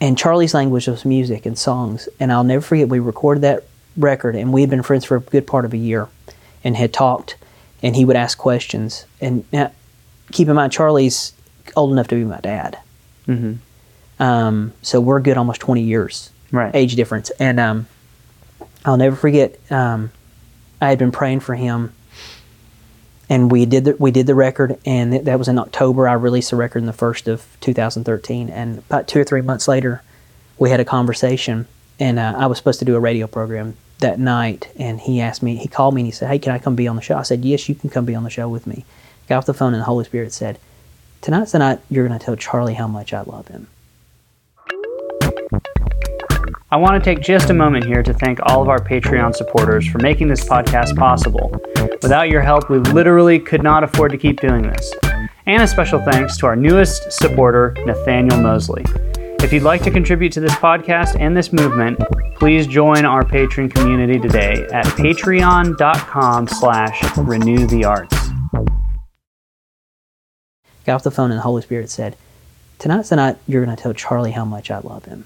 And 0.00 0.16
Charlie's 0.16 0.54
language 0.54 0.86
was 0.86 1.04
music 1.04 1.44
and 1.44 1.58
songs. 1.58 2.08
And 2.20 2.32
I'll 2.32 2.44
never 2.44 2.60
forget, 2.62 2.88
we 2.88 3.00
recorded 3.00 3.42
that 3.42 3.64
record, 3.98 4.34
and 4.36 4.52
we 4.52 4.62
had 4.62 4.70
been 4.70 4.82
friends 4.82 5.04
for 5.04 5.16
a 5.16 5.20
good 5.20 5.46
part 5.46 5.64
of 5.64 5.74
a 5.74 5.76
year 5.76 6.08
and 6.64 6.76
had 6.76 6.92
talked. 6.92 7.36
And 7.82 7.94
he 7.94 8.04
would 8.04 8.16
ask 8.16 8.36
questions. 8.38 9.06
And 9.20 9.44
now, 9.52 9.70
keep 10.32 10.48
in 10.48 10.54
mind, 10.56 10.72
Charlie's 10.72 11.32
old 11.76 11.92
enough 11.92 12.08
to 12.08 12.16
be 12.16 12.24
my 12.24 12.40
dad. 12.40 12.76
Mm-hmm. 13.28 14.22
Um, 14.22 14.72
so 14.82 15.00
we're 15.00 15.20
good 15.20 15.36
almost 15.36 15.60
20 15.60 15.82
years 15.82 16.30
Right. 16.50 16.74
age 16.74 16.96
difference. 16.96 17.30
And 17.38 17.60
um, 17.60 17.86
I'll 18.84 18.96
never 18.96 19.14
forget. 19.14 19.60
Um, 19.70 20.10
I 20.80 20.88
had 20.88 20.98
been 20.98 21.12
praying 21.12 21.40
for 21.40 21.54
him, 21.54 21.92
and 23.28 23.50
we 23.50 23.66
did 23.66 23.84
the, 23.84 23.96
we 23.98 24.10
did 24.10 24.26
the 24.26 24.34
record, 24.34 24.78
and 24.86 25.12
th- 25.12 25.24
that 25.24 25.38
was 25.38 25.48
in 25.48 25.58
October. 25.58 26.08
I 26.08 26.14
released 26.14 26.50
the 26.50 26.56
record 26.56 26.78
in 26.78 26.86
the 26.86 26.92
first 26.92 27.28
of 27.28 27.46
2013, 27.60 28.48
and 28.48 28.78
about 28.78 29.06
two 29.08 29.20
or 29.20 29.24
three 29.24 29.42
months 29.42 29.68
later, 29.68 30.02
we 30.58 30.70
had 30.70 30.80
a 30.80 30.84
conversation, 30.84 31.66
and 32.00 32.18
uh, 32.18 32.34
I 32.36 32.46
was 32.46 32.58
supposed 32.58 32.78
to 32.78 32.84
do 32.84 32.96
a 32.96 33.00
radio 33.00 33.26
program 33.26 33.76
that 33.98 34.18
night, 34.18 34.68
and 34.78 35.00
he 35.00 35.20
asked 35.20 35.42
me, 35.42 35.56
he 35.56 35.68
called 35.68 35.94
me, 35.94 36.02
and 36.02 36.06
he 36.06 36.12
said, 36.12 36.28
"Hey, 36.28 36.38
can 36.38 36.52
I 36.52 36.58
come 36.58 36.76
be 36.76 36.88
on 36.88 36.96
the 36.96 37.02
show?" 37.02 37.16
I 37.16 37.22
said, 37.22 37.44
"Yes, 37.44 37.68
you 37.68 37.74
can 37.74 37.90
come 37.90 38.04
be 38.04 38.14
on 38.14 38.24
the 38.24 38.30
show 38.30 38.48
with 38.48 38.66
me." 38.66 38.84
Got 39.28 39.38
off 39.38 39.46
the 39.46 39.54
phone, 39.54 39.74
and 39.74 39.80
the 39.80 39.86
Holy 39.86 40.04
Spirit 40.04 40.32
said, 40.32 40.58
"Tonight's 41.20 41.52
the 41.52 41.58
night 41.58 41.80
you're 41.90 42.06
going 42.06 42.18
to 42.18 42.24
tell 42.24 42.36
Charlie 42.36 42.74
how 42.74 42.86
much 42.86 43.12
I 43.12 43.22
love 43.22 43.48
him." 43.48 43.66
I 46.70 46.76
want 46.76 47.02
to 47.02 47.10
take 47.10 47.22
just 47.22 47.48
a 47.48 47.54
moment 47.54 47.86
here 47.86 48.02
to 48.02 48.12
thank 48.12 48.40
all 48.42 48.60
of 48.60 48.68
our 48.68 48.78
Patreon 48.78 49.34
supporters 49.34 49.86
for 49.88 49.98
making 49.98 50.28
this 50.28 50.44
podcast 50.44 50.96
possible. 50.96 51.50
Without 52.02 52.28
your 52.28 52.42
help, 52.42 52.68
we 52.68 52.78
literally 52.78 53.38
could 53.38 53.62
not 53.62 53.82
afford 53.82 54.12
to 54.12 54.18
keep 54.18 54.40
doing 54.40 54.62
this. 54.62 54.92
And 55.46 55.62
a 55.62 55.66
special 55.66 55.98
thanks 55.98 56.36
to 56.38 56.46
our 56.46 56.56
newest 56.56 57.10
supporter, 57.10 57.74
Nathaniel 57.86 58.38
Mosley. 58.42 58.84
If 59.40 59.52
you'd 59.52 59.62
like 59.62 59.82
to 59.84 59.90
contribute 59.90 60.32
to 60.32 60.40
this 60.40 60.52
podcast 60.52 61.18
and 61.18 61.36
this 61.36 61.52
movement, 61.52 61.98
please 62.36 62.66
join 62.66 63.04
our 63.04 63.24
patron 63.24 63.68
community 63.68 64.18
today 64.18 64.66
at 64.72 64.84
patreon.com 64.86 66.48
slash 66.48 67.16
renew 67.18 67.66
the 67.66 67.84
arts. 67.84 68.14
got 70.84 70.96
off 70.96 71.02
the 71.02 71.10
phone 71.10 71.30
and 71.30 71.38
the 71.38 71.42
Holy 71.42 71.62
Spirit 71.62 71.88
said, 71.90 72.16
Tonight's 72.78 73.08
the 73.08 73.16
night 73.16 73.36
you're 73.46 73.64
going 73.64 73.74
to 73.74 73.82
tell 73.82 73.92
Charlie 73.92 74.32
how 74.32 74.44
much 74.44 74.70
I 74.70 74.78
love 74.78 75.04
him. 75.06 75.24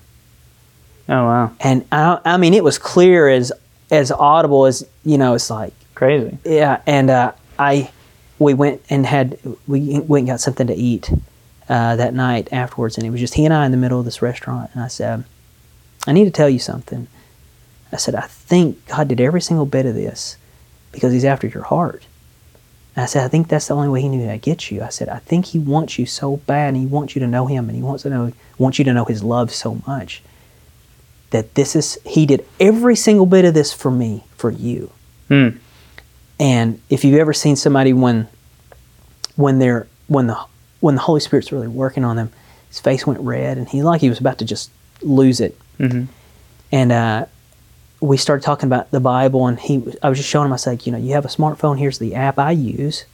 Oh, 1.08 1.24
wow. 1.24 1.52
And 1.60 1.84
I, 1.90 2.18
I 2.24 2.36
mean, 2.36 2.54
it 2.54 2.64
was 2.64 2.78
clear 2.78 3.28
as 3.28 3.52
as 3.90 4.10
audible 4.10 4.64
as 4.66 4.86
you 5.04 5.18
know. 5.18 5.34
It's 5.34 5.50
like, 5.50 5.74
Crazy. 5.94 6.38
yeah. 6.44 6.80
And 6.86 7.10
uh, 7.10 7.32
I, 7.58 7.90
we 8.38 8.54
went 8.54 8.82
and 8.88 9.04
had 9.04 9.38
we 9.66 9.98
went 10.00 10.20
and 10.22 10.26
got 10.28 10.40
something 10.40 10.66
to 10.68 10.74
eat 10.74 11.10
uh, 11.72 11.96
that 11.96 12.12
night 12.12 12.50
afterwards, 12.52 12.98
and 12.98 13.06
it 13.06 13.10
was 13.10 13.18
just 13.18 13.32
he 13.32 13.46
and 13.46 13.54
I 13.54 13.64
in 13.64 13.72
the 13.72 13.78
middle 13.78 13.98
of 13.98 14.04
this 14.04 14.20
restaurant. 14.20 14.70
And 14.74 14.82
I 14.82 14.88
said, 14.88 15.24
I 16.06 16.12
need 16.12 16.26
to 16.26 16.30
tell 16.30 16.50
you 16.50 16.58
something. 16.58 17.08
I 17.90 17.96
said, 17.96 18.14
I 18.14 18.26
think 18.26 18.86
God 18.88 19.08
did 19.08 19.22
every 19.22 19.40
single 19.40 19.64
bit 19.64 19.86
of 19.86 19.94
this 19.94 20.36
because 20.92 21.14
He's 21.14 21.24
after 21.24 21.46
your 21.46 21.62
heart. 21.62 22.04
And 22.94 23.04
I 23.04 23.06
said, 23.06 23.24
I 23.24 23.28
think 23.28 23.48
that's 23.48 23.68
the 23.68 23.74
only 23.74 23.88
way 23.88 24.02
He 24.02 24.10
knew 24.10 24.22
how 24.22 24.32
to 24.32 24.38
get 24.38 24.70
you. 24.70 24.82
I 24.82 24.90
said, 24.90 25.08
I 25.08 25.20
think 25.20 25.46
He 25.46 25.58
wants 25.58 25.98
you 25.98 26.04
so 26.04 26.36
bad, 26.36 26.68
and 26.68 26.76
He 26.76 26.84
wants 26.84 27.16
you 27.16 27.20
to 27.20 27.26
know 27.26 27.46
Him, 27.46 27.70
and 27.70 27.76
He 27.76 27.82
wants 27.82 28.02
to 28.02 28.10
know 28.10 28.32
wants 28.58 28.78
you 28.78 28.84
to 28.84 28.92
know 28.92 29.06
His 29.06 29.24
love 29.24 29.50
so 29.50 29.80
much 29.86 30.22
that 31.30 31.54
this 31.54 31.74
is 31.74 31.98
He 32.04 32.26
did 32.26 32.46
every 32.60 32.96
single 32.96 33.24
bit 33.24 33.46
of 33.46 33.54
this 33.54 33.72
for 33.72 33.90
me, 33.90 34.24
for 34.36 34.50
you. 34.50 34.90
Hmm. 35.28 35.48
And 36.38 36.82
if 36.90 37.02
you've 37.02 37.18
ever 37.18 37.32
seen 37.32 37.56
somebody 37.56 37.94
when 37.94 38.28
when 39.36 39.58
they're 39.58 39.86
when 40.06 40.26
the 40.26 40.38
when 40.82 40.96
the 40.96 41.00
Holy 41.00 41.20
Spirit's 41.20 41.52
really 41.52 41.68
working 41.68 42.04
on 42.04 42.18
him, 42.18 42.30
his 42.68 42.80
face 42.80 43.06
went 43.06 43.20
red, 43.20 43.56
and 43.56 43.68
he 43.68 43.82
like 43.82 44.00
he 44.00 44.08
was 44.08 44.18
about 44.18 44.38
to 44.38 44.44
just 44.44 44.70
lose 45.00 45.40
it. 45.40 45.56
Mm-hmm. 45.78 46.04
And 46.72 46.92
uh, 46.92 47.26
we 48.00 48.16
started 48.16 48.42
talking 48.44 48.66
about 48.66 48.90
the 48.90 48.98
Bible, 49.00 49.46
and 49.46 49.58
he 49.60 49.82
I 50.02 50.08
was 50.08 50.18
just 50.18 50.28
showing 50.28 50.46
him. 50.46 50.52
I 50.52 50.56
said, 50.56 50.84
you 50.84 50.92
know, 50.92 50.98
you 50.98 51.12
have 51.14 51.24
a 51.24 51.28
smartphone. 51.28 51.78
Here's 51.78 51.98
the 51.98 52.14
app 52.16 52.38
I 52.38 52.50
use. 52.50 53.04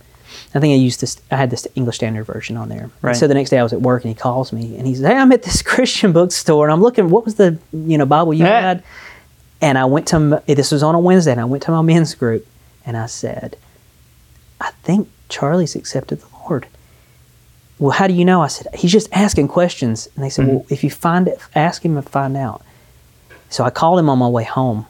I 0.54 0.60
think 0.60 0.72
I 0.72 0.76
used 0.76 1.00
this. 1.00 1.20
I 1.30 1.36
had 1.36 1.50
this 1.50 1.66
English 1.74 1.96
Standard 1.96 2.24
Version 2.24 2.56
on 2.56 2.68
there. 2.68 2.90
Right. 3.02 3.16
So 3.16 3.26
the 3.28 3.34
next 3.34 3.50
day 3.50 3.58
I 3.58 3.62
was 3.62 3.72
at 3.72 3.82
work, 3.82 4.02
and 4.04 4.08
he 4.10 4.18
calls 4.18 4.52
me, 4.52 4.76
and 4.78 4.86
he 4.86 4.94
says, 4.94 5.04
"Hey, 5.06 5.16
I'm 5.16 5.32
at 5.32 5.42
this 5.42 5.60
Christian 5.72 6.12
bookstore, 6.12 6.64
and 6.66 6.72
I'm 6.72 6.80
looking. 6.80 7.10
What 7.10 7.24
was 7.24 7.34
the 7.34 7.58
you 7.72 7.98
know 7.98 8.06
Bible 8.06 8.32
you 8.34 8.44
Yeah. 8.44 8.60
had?" 8.60 8.82
And 9.60 9.76
I 9.76 9.84
went 9.86 10.06
to 10.08 10.42
this 10.46 10.70
was 10.72 10.82
on 10.82 10.94
a 10.94 11.00
Wednesday, 11.00 11.32
and 11.32 11.40
I 11.40 11.44
went 11.44 11.64
to 11.64 11.70
my 11.72 11.82
men's 11.82 12.14
group, 12.14 12.46
and 12.86 12.96
I 12.96 13.06
said, 13.06 13.56
"I 14.60 14.70
think 14.84 15.08
Charlie's 15.28 15.74
accepted 15.76 16.20
the 16.20 16.26
Lord." 16.48 16.66
Well, 17.78 17.90
how 17.92 18.06
do 18.08 18.14
you 18.14 18.24
know? 18.24 18.42
I 18.42 18.48
said, 18.48 18.66
"He's 18.74 18.90
just 18.92 19.08
asking 19.12 19.48
questions." 19.48 20.08
And 20.14 20.24
they 20.24 20.30
said, 20.30 20.48
"Well, 20.48 20.66
if 20.68 20.82
you 20.82 20.90
find 20.90 21.28
it, 21.28 21.38
ask 21.54 21.84
him 21.84 21.96
and 21.96 22.08
find 22.08 22.36
out." 22.36 22.62
So 23.50 23.64
I 23.64 23.70
called 23.70 23.98
him 23.98 24.10
on 24.10 24.18
my 24.18 24.28
way 24.28 24.44
home, 24.44 24.86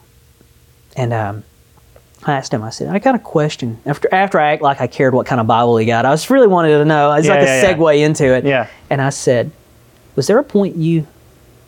and 0.96 1.12
um, 1.12 1.44
I 2.24 2.32
asked 2.32 2.52
him. 2.52 2.62
I 2.62 2.70
said, 2.70 2.88
"I 2.88 2.98
got 2.98 3.14
a 3.14 3.18
question." 3.18 3.78
After 3.84 4.08
after 4.12 4.40
I 4.40 4.52
act 4.52 4.62
like 4.62 4.80
I 4.80 4.86
cared 4.86 5.12
what 5.14 5.26
kind 5.26 5.40
of 5.40 5.46
Bible 5.46 5.76
he 5.76 5.84
got, 5.86 6.06
I 6.06 6.12
just 6.12 6.30
really 6.30 6.46
wanted 6.48 6.78
to 6.78 6.84
know. 6.86 7.12
It's 7.12 7.26
Yeah, 7.26 7.34
like 7.34 7.42
yeah, 7.46 7.54
a 7.54 7.62
yeah. 7.62 7.74
segue 7.76 7.98
into 8.00 8.34
it. 8.34 8.44
Yeah. 8.44 8.68
And 8.88 9.02
I 9.02 9.10
said, 9.10 9.50
"Was 10.16 10.26
there 10.26 10.38
a 10.38 10.44
point 10.44 10.76
you 10.76 11.06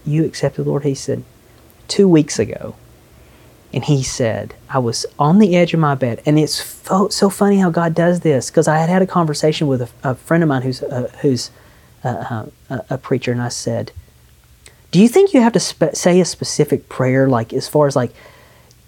you 0.06 0.24
accepted 0.24 0.64
the 0.64 0.70
Lord?" 0.70 0.85
He 0.85 0.94
said, 0.94 1.22
two 1.88 2.09
weeks 2.09 2.38
ago." 2.38 2.74
And 3.72 3.85
he 3.85 4.02
said, 4.02 4.54
"I 4.68 4.78
was 4.80 5.06
on 5.18 5.38
the 5.38 5.56
edge 5.56 5.72
of 5.74 5.80
my 5.80 5.94
bed, 5.94 6.20
and 6.26 6.38
it's 6.38 6.61
fo- 6.61 7.09
so 7.09 7.30
funny 7.30 7.59
how 7.59 7.70
God 7.70 7.94
does 7.94 8.20
this 8.20 8.50
because 8.50 8.66
I 8.66 8.78
had 8.78 8.88
had 8.88 9.00
a 9.02 9.06
conversation 9.06 9.68
with 9.68 9.83
a, 9.83 9.88
a 10.02 10.14
friend 10.16 10.42
of 10.42 10.48
mine 10.48 10.62
who's 10.62 10.83
uh, 10.83 11.11
who's 11.22 11.50
uh, 12.02 12.46
uh, 12.68 12.78
a, 12.90 12.98
preacher, 12.98 13.30
and 13.33 13.40
I 13.40 13.48
said." 13.48 13.92
Do 14.90 15.00
you 15.00 15.06
think 15.09 15.33
you 15.33 15.40
have 15.40 15.52
to 15.52 15.61
spe- 15.61 15.94
say 15.94 16.20
a 16.20 16.24
specific 16.24 16.88
prayer, 16.88 17.28
like 17.28 17.52
as 17.52 17.68
far 17.68 17.87
as 17.87 17.94
like, 17.94 18.11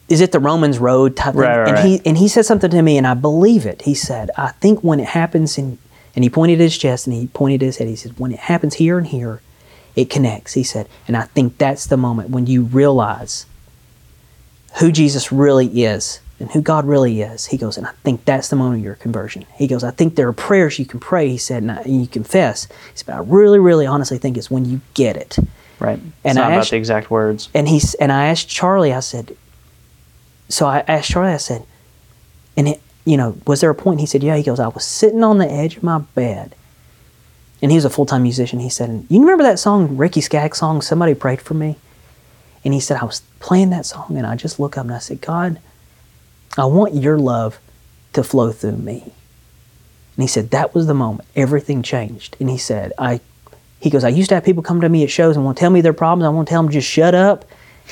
is 0.09 0.21
it 0.21 0.33
the 0.33 0.41
Romans 0.41 0.81
Road 0.81 1.17
type 1.17 1.37
Right, 1.37 1.47
thing? 1.47 1.59
right, 1.61 1.69
and 1.69 1.77
right. 1.77 1.87
he 1.87 2.01
and 2.05 2.19
he 2.19 2.27
said 2.27 2.45
something 2.45 2.71
to 2.71 2.83
me, 2.83 2.99
and 2.99 3.07
I 3.07 3.15
believe 3.15 3.67
it. 3.67 3.83
He 3.83 3.95
said, 3.95 4.31
"I 4.37 4.49
think 4.49 4.81
when 4.81 4.99
it 4.99 5.07
happens 5.07 5.57
in," 5.59 5.79
and 6.17 6.25
he 6.25 6.29
pointed 6.29 6.55
at 6.61 6.65
his 6.65 6.77
chest 6.77 7.07
and 7.07 7.15
he 7.15 7.29
pointed 7.29 7.63
at 7.63 7.67
his 7.67 7.77
head. 7.77 7.87
He 7.87 7.95
said, 7.95 8.19
"When 8.19 8.33
it 8.33 8.41
happens 8.41 8.75
here 8.75 8.99
and 8.99 9.07
here, 9.07 9.41
it 9.95 10.11
connects." 10.11 10.55
He 10.55 10.65
said, 10.65 10.89
and 11.07 11.17
I 11.17 11.23
think 11.23 11.57
that's 11.59 11.87
the 11.87 11.97
moment 11.97 12.31
when 12.31 12.47
you 12.49 12.65
realize 12.65 13.47
who 14.81 14.91
Jesus 14.93 15.31
really 15.33 15.85
is 15.85 16.21
and 16.41 16.51
who 16.51 16.61
God 16.63 16.85
really 16.87 17.21
is. 17.23 17.47
He 17.47 17.57
goes, 17.57 17.77
and 17.77 17.87
I 17.87 17.93
think 18.05 18.25
that's 18.25 18.49
the 18.49 18.57
moment 18.57 18.81
of 18.81 18.85
your 18.85 18.95
conversion. 18.97 19.45
He 19.57 19.67
goes, 19.67 19.85
I 19.85 19.91
think 19.91 20.17
there 20.17 20.27
are 20.29 20.33
prayers 20.33 20.79
you 20.79 20.85
can 20.87 20.99
pray. 21.01 21.29
He 21.29 21.39
said, 21.39 21.63
and, 21.63 21.71
I, 21.73 21.77
and 21.83 22.01
you 22.01 22.07
confess. 22.07 22.67
He 22.67 22.73
said, 22.95 23.07
but 23.07 23.15
I 23.15 23.19
really, 23.21 23.59
really, 23.59 23.87
honestly 23.87 24.19
think 24.19 24.37
it's 24.37 24.51
when 24.51 24.65
you 24.65 24.81
get 24.95 25.17
it. 25.17 25.39
Right. 25.79 25.99
It's 25.99 26.15
And 26.25 26.37
not 26.37 26.45
I 26.45 26.49
about 26.49 26.59
asked- 26.61 26.71
the 26.71 26.77
exact 26.77 27.11
words. 27.11 27.49
And 27.55 27.69
he's 27.69 27.95
and 27.95 28.11
I 28.13 28.27
asked 28.27 28.49
Charlie. 28.49 28.93
I 28.93 29.01
said, 29.01 29.37
so 30.49 30.67
I 30.67 30.81
asked 30.89 31.11
Charlie. 31.11 31.33
I 31.33 31.39
said, 31.39 31.65
and 32.57 32.69
it, 32.69 32.81
you 33.05 33.17
know, 33.17 33.37
was 33.47 33.61
there 33.61 33.71
a 33.71 33.75
point? 33.75 34.01
He 34.01 34.07
said, 34.07 34.23
yeah. 34.23 34.37
He 34.37 34.43
goes, 34.43 34.61
I 34.61 34.69
was 34.69 34.85
sitting 34.85 35.25
on 35.25 35.39
the 35.39 35.51
edge 35.51 35.77
of 35.77 35.83
my 35.83 35.99
bed, 35.99 36.55
and 37.61 37.71
he 37.73 37.77
was 37.77 37.85
a 37.85 37.91
full 37.91 38.07
time 38.07 38.23
musician. 38.23 38.61
He 38.61 38.69
said, 38.69 39.07
you 39.09 39.21
remember 39.21 39.43
that 39.45 39.59
song, 39.59 39.97
Ricky 39.97 40.21
Skaggs 40.21 40.59
song? 40.59 40.83
Somebody 40.83 41.15
prayed 41.15 41.41
for 41.41 41.55
me, 41.55 41.77
and 42.65 42.73
he 42.75 42.81
said, 42.81 42.99
I 43.01 43.05
was 43.05 43.21
playing 43.41 43.71
that 43.71 43.87
song, 43.87 44.17
and 44.17 44.27
I 44.27 44.37
just 44.37 44.61
look 44.61 44.77
up 44.79 44.85
and 44.85 44.95
I 44.95 44.99
said, 44.99 45.21
God, 45.21 45.59
I 46.57 46.65
want 46.67 46.95
your 46.95 47.19
love 47.19 47.59
to 48.13 48.23
flow 48.23 48.53
through 48.53 48.77
me. 48.77 49.03
And 50.17 50.23
he 50.23 50.27
said, 50.27 50.51
that 50.51 50.75
was 50.75 50.87
the 50.87 50.95
moment. 50.95 51.29
Everything 51.35 51.83
changed. 51.83 52.37
And 52.39 52.51
he 52.51 52.59
said, 52.59 52.93
I 52.99 53.21
he 53.81 53.91
goes, 53.91 54.05
I 54.05 54.11
used 54.11 54.29
to 54.29 54.37
have 54.37 54.45
people 54.45 54.63
come 54.63 54.81
to 54.83 54.89
me 54.89 55.03
at 55.03 55.11
shows 55.11 55.35
and 55.35 55.45
want 55.45 55.57
to 55.57 55.61
tell 55.61 55.71
me 55.71 55.81
their 55.81 55.93
problems. 55.93 56.25
I 56.25 56.29
want 56.29 56.47
to 56.47 56.53
tell 56.53 56.63
them 56.63 56.71
just 56.71 56.89
shut 56.89 57.15
up. 57.17 57.45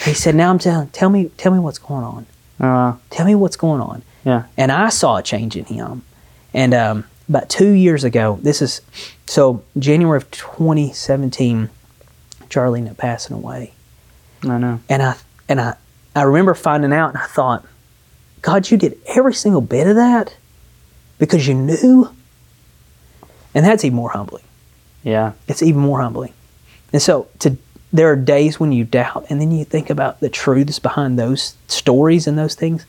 He 0.04 0.14
said, 0.14 0.36
now 0.36 0.50
I'm 0.50 0.58
telling, 0.60 0.88
tell 0.90 1.10
me, 1.10 1.30
tell 1.36 1.50
me 1.52 1.58
what's 1.58 1.78
going 1.78 2.04
on. 2.04 2.26
Uh, 2.60 2.96
Tell 3.08 3.26
me 3.26 3.34
what's 3.34 3.56
going 3.56 3.80
on. 3.80 4.02
yeah. 4.22 4.44
And 4.56 4.70
I 4.70 4.90
saw 4.90 5.16
a 5.16 5.22
change 5.22 5.56
in 5.56 5.64
him. 5.64 6.02
And 6.54 6.74
um, 6.74 7.04
about 7.28 7.48
two 7.48 7.70
years 7.70 8.04
ago, 8.04 8.38
this 8.42 8.60
is 8.62 8.82
so 9.26 9.64
January 9.78 10.18
of 10.18 10.30
2017, 10.30 11.70
Charlie 12.50 12.80
ended 12.80 12.92
up 12.92 12.98
passing 12.98 13.34
away. 13.34 13.72
I 14.44 14.58
know. 14.58 14.80
And 14.88 15.02
I 15.02 15.14
and 15.48 15.60
I 15.60 15.74
I 16.14 16.22
remember 16.22 16.54
finding 16.54 16.92
out, 16.92 17.10
and 17.10 17.18
I 17.18 17.26
thought, 17.26 17.64
God, 18.42 18.70
you 18.70 18.76
did 18.76 18.98
every 19.06 19.34
single 19.34 19.60
bit 19.60 19.86
of 19.86 19.96
that 19.96 20.34
because 21.18 21.46
you 21.46 21.54
knew. 21.54 22.10
And 23.54 23.64
that's 23.66 23.84
even 23.84 23.96
more 23.96 24.10
humbling. 24.10 24.44
Yeah. 25.02 25.32
It's 25.48 25.62
even 25.62 25.80
more 25.80 26.00
humbling. 26.00 26.32
And 26.92 27.02
so 27.02 27.26
to 27.40 27.56
there 27.92 28.08
are 28.12 28.16
days 28.16 28.60
when 28.60 28.70
you 28.70 28.84
doubt, 28.84 29.26
and 29.30 29.40
then 29.40 29.50
you 29.50 29.64
think 29.64 29.90
about 29.90 30.20
the 30.20 30.28
truths 30.28 30.78
behind 30.78 31.18
those 31.18 31.56
stories 31.66 32.28
and 32.28 32.38
those 32.38 32.54
things, 32.54 32.86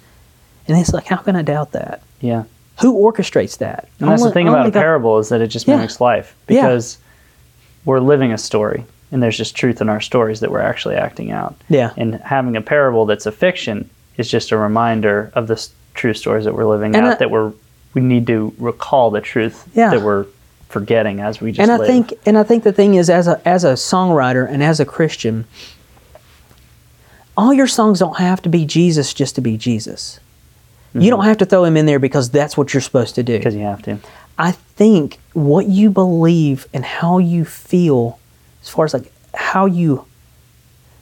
and 0.67 0.77
it's 0.77 0.93
like, 0.93 1.07
how 1.07 1.17
can 1.17 1.35
I 1.35 1.41
doubt 1.41 1.71
that? 1.71 2.03
Yeah. 2.19 2.43
Who 2.81 2.93
orchestrates 2.95 3.57
that? 3.57 3.87
And 3.99 4.09
that's 4.09 4.21
the 4.23 4.31
thing 4.31 4.47
about 4.47 4.67
a 4.67 4.71
God- 4.71 4.79
parable 4.79 5.17
is 5.17 5.29
that 5.29 5.41
it 5.41 5.47
just 5.47 5.67
Yeah. 5.67 5.75
mimics 5.77 5.99
life 5.99 6.35
Yeah. 6.47 6.61
because 6.61 6.99
we're 7.83 7.99
living 7.99 8.31
a 8.31 8.37
story 8.37 8.85
and 9.11 9.21
there's 9.21 9.37
just 9.37 9.55
truth 9.55 9.81
in 9.81 9.89
our 9.89 10.01
stories 10.01 10.39
that 10.39 10.51
we're 10.51 10.61
actually 10.61 10.95
acting 10.95 11.31
out. 11.31 11.55
Yeah. 11.69 11.91
And 11.97 12.15
having 12.15 12.55
a 12.55 12.61
parable 12.61 13.05
that's 13.05 13.25
a 13.25 13.31
fiction 13.31 13.89
is 14.17 14.29
just 14.29 14.51
a 14.51 14.57
reminder 14.57 15.31
of 15.33 15.47
the 15.47 15.55
s- 15.55 15.71
true 15.93 16.13
stories 16.13 16.45
that 16.45 16.53
we're 16.53 16.65
living 16.67 16.95
And 16.95 17.05
out 17.05 17.13
I- 17.13 17.15
that 17.17 17.31
we're 17.31 17.53
we 17.93 18.01
need 18.01 18.25
to 18.27 18.53
recall 18.57 19.11
the 19.11 19.19
truth 19.19 19.67
Yeah. 19.73 19.89
that 19.89 20.01
we're 20.01 20.25
forgetting 20.69 21.19
as 21.19 21.41
we 21.41 21.51
just 21.51 21.59
and 21.59 21.69
I 21.71 21.77
live. 21.77 21.87
think 21.87 22.13
and 22.25 22.37
I 22.37 22.43
think 22.43 22.63
the 22.63 22.71
thing 22.71 22.95
is 22.95 23.09
as 23.09 23.27
a 23.27 23.41
as 23.45 23.65
a 23.65 23.73
songwriter 23.73 24.49
and 24.49 24.63
as 24.63 24.79
a 24.79 24.85
Christian, 24.85 25.45
all 27.37 27.53
your 27.53 27.67
songs 27.67 27.99
don't 27.99 28.17
have 28.17 28.41
to 28.43 28.49
be 28.49 28.65
Jesus 28.65 29.13
just 29.13 29.35
to 29.35 29.41
be 29.41 29.57
Jesus. 29.57 30.19
You 30.93 30.99
mm-hmm. 31.01 31.09
don't 31.09 31.25
have 31.25 31.37
to 31.37 31.45
throw 31.45 31.63
him 31.63 31.77
in 31.77 31.85
there 31.85 31.99
because 31.99 32.29
that's 32.29 32.57
what 32.57 32.73
you're 32.73 32.81
supposed 32.81 33.15
to 33.15 33.23
do. 33.23 33.37
because 33.37 33.55
you 33.55 33.61
have 33.63 33.81
to. 33.83 33.97
I 34.37 34.51
think 34.51 35.19
what 35.33 35.67
you 35.67 35.89
believe 35.89 36.67
and 36.73 36.83
how 36.83 37.17
you 37.17 37.45
feel, 37.45 38.19
as 38.61 38.69
far 38.69 38.85
as 38.85 38.93
like 38.93 39.11
how 39.33 39.65
you, 39.65 40.05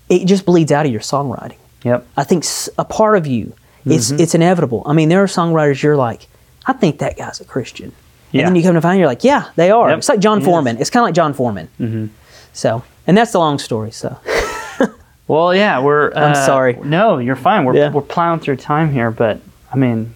it 0.09 0.25
just 0.25 0.45
bleeds 0.45 0.71
out 0.71 0.85
of 0.85 0.91
your 0.91 1.01
songwriting. 1.01 1.57
Yep. 1.83 2.05
I 2.17 2.23
think 2.23 2.43
a 2.77 2.85
part 2.85 3.17
of 3.17 3.25
you, 3.27 3.53
it's 3.85 4.11
it's 4.11 4.35
inevitable. 4.35 4.83
I 4.85 4.93
mean, 4.93 5.09
there 5.09 5.21
are 5.23 5.27
songwriters 5.27 5.81
you're 5.81 5.95
like, 5.97 6.27
I 6.65 6.73
think 6.73 6.99
that 6.99 7.17
guy's 7.17 7.39
a 7.39 7.45
Christian, 7.45 7.91
Yeah. 8.31 8.41
and 8.41 8.49
then 8.49 8.55
you 8.55 8.63
come 8.63 8.75
to 8.75 8.81
find 8.81 8.99
you're 8.99 9.07
like, 9.07 9.23
yeah, 9.23 9.49
they 9.55 9.71
are. 9.71 9.89
Yep. 9.89 9.97
It's 9.99 10.09
like 10.09 10.19
Jon 10.19 10.39
Yes. 10.39 10.45
Foreman. 10.45 10.77
It's 10.77 10.89
kind 10.89 11.03
of 11.03 11.07
like 11.07 11.15
Jon 11.15 11.33
Foreman. 11.33 11.69
Mm-hmm. 11.79 12.05
So, 12.53 12.83
and 13.07 13.17
that's 13.17 13.31
the 13.31 13.39
long 13.39 13.57
story. 13.59 13.91
So, 13.91 14.17
Well, 15.27 15.53
yeah, 15.55 15.79
we're. 15.79 16.11
I'm 16.11 16.31
uh, 16.31 16.45
sorry. 16.45 16.73
No, 16.83 17.19
you're 17.19 17.35
fine. 17.35 17.63
We're 17.65 17.75
Yeah. 17.75 17.91
we're 17.91 18.01
plowing 18.01 18.39
through 18.39 18.55
time 18.57 18.91
here, 18.91 19.11
but 19.11 19.39
I 19.71 19.77
mean, 19.77 20.15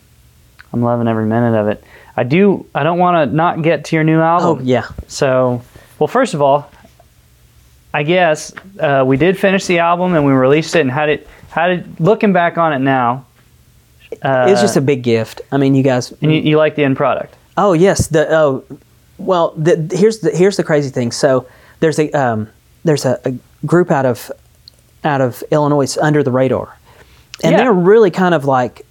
I'm 0.74 0.82
loving 0.82 1.08
every 1.08 1.26
minute 1.26 1.56
of 1.56 1.68
it. 1.68 1.84
I 2.18 2.24
do. 2.24 2.66
I 2.76 2.84
don't 2.84 2.98
want 3.00 3.30
to 3.30 3.36
not 3.36 3.62
get 3.62 3.86
to 3.86 3.96
your 3.96 4.04
new 4.04 4.20
album. 4.22 4.48
oh 4.60 4.62
yeah, 4.64 4.88
So, 5.08 5.62
well, 6.00 6.08
first 6.08 6.34
of 6.34 6.42
all, 6.42 6.70
I 7.94 8.04
guess 8.04 8.54
uh, 8.80 9.04
we 9.06 9.18
did 9.18 9.38
finish 9.40 9.66
the 9.66 9.80
album 9.80 10.16
and 10.16 10.26
we 10.26 10.32
released 10.34 10.76
it. 10.76 10.82
And 10.82 10.92
how 10.92 11.06
did 11.06 11.28
how 11.50 11.68
did 11.68 12.00
looking 12.00 12.34
back 12.34 12.58
on 12.58 12.74
it 12.74 12.80
now? 12.80 13.26
Uh, 14.22 14.46
it 14.48 14.52
was 14.52 14.62
just 14.62 14.78
a 14.78 14.82
big 14.82 15.04
gift. 15.04 15.42
I 15.52 15.58
mean, 15.58 15.76
you 15.76 15.84
guys. 15.84 16.12
and 16.22 16.34
you, 16.34 16.40
you 16.42 16.58
like 16.58 16.76
the 16.76 16.84
end 16.84 16.98
product. 16.98 17.36
Oh 17.58 17.74
yes, 17.74 18.08
the 18.08 18.28
oh, 18.36 18.64
well, 19.18 19.54
the, 19.58 19.90
here's 19.96 20.20
the 20.20 20.32
here's 20.32 20.58
the 20.58 20.64
crazy 20.64 20.90
thing. 20.90 21.12
So 21.12 21.48
there's 21.80 22.00
a 22.00 22.12
um, 22.12 22.50
there's 22.84 23.06
a, 23.06 23.20
a 23.26 23.34
group 23.66 23.92
out 23.92 24.06
of 24.06 24.32
out 25.04 25.22
of 25.22 25.44
Illinois 25.52 25.98
under 26.02 26.24
the 26.24 26.32
radar, 26.32 26.76
and 27.44 27.52
Yeah. 27.52 27.58
they're 27.58 27.74
really 27.74 28.10
kind 28.12 28.34
of 28.34 28.46
like 28.46 28.86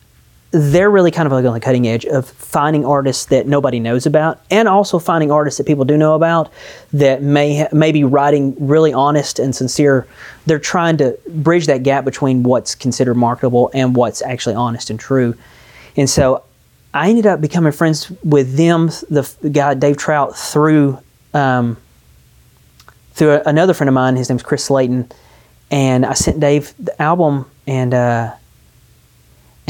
they're 0.53 0.91
really 0.91 1.11
kind 1.11 1.27
of 1.27 1.33
like 1.33 1.47
on 1.47 1.55
the 1.55 1.61
cutting 1.61 1.89
edge 1.89 2.05
of 2.05 2.29
finding 2.29 2.85
artists 2.85 3.25
that 3.27 3.47
nobody 3.47 3.81
knows 3.81 4.05
about, 4.05 4.41
and 4.51 4.69
also 4.69 4.99
finding 4.99 5.31
artists 5.31 5.59
that 5.59 5.67
people 5.67 5.85
do 5.85 5.97
know 5.97 6.15
about 6.15 6.53
that 6.93 7.23
may 7.23 7.67
may 7.73 7.91
be 7.91 8.05
writing 8.05 8.55
really 8.61 8.93
honest 8.93 9.39
and 9.39 9.57
sincere. 9.57 10.07
They're 10.45 10.59
trying 10.59 10.99
to 10.99 11.19
bridge 11.29 11.67
that 11.67 11.83
gap 11.83 12.05
between 12.05 12.43
what's 12.43 12.75
considered 12.75 13.15
marketable 13.15 13.71
and 13.73 13.97
what's 13.97 14.21
actually 14.21 14.55
honest 14.55 14.91
and 14.91 15.01
true. 15.01 15.35
And 15.97 16.09
so 16.09 16.45
I 16.93 17.09
ended 17.09 17.27
up 17.27 17.41
becoming 17.41 17.73
friends 17.73 18.11
with 18.23 18.57
them, 18.57 18.89
the, 19.09 19.51
guy 19.51 19.73
Dave 19.73 19.97
Trout, 19.97 20.37
through 20.37 20.99
um, 21.33 21.79
through 23.15 23.41
another 23.47 23.73
friend 23.73 23.89
of 23.89 23.95
mine. 23.95 24.17
His 24.17 24.29
name's 24.29 24.43
Chris 24.43 24.65
Slayton, 24.65 25.11
and 25.71 26.05
I 26.05 26.13
sent 26.13 26.41
Dave 26.41 26.75
the 26.79 27.01
album, 27.01 27.47
and 27.67 27.95
uh, 27.95 28.35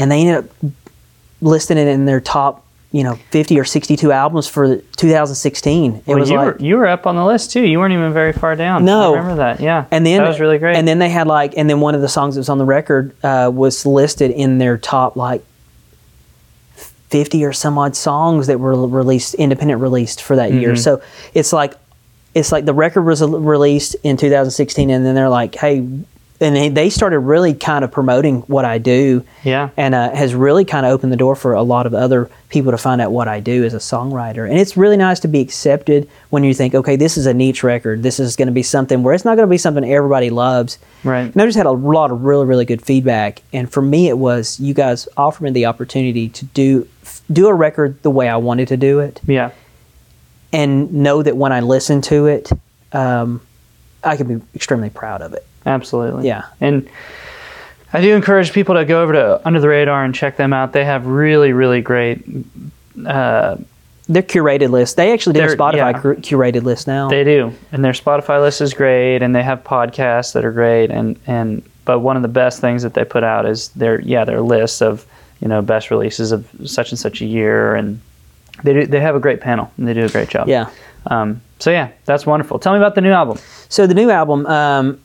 and 0.03 0.11
they 0.11 0.19
ended 0.27 0.43
up 0.63 0.71
listing 1.41 1.77
it 1.77 1.87
in 1.87 2.05
their 2.05 2.19
top, 2.21 2.65
you 2.91 3.03
know, 3.03 3.15
fifty 3.31 3.57
or 3.59 3.63
sixty-two 3.63 4.11
albums 4.11 4.47
for 4.47 4.77
2016. 4.97 5.95
It 5.95 6.03
Well, 6.05 6.19
was 6.19 6.29
you 6.29 6.35
like, 6.37 6.45
were 6.59 6.61
you 6.61 6.77
were 6.77 6.87
up 6.87 7.07
on 7.07 7.15
the 7.15 7.25
list 7.25 7.51
too. 7.51 7.65
You 7.65 7.79
weren't 7.79 7.93
even 7.93 8.13
very 8.13 8.33
far 8.33 8.55
down. 8.55 8.85
No. 8.85 9.13
I 9.13 9.17
remember 9.17 9.35
that. 9.37 9.59
Yeah, 9.61 9.85
and 9.91 10.05
then 10.05 10.21
that 10.21 10.27
was 10.27 10.39
really 10.39 10.57
great. 10.59 10.75
And 10.75 10.87
then 10.87 10.99
they 10.99 11.09
had 11.09 11.25
like, 11.27 11.53
and 11.57 11.69
then 11.69 11.79
one 11.79 11.95
of 11.95 12.01
the 12.01 12.09
songs 12.09 12.35
that 12.35 12.39
was 12.41 12.49
on 12.49 12.57
the 12.59 12.65
record 12.65 13.15
uh, 13.23 13.49
was 13.53 13.85
listed 13.85 14.29
in 14.31 14.57
their 14.59 14.77
top 14.77 15.15
like 15.15 15.43
fifty 16.75 17.43
or 17.45 17.53
some 17.53 17.77
odd 17.77 17.95
songs 17.95 18.47
that 18.47 18.59
were 18.59 18.87
released, 18.87 19.35
independent 19.35 19.81
released 19.81 20.21
for 20.21 20.35
that 20.35 20.49
Mm-hmm. 20.51 20.59
year. 20.61 20.75
So 20.75 21.01
it's 21.33 21.53
like, 21.53 21.75
it's 22.33 22.51
like 22.51 22.65
the 22.65 22.73
record 22.73 23.03
was 23.03 23.21
released 23.21 23.95
in 24.03 24.17
2016, 24.17 24.89
and 24.89 25.05
then 25.05 25.13
they're 25.13 25.29
like, 25.29 25.53
hey, 25.55 25.87
and 26.43 26.75
they, 26.75 26.89
started 26.89 27.19
really 27.19 27.53
kind 27.53 27.83
of 27.83 27.91
promoting 27.91 28.41
what 28.41 28.65
I 28.65 28.77
do. 28.77 29.25
yeah, 29.43 29.69
And 29.77 29.95
uh, 29.95 30.13
has 30.13 30.35
really 30.35 30.65
kind 30.65 30.85
of 30.85 30.91
opened 30.91 31.11
the 31.11 31.17
door 31.17 31.35
for 31.35 31.53
a 31.53 31.63
lot 31.63 31.85
of 31.85 31.93
other 31.93 32.29
people 32.49 32.71
to 32.71 32.77
find 32.77 33.01
out 33.01 33.11
what 33.11 33.27
I 33.27 33.39
do 33.39 33.63
as 33.63 33.73
a 33.73 33.77
songwriter. 33.77 34.47
And 34.47 34.59
it's 34.59 34.77
really 34.77 34.97
nice 34.97 35.19
to 35.21 35.27
be 35.27 35.39
accepted 35.39 36.07
when 36.29 36.43
you 36.43 36.53
think, 36.53 36.75
okay, 36.75 36.95
this 36.95 37.17
is 37.17 37.25
a 37.25 37.33
niche 37.33 37.63
record. 37.63 38.03
This 38.03 38.19
is 38.19 38.35
going 38.35 38.47
to 38.47 38.53
be 38.53 38.63
something 38.63 39.01
where 39.01 39.13
it's 39.13 39.25
not 39.25 39.35
going 39.35 39.47
to 39.47 39.51
be 39.51 39.57
something 39.57 39.83
everybody 39.83 40.29
loves. 40.29 40.77
right. 41.03 41.31
And 41.33 41.41
I 41.41 41.45
just 41.45 41.57
had 41.57 41.65
a 41.65 41.71
lot 41.71 42.11
of 42.11 42.23
really, 42.23 42.45
really 42.45 42.65
good 42.65 42.81
feedback. 42.81 43.41
And 43.51 43.71
for 43.71 43.81
me, 43.81 44.07
it 44.09 44.17
was 44.17 44.59
you 44.59 44.73
guys 44.73 45.07
offered 45.17 45.43
me 45.43 45.51
the 45.51 45.65
opportunity 45.65 46.29
to 46.29 46.45
do 46.45 46.87
do 47.31 47.47
a 47.47 47.53
record 47.53 48.01
the 48.03 48.11
way 48.11 48.27
I 48.27 48.37
wanted 48.37 48.67
to 48.67 48.77
do 48.77 48.99
it, 48.99 49.21
Yeah, 49.25 49.51
and 50.51 50.93
know 50.93 51.23
that 51.23 51.35
when 51.35 51.51
I 51.51 51.61
listen 51.61 52.01
to 52.03 52.27
it, 52.27 52.51
um, 52.91 53.41
I 54.03 54.17
can 54.17 54.27
be 54.27 54.45
extremely 54.53 54.89
proud 54.89 55.21
of 55.21 55.33
it. 55.33 55.45
Absolutely. 55.65 56.27
Yeah. 56.27 56.45
and 56.59 56.89
I 57.93 58.01
do 58.01 58.15
encourage 58.15 58.53
people 58.53 58.73
to 58.75 58.85
go 58.85 59.03
over 59.03 59.13
to 59.13 59.41
Under 59.45 59.59
the 59.59 59.69
Radar 59.69 60.03
and 60.03 60.15
check 60.15 60.35
them 60.35 60.51
out. 60.51 60.73
They 60.73 60.83
have 60.83 61.05
really, 61.05 61.53
really 61.53 61.81
great. 61.81 62.23
Uh, 63.05 63.57
Their 64.09 64.23
curated 64.23 64.71
list. 64.71 64.97
They 64.97 65.13
actually 65.13 65.33
do 65.33 65.43
a 65.43 65.55
Spotify 65.55 65.93
yeah. 65.93 65.99
cur- 65.99 66.15
curated 66.15 66.63
list 66.63 66.87
now. 66.87 67.09
They 67.09 67.23
do, 67.23 67.53
and 67.71 67.85
their 67.85 67.93
Spotify 67.93 68.41
list 68.41 68.61
is 68.61 68.73
great, 68.73 69.21
and 69.21 69.35
they 69.35 69.43
have 69.43 69.63
podcasts 69.63 70.33
that 70.33 70.43
are 70.43 70.51
great, 70.51 70.89
and 70.89 71.19
and 71.27 71.63
but 71.85 71.99
one 71.99 72.15
of 72.15 72.23
the 72.23 72.27
best 72.27 72.61
things 72.61 72.81
that 72.81 72.95
they 72.95 73.05
put 73.05 73.23
out 73.23 73.45
is 73.45 73.69
their 73.69 74.01
yeah 74.01 74.25
their 74.25 74.41
list 74.41 74.81
of 74.81 75.05
you 75.39 75.47
know 75.47 75.61
best 75.61 75.91
releases 75.91 76.31
of 76.31 76.49
such 76.65 76.91
and 76.91 76.99
such 76.99 77.21
a 77.21 77.25
year, 77.25 77.75
and 77.75 78.01
they 78.63 78.73
do, 78.73 78.85
they 78.87 79.01
have 79.01 79.15
a 79.15 79.19
great 79.19 79.39
panel 79.39 79.71
and 79.77 79.87
they 79.87 79.93
do 79.93 80.05
a 80.05 80.09
great 80.09 80.29
job. 80.29 80.47
yeah. 80.47 80.69
Um, 81.07 81.41
so 81.59 81.69
yeah, 81.69 81.91
that's 82.05 82.25
wonderful. 82.25 82.59
Tell 82.59 82.73
me 82.73 82.79
about 82.79 82.95
the 82.95 83.01
new 83.01 83.11
album. 83.11 83.37
So 83.69 83.85
the 83.87 83.93
new 83.93 84.09
album. 84.09 84.45
Um, 84.47 84.99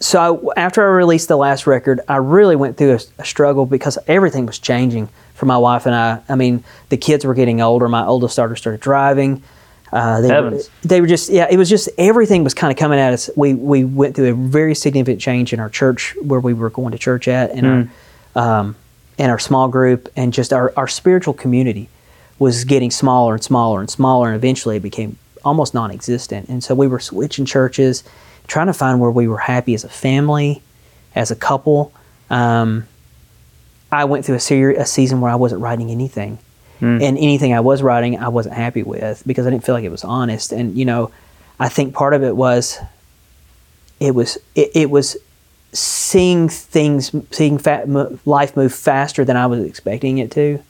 so 0.00 0.52
I, 0.56 0.60
after 0.60 0.82
I 0.82 0.94
released 0.94 1.28
the 1.28 1.36
last 1.36 1.66
record, 1.66 2.00
I 2.08 2.16
really 2.16 2.56
went 2.56 2.76
through 2.76 2.92
a, 2.92 3.00
a 3.18 3.24
struggle 3.24 3.66
because 3.66 3.98
everything 4.06 4.46
was 4.46 4.58
changing 4.58 5.08
for 5.34 5.46
my 5.46 5.58
wife 5.58 5.86
and 5.86 5.94
I. 5.94 6.20
I 6.28 6.34
mean, 6.34 6.64
the 6.88 6.96
kids 6.96 7.24
were 7.24 7.34
getting 7.34 7.60
older. 7.60 7.88
My 7.88 8.04
oldest 8.04 8.36
daughter 8.36 8.56
started 8.56 8.80
driving. 8.80 9.42
Uh, 9.90 10.20
they, 10.20 10.40
were, 10.40 10.60
they 10.82 11.00
were 11.00 11.06
just 11.06 11.30
yeah. 11.30 11.46
It 11.50 11.56
was 11.56 11.70
just 11.70 11.88
everything 11.96 12.44
was 12.44 12.54
kind 12.54 12.70
of 12.70 12.78
coming 12.78 12.98
at 12.98 13.12
us. 13.12 13.30
We 13.36 13.54
we 13.54 13.84
went 13.84 14.14
through 14.14 14.30
a 14.30 14.34
very 14.34 14.74
significant 14.74 15.20
change 15.20 15.52
in 15.52 15.60
our 15.60 15.70
church 15.70 16.14
where 16.22 16.40
we 16.40 16.52
were 16.52 16.70
going 16.70 16.92
to 16.92 16.98
church 16.98 17.26
at, 17.26 17.50
and 17.50 17.90
our 18.34 18.60
um, 18.60 18.76
and 19.18 19.30
our 19.30 19.38
small 19.38 19.68
group, 19.68 20.08
and 20.14 20.32
just 20.32 20.52
our 20.52 20.72
our 20.76 20.88
spiritual 20.88 21.32
community 21.32 21.88
was 22.38 22.64
getting 22.64 22.90
smaller 22.90 23.34
and 23.34 23.42
smaller 23.42 23.80
and 23.80 23.88
smaller, 23.90 24.28
and 24.28 24.36
eventually 24.36 24.76
it 24.76 24.82
became 24.82 25.18
almost 25.44 25.72
non-existent. 25.72 26.48
And 26.48 26.62
so 26.62 26.74
we 26.74 26.86
were 26.86 27.00
switching 27.00 27.46
churches, 27.46 28.04
trying 28.48 28.66
to 28.66 28.72
find 28.72 28.98
where 29.00 29.10
we 29.10 29.28
were 29.28 29.38
happy 29.38 29.74
as 29.74 29.84
a 29.84 29.88
family, 29.88 30.60
as 31.14 31.30
a 31.30 31.36
couple. 31.36 31.92
Um, 32.30 32.86
I 33.92 34.04
went 34.04 34.24
through 34.24 34.34
a, 34.36 34.40
ser- 34.40 34.72
a 34.72 34.84
season 34.84 35.20
where 35.20 35.30
I 35.30 35.36
wasn't 35.36 35.60
writing 35.62 35.90
anything, 35.90 36.38
and 36.80 37.02
anything 37.02 37.52
I 37.52 37.60
was 37.60 37.82
writing, 37.82 38.18
I 38.18 38.28
wasn't 38.28 38.54
happy 38.54 38.82
with 38.82 39.22
because 39.26 39.46
I 39.46 39.50
didn't 39.50 39.64
feel 39.64 39.74
like 39.74 39.84
it 39.84 39.90
was 39.90 40.04
honest. 40.04 40.52
And 40.52 40.76
you 40.76 40.84
know, 40.84 41.10
I 41.60 41.68
think 41.68 41.94
part 41.94 42.14
of 42.14 42.22
it 42.22 42.36
was, 42.36 42.78
it 44.00 44.14
was 44.14 44.38
it, 44.54 44.70
it 44.74 44.90
was 44.90 45.16
seeing 45.72 46.48
things, 46.48 47.14
seeing 47.30 47.58
fa- 47.58 47.84
mo- 47.86 48.18
life 48.24 48.56
move 48.56 48.72
faster 48.74 49.24
than 49.24 49.36
I 49.36 49.46
was 49.46 49.64
expecting 49.64 50.18
it 50.18 50.30
to, 50.32 50.62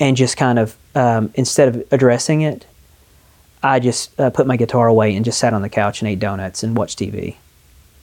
and 0.00 0.16
just 0.16 0.36
kind 0.36 0.58
of 0.58 0.76
um, 0.94 1.30
instead 1.34 1.68
of 1.68 1.86
addressing 1.92 2.40
it, 2.42 2.64
I 3.62 3.80
just 3.80 4.18
uh, 4.20 4.30
put 4.30 4.46
my 4.46 4.56
guitar 4.56 4.86
away 4.86 5.14
and 5.14 5.24
just 5.24 5.38
sat 5.38 5.52
on 5.52 5.62
the 5.62 5.68
couch 5.68 6.00
and 6.00 6.08
ate 6.08 6.18
donuts 6.18 6.62
and 6.62 6.76
watched 6.76 6.98
TV. 6.98 7.36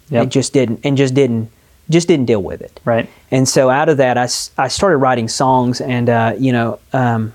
Yep. 0.10 0.24
And 0.24 0.32
just 0.32 0.54
didn't 0.54 0.82
and 0.84 0.98
just 0.98 1.14
didn't 1.14 1.52
just 1.90 2.08
didn't 2.08 2.26
deal 2.26 2.42
with 2.42 2.62
it. 2.62 2.80
Right. 2.86 3.10
And 3.32 3.48
so 3.48 3.70
out 3.70 3.90
of 3.90 3.98
that, 3.98 4.18
I, 4.18 4.28
I 4.58 4.68
started 4.68 4.98
writing 4.98 5.28
songs, 5.28 5.82
and 5.82 6.10
uh, 6.10 6.36
you 6.38 6.52
know, 6.52 6.80
um, 6.94 7.34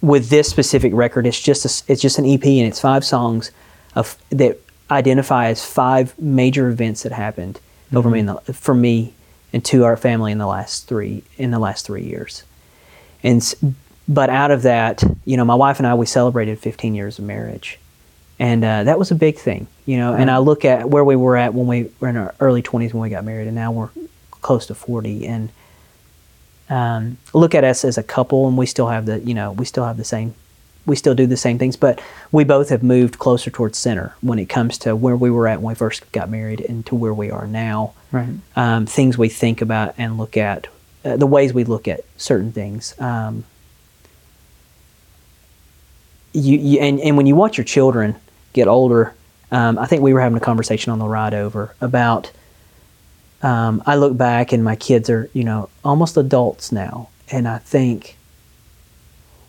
with 0.00 0.28
this 0.28 0.48
specific 0.48 0.92
record, 0.94 1.26
it's 1.26 1.40
just 1.40 1.64
a 1.64 1.92
it's 1.92 2.02
just 2.02 2.18
an 2.18 2.26
EP, 2.26 2.44
and 2.44 2.66
it's 2.66 2.80
five 2.80 3.04
songs 3.04 3.50
of 3.94 4.16
that 4.30 4.58
identify 4.90 5.46
as 5.46 5.64
five 5.64 6.18
major 6.18 6.68
events 6.68 7.02
that 7.02 7.12
happened 7.12 7.60
over 7.94 8.10
me 8.10 8.20
in 8.20 8.26
the, 8.26 8.34
for 8.52 8.74
me 8.74 9.14
and 9.52 9.64
to 9.64 9.84
our 9.84 9.96
family 9.96 10.32
in 10.32 10.38
the 10.38 10.46
last 10.46 10.86
three 10.86 11.22
in 11.36 11.50
the 11.50 11.58
last 11.58 11.86
three 11.86 12.04
years. 12.04 12.44
And 13.22 13.76
but 14.12 14.28
out 14.28 14.50
of 14.50 14.62
that, 14.62 15.02
you 15.24 15.36
know, 15.36 15.44
my 15.44 15.54
wife 15.54 15.78
and 15.78 15.86
I 15.86 15.94
we 15.94 16.06
celebrated 16.06 16.58
15 16.58 16.94
years 16.94 17.18
of 17.18 17.24
marriage, 17.24 17.78
and 18.38 18.62
uh, 18.62 18.84
that 18.84 18.98
was 18.98 19.10
a 19.10 19.14
big 19.14 19.38
thing, 19.38 19.66
you 19.86 19.96
know. 19.96 20.14
And 20.14 20.30
I 20.30 20.38
look 20.38 20.64
at 20.64 20.88
where 20.90 21.04
we 21.04 21.16
were 21.16 21.36
at 21.36 21.54
when 21.54 21.66
we 21.66 21.90
were 21.98 22.08
in 22.08 22.16
our 22.16 22.34
early 22.38 22.62
20s 22.62 22.92
when 22.92 23.02
we 23.02 23.08
got 23.08 23.24
married, 23.24 23.46
and 23.46 23.54
now 23.54 23.72
we're 23.72 23.88
close 24.30 24.66
to 24.66 24.74
40, 24.74 25.26
and 25.26 25.48
um, 26.68 27.16
look 27.32 27.54
at 27.54 27.64
us 27.64 27.84
as 27.84 27.96
a 27.96 28.02
couple, 28.02 28.46
and 28.48 28.58
we 28.58 28.66
still 28.66 28.88
have 28.88 29.06
the, 29.06 29.20
you 29.20 29.34
know, 29.34 29.52
we 29.52 29.64
still 29.64 29.86
have 29.86 29.96
the 29.96 30.04
same, 30.04 30.34
we 30.84 30.96
still 30.96 31.14
do 31.14 31.26
the 31.26 31.36
same 31.36 31.58
things, 31.58 31.76
but 31.76 32.02
we 32.30 32.44
both 32.44 32.68
have 32.68 32.82
moved 32.82 33.18
closer 33.18 33.50
towards 33.50 33.78
center 33.78 34.14
when 34.20 34.38
it 34.38 34.48
comes 34.48 34.76
to 34.78 34.94
where 34.94 35.16
we 35.16 35.30
were 35.30 35.48
at 35.48 35.60
when 35.62 35.72
we 35.72 35.74
first 35.74 36.10
got 36.12 36.28
married 36.28 36.60
and 36.60 36.84
to 36.86 36.94
where 36.94 37.14
we 37.14 37.30
are 37.30 37.46
now. 37.46 37.94
Right. 38.10 38.28
Um, 38.56 38.84
things 38.84 39.16
we 39.16 39.28
think 39.30 39.62
about 39.62 39.94
and 39.96 40.18
look 40.18 40.36
at, 40.36 40.66
uh, 41.04 41.16
the 41.16 41.26
ways 41.26 41.54
we 41.54 41.64
look 41.64 41.88
at 41.88 42.04
certain 42.16 42.52
things. 42.52 42.94
Um, 42.98 43.44
you, 46.32 46.58
you 46.58 46.80
and, 46.80 47.00
and 47.00 47.16
when 47.16 47.26
you 47.26 47.34
watch 47.36 47.56
your 47.58 47.64
children 47.64 48.16
get 48.52 48.68
older, 48.68 49.14
um, 49.50 49.78
I 49.78 49.86
think 49.86 50.02
we 50.02 50.12
were 50.12 50.20
having 50.20 50.36
a 50.36 50.40
conversation 50.40 50.92
on 50.92 50.98
the 50.98 51.06
ride 51.06 51.34
over 51.34 51.74
about. 51.80 52.30
Um, 53.42 53.82
I 53.86 53.96
look 53.96 54.16
back 54.16 54.52
and 54.52 54.62
my 54.62 54.76
kids 54.76 55.10
are, 55.10 55.28
you 55.32 55.42
know, 55.42 55.68
almost 55.84 56.16
adults 56.16 56.70
now, 56.70 57.08
and 57.30 57.48
I 57.48 57.58
think 57.58 58.16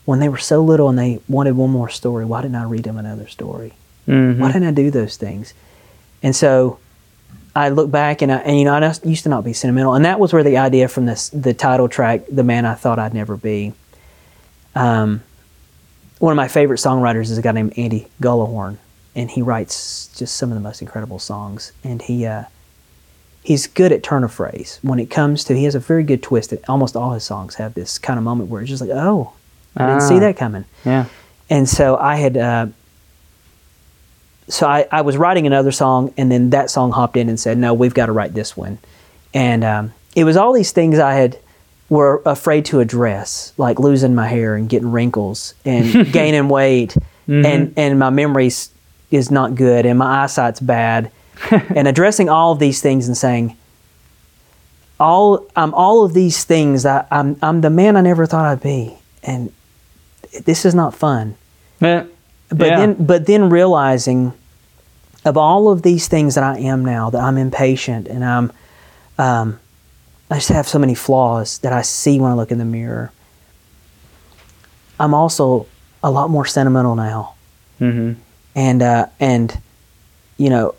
when 0.05 0.19
they 0.19 0.27
were 0.29 0.37
so 0.39 0.63
little 0.63 0.89
and 0.89 0.97
they 0.97 1.19
wanted 1.29 1.55
one 1.55 1.69
more 1.69 1.89
story, 1.89 2.25
why 2.25 2.41
didn't 2.41 2.55
I 2.55 2.63
read 2.63 2.83
them 2.83 2.97
another 2.97 3.27
story? 3.27 3.73
Mhm. 4.07 4.39
Why 4.39 4.47
didn't 4.51 4.67
I 4.67 4.71
do 4.71 4.89
those 4.91 5.15
things? 5.15 5.53
And 6.23 6.35
so 6.35 6.79
I 7.55 7.69
look 7.69 7.91
back 7.91 8.21
and, 8.23 8.31
I, 8.31 8.37
and 8.37 8.57
you 8.57 8.65
know, 8.65 8.73
I 8.73 8.93
used 9.07 9.23
to 9.23 9.29
not 9.29 9.43
be 9.43 9.53
sentimental, 9.53 9.93
and 9.93 10.03
that 10.05 10.19
was 10.19 10.33
where 10.33 10.43
the 10.43 10.57
idea 10.57 10.87
from 10.87 11.05
this 11.05 11.29
the 11.29 11.53
title 11.53 11.87
track, 11.87 12.21
"The 12.31 12.43
Man 12.43 12.65
I 12.65 12.73
Thought 12.73 12.97
I'd 12.97 13.13
Never 13.13 13.37
Be." 13.37 13.73
Um, 14.75 15.21
one 16.23 16.31
of 16.31 16.37
my 16.37 16.47
favorite 16.47 16.77
songwriters 16.77 17.23
is 17.23 17.37
a 17.37 17.41
guy 17.41 17.51
named 17.51 17.73
Andy 17.77 18.07
Gullahorn, 18.21 18.77
and 19.13 19.29
he 19.29 19.41
writes 19.41 20.07
just 20.17 20.37
some 20.37 20.51
of 20.51 20.55
the 20.55 20.61
most 20.61 20.81
incredible 20.81 21.19
songs. 21.19 21.73
And 21.83 22.01
he 22.01 22.25
uh, 22.25 22.45
he's 23.43 23.67
good 23.67 23.91
at 23.91 24.03
turn 24.03 24.23
of 24.23 24.31
phrase 24.31 24.79
when 24.83 24.99
it 24.99 25.09
comes 25.09 25.43
to. 25.43 25.53
He 25.53 25.65
has 25.65 25.75
a 25.75 25.79
very 25.81 26.03
good 26.05 26.23
twist. 26.23 26.51
That 26.51 26.63
almost 26.69 26.95
all 26.95 27.11
his 27.11 27.25
songs 27.25 27.55
have 27.55 27.73
this 27.73 27.97
kind 27.97 28.17
of 28.17 28.23
moment 28.23 28.49
where 28.49 28.61
it's 28.61 28.69
just 28.69 28.81
like, 28.81 28.91
oh, 28.93 29.33
I 29.75 29.85
didn't 29.87 30.07
see 30.07 30.15
Ah. 30.15 30.19
that 30.21 30.37
coming. 30.37 30.63
Yeah. 30.85 31.07
And 31.49 31.67
so 31.67 31.97
I 31.97 32.15
had, 32.15 32.37
uh, 32.37 32.67
so 34.47 34.65
I, 34.65 34.87
I 34.93 35.01
was 35.01 35.17
writing 35.17 35.45
another 35.45 35.73
song, 35.73 36.13
and 36.15 36.31
then 36.31 36.51
that 36.51 36.69
song 36.69 36.93
hopped 36.93 37.17
in 37.17 37.27
and 37.27 37.37
said, 37.37 37.57
"No, 37.57 37.73
we've 37.73 37.93
got 37.93 38.05
to 38.05 38.13
write 38.13 38.33
this 38.33 38.55
one." 38.55 38.77
And 39.33 39.65
um, 39.65 39.93
it 40.15 40.23
was 40.23 40.37
all 40.37 40.53
these 40.53 40.71
things 40.71 40.99
I 40.99 41.15
had 41.15 41.37
were 41.89 42.21
afraid 42.25 42.65
to 42.65 42.79
address, 42.79 43.53
like 43.57 43.79
losing 43.79 44.15
my 44.15 44.27
hair 44.27 44.55
and 44.55 44.67
getting 44.69 44.91
wrinkles 44.91 45.53
and 45.65 46.11
gaining 46.13 46.49
weight, 46.49 46.95
and 47.27 47.73
and 47.77 47.99
my 47.99 48.09
memories 48.09 48.69
is 49.11 49.29
not 49.29 49.53
good 49.55 49.85
and 49.85 49.99
my 49.99 50.23
eyesight's 50.23 50.59
bad, 50.59 51.11
and 51.51 51.87
addressing 51.87 52.29
all 52.29 52.51
of 52.53 52.59
these 52.59 52.81
things 52.81 53.07
and 53.07 53.15
saying, 53.17 53.55
all 54.99 55.45
I'm 55.55 55.73
all 55.73 56.03
of 56.05 56.13
these 56.13 56.43
things. 56.43 56.85
I, 56.85 57.05
I'm 57.11 57.37
I'm 57.41 57.61
the 57.61 57.69
man 57.69 57.95
I 57.97 58.01
never 58.01 58.25
thought 58.25 58.45
I'd 58.45 58.61
be, 58.61 58.95
and 59.23 59.51
this 60.45 60.65
is 60.65 60.73
not 60.73 60.95
fun 60.95 61.35
Yeah. 61.79 62.05
but 62.49 62.67
Yeah. 62.67 62.77
then 62.79 63.05
but 63.05 63.25
then 63.27 63.49
realizing 63.49 64.33
of 65.25 65.37
all 65.37 65.69
of 65.69 65.83
these 65.83 66.07
things 66.07 66.35
that 66.35 66.43
I 66.43 66.57
am 66.59 66.83
now 66.83 67.09
that 67.11 67.21
I'm 67.21 67.37
impatient 67.37 68.07
and 68.07 68.25
I'm 68.25 68.51
um, 69.17 69.59
I 70.33 70.37
just 70.37 70.49
have 70.49 70.67
so 70.67 70.79
many 70.79 70.95
flaws 70.95 71.59
that 71.59 71.73
I 71.73 71.83
see 71.83 72.19
when 72.19 72.31
I 72.31 72.33
look 72.33 72.51
in 72.51 72.57
the 72.57 72.65
mirror. 72.65 73.11
I'm 74.99 75.13
also 75.13 75.67
a 76.01 76.09
lot 76.09 76.31
more 76.31 76.43
sentimental 76.43 76.95
now, 76.95 77.35
Mhm. 77.79 78.15
and 78.55 78.81
uh, 78.81 79.05
and 79.19 79.55
you 80.37 80.49
know 80.49 80.73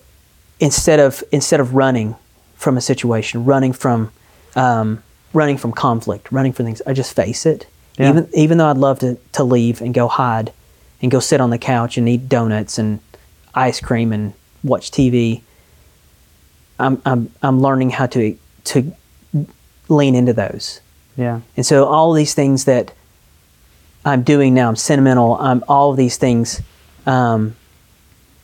instead 0.59 0.99
of 0.99 1.23
instead 1.31 1.61
of 1.61 1.73
running 1.77 2.17
from 2.57 2.77
a 2.77 2.81
situation, 2.81 3.45
running 3.45 3.73
from 3.73 4.11
um, 4.57 5.05
running 5.33 5.57
from 5.57 5.71
conflict, 5.71 6.33
running 6.33 6.53
from 6.53 6.67
things, 6.67 6.83
I 6.85 6.93
just 6.93 7.15
face 7.15 7.47
it. 7.47 7.69
Yeah. 7.97 8.09
Even 8.11 8.29
even 8.35 8.59
though 8.59 8.67
I'd 8.69 8.77
love 8.77 8.99
to 9.01 9.19
to 9.35 9.45
leave 9.45 9.81
and 9.81 9.95
go 9.95 10.09
hide 10.09 10.53
and 11.01 11.13
go 11.13 11.21
sit 11.21 11.41
on 11.41 11.51
the 11.51 11.59
couch 11.59 11.97
and 11.97 12.09
eat 12.09 12.29
donuts 12.29 12.77
and 12.77 12.99
ice 13.55 13.79
cream 13.79 14.13
and 14.13 14.33
watch 14.65 14.91
TV. 14.91 15.43
I'm 16.81 17.01
I'm 17.07 17.31
I'm 17.41 17.61
learning 17.61 17.91
how 17.91 18.07
to 18.07 18.37
to 18.65 18.93
lean 19.89 20.15
into 20.15 20.33
those. 20.33 20.81
Yeah. 21.17 21.41
And 21.57 21.65
so 21.65 21.85
all 21.85 22.13
these 22.13 22.35
things 22.35 22.65
that 22.65 22.93
I'm 24.05 24.23
doing 24.23 24.55
now, 24.55 24.69
I'm 24.69 24.77
sentimental. 24.77 25.37
I'm 25.39 25.63
all 25.69 25.91
of 25.91 25.97
these 25.97 26.17
things. 26.17 26.61
Um, 27.07 27.55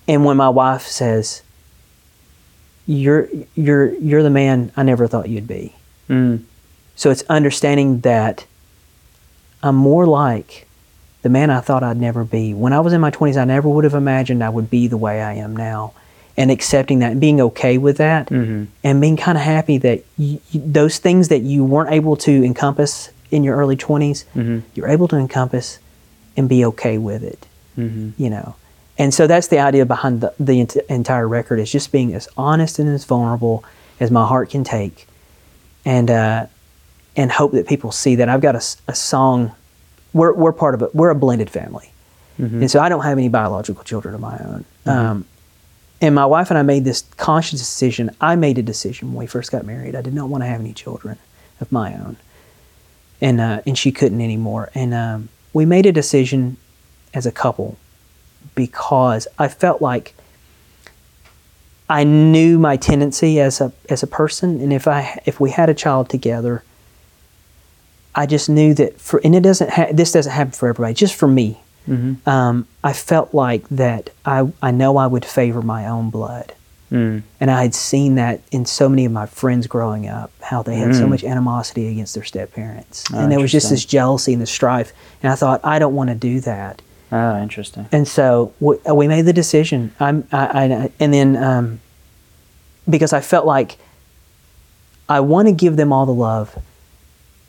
and 0.09 0.25
when 0.25 0.37
my 0.37 0.49
wife 0.49 0.83
says, 0.83 1.43
"You're 2.87 3.29
you're 3.55 3.93
you're 3.95 4.23
the 4.23 4.31
man 4.31 4.73
I 4.77 4.83
never 4.83 5.07
thought 5.07 5.29
you'd 5.29 5.47
be," 5.47 5.75
Mm. 6.09 6.43
so 6.97 7.11
it's 7.11 7.23
understanding 7.29 8.01
that 8.01 8.47
I'm 9.63 9.77
more 9.77 10.07
like 10.07 10.67
the 11.23 11.29
man 11.29 11.51
I 11.51 11.61
thought 11.61 11.83
I'd 11.83 11.99
never 11.99 12.25
be. 12.25 12.55
When 12.55 12.73
I 12.73 12.81
was 12.81 12.93
in 12.93 13.01
my 13.01 13.11
20s, 13.11 13.37
I 13.37 13.45
never 13.45 13.69
would 13.69 13.85
have 13.85 13.95
imagined 13.95 14.43
I 14.43 14.49
would 14.49 14.71
be 14.71 14.87
the 14.89 14.97
way 14.97 15.21
I 15.23 15.35
am 15.35 15.55
now, 15.55 15.93
and 16.41 16.51
accepting 16.51 17.01
that 17.01 17.13
and 17.13 17.21
being 17.21 17.39
okay 17.41 17.77
with 17.77 17.99
that 17.99 18.29
Mhm. 18.31 18.67
and 18.83 18.99
being 19.01 19.17
kind 19.19 19.37
of 19.37 19.45
happy 19.45 19.77
that 19.79 20.03
you, 20.17 20.39
those 20.55 20.97
things 20.99 21.29
that 21.29 21.43
you 21.43 21.63
weren't 21.63 21.93
able 21.93 22.17
to 22.17 22.33
encompass 22.45 23.11
in 23.31 23.45
your 23.45 23.57
early 23.57 23.77
20s, 23.77 24.25
Mhm. 24.35 24.63
you're 24.75 24.89
able 24.89 25.07
to 25.09 25.17
encompass 25.17 25.79
and 26.39 26.49
be 26.49 26.65
okay 26.65 26.97
with 26.97 27.23
it, 27.23 27.47
Mhm. 27.79 28.13
you 28.17 28.31
know. 28.31 28.55
And 28.99 29.13
so 29.13 29.27
that's 29.27 29.49
the 29.49 29.59
idea 29.59 29.85
behind 29.85 30.23
the, 30.23 30.33
the 30.41 30.61
ent- 30.61 30.77
entire 30.89 31.29
record 31.29 31.59
is 31.61 31.71
just 31.71 31.93
being 31.93 32.15
as 32.15 32.27
honest 32.39 32.79
and 32.79 32.89
as 32.89 33.05
vulnerable 33.05 33.63
as 34.01 34.11
my 34.11 34.27
heart 34.27 34.49
can 34.51 34.65
take, 34.65 35.07
and 35.85 36.11
uh, 36.11 36.47
and 37.17 37.33
hope 37.33 37.53
that 37.53 37.67
people 37.69 37.93
see 37.93 38.15
that 38.17 38.29
I've 38.31 38.41
got 38.41 38.55
a 38.89 38.95
song. 38.95 39.53
We're 40.15 40.33
we're 40.33 40.53
part 40.53 40.75
of 40.75 40.81
it. 40.83 40.95
We're 40.95 41.11
a 41.11 41.15
blended 41.15 41.51
family, 41.51 41.93
Mhm. 42.41 42.61
and 42.63 42.71
so 42.71 42.81
I 42.81 42.89
don't 42.89 43.05
have 43.05 43.19
any 43.19 43.29
biological 43.29 43.85
children 43.85 44.15
of 44.15 44.21
my 44.21 44.39
own. 44.39 44.65
Um, 44.87 45.25
and 46.01 46.15
my 46.15 46.27
wife 46.27 46.51
and 46.51 46.59
I 46.59 46.63
made 46.63 46.85
this 46.85 47.03
conscious 47.17 47.61
decision. 47.61 48.11
I 48.21 48.37
made 48.37 48.59
a 48.59 48.63
decision 48.63 49.09
when 49.09 49.19
we 49.19 49.27
first 49.27 49.53
got 49.53 49.67
married. 49.67 49.95
I 49.95 50.03
did 50.03 50.15
not 50.15 50.29
want 50.29 50.43
to 50.43 50.47
have 50.47 50.61
any 50.61 50.73
children 50.73 51.19
of 51.61 51.71
my 51.71 51.95
own, 51.95 52.17
and 53.21 53.41
uh, 53.41 53.61
and 53.67 53.77
she 53.77 53.93
couldn't 53.93 54.21
anymore. 54.21 54.71
And 54.75 54.95
um, 54.95 55.29
we 55.53 55.67
made 55.67 55.87
a 55.87 55.93
decision 55.93 56.57
as 57.13 57.27
a 57.27 57.33
couple 57.33 57.77
because 58.55 59.29
I 59.39 59.49
felt 59.49 59.83
like 59.83 60.15
I 61.89 62.05
knew 62.05 62.59
my 62.59 62.77
tendency 62.77 63.41
as 63.41 63.61
a 63.61 63.73
as 63.91 64.03
a 64.03 64.07
person, 64.07 64.61
and 64.61 64.73
if 64.73 64.89
I 64.89 65.21
if 65.27 65.39
we 65.39 65.51
had 65.51 65.69
a 65.69 65.75
child 65.75 66.09
together, 66.09 66.65
I 68.15 68.25
just 68.25 68.49
knew 68.49 68.73
that 68.75 68.99
for 68.99 69.21
and 69.23 69.35
it 69.35 69.43
doesn't 69.43 69.71
ha- 69.71 69.93
this 69.93 70.13
doesn't 70.13 70.33
happen 70.33 70.53
for 70.53 70.71
everybody, 70.71 70.95
just 70.95 71.15
for 71.15 71.29
me 71.29 71.61
Mhm. 71.89 72.27
um, 72.27 72.67
I 72.85 72.93
felt 72.93 73.33
like 73.35 73.69
that 73.71 74.11
I, 74.25 74.53
I 74.63 74.71
know 74.71 74.97
I 74.97 75.07
would 75.07 75.25
favor 75.25 75.63
my 75.63 75.87
own 75.87 76.11
blood. 76.11 76.53
Mm. 76.93 77.23
And 77.41 77.51
I 77.53 77.63
had 77.63 77.75
seen 77.75 78.17
that 78.17 78.41
in 78.51 78.67
so 78.67 78.89
many 78.89 79.05
of 79.05 79.13
my 79.13 79.27
friends 79.27 79.67
growing 79.69 80.09
up, 80.09 80.33
how 80.43 80.63
they 80.63 80.75
had 80.77 80.95
so 80.95 81.05
Mm. 81.07 81.11
much 81.11 81.23
animosity 81.25 81.87
against 81.89 82.15
their 82.15 82.25
step 82.25 82.53
parents. 82.53 83.05
Oh, 83.13 83.19
and 83.19 83.31
there 83.31 83.39
was 83.39 83.53
just 83.53 83.71
this 83.71 83.85
jealousy 83.85 84.33
and 84.33 84.43
this 84.43 84.51
strife. 84.51 84.93
And 85.23 85.33
I 85.33 85.37
thought, 85.37 85.61
I 85.63 85.79
don't 85.79 85.95
want 85.95 86.11
to 86.11 86.17
do 86.17 86.41
that. 86.41 86.83
Oh, 87.13 87.41
interesting. 87.41 87.87
And 87.93 88.07
so 88.09 88.53
we, 88.61 88.77
we 88.93 89.07
made 89.09 89.23
the 89.23 89.33
decision. 89.33 89.93
I'm, 90.01 90.27
I, 90.33 90.47
I, 90.65 90.91
and 90.99 91.15
then 91.15 91.37
um, 91.37 91.81
because 92.89 93.13
I 93.13 93.21
felt 93.21 93.47
like 93.47 93.79
I 95.09 95.21
want 95.21 95.47
to 95.49 95.53
give 95.53 95.77
them 95.77 95.93
all 95.93 96.07
the 96.07 96.13
love 96.15 96.57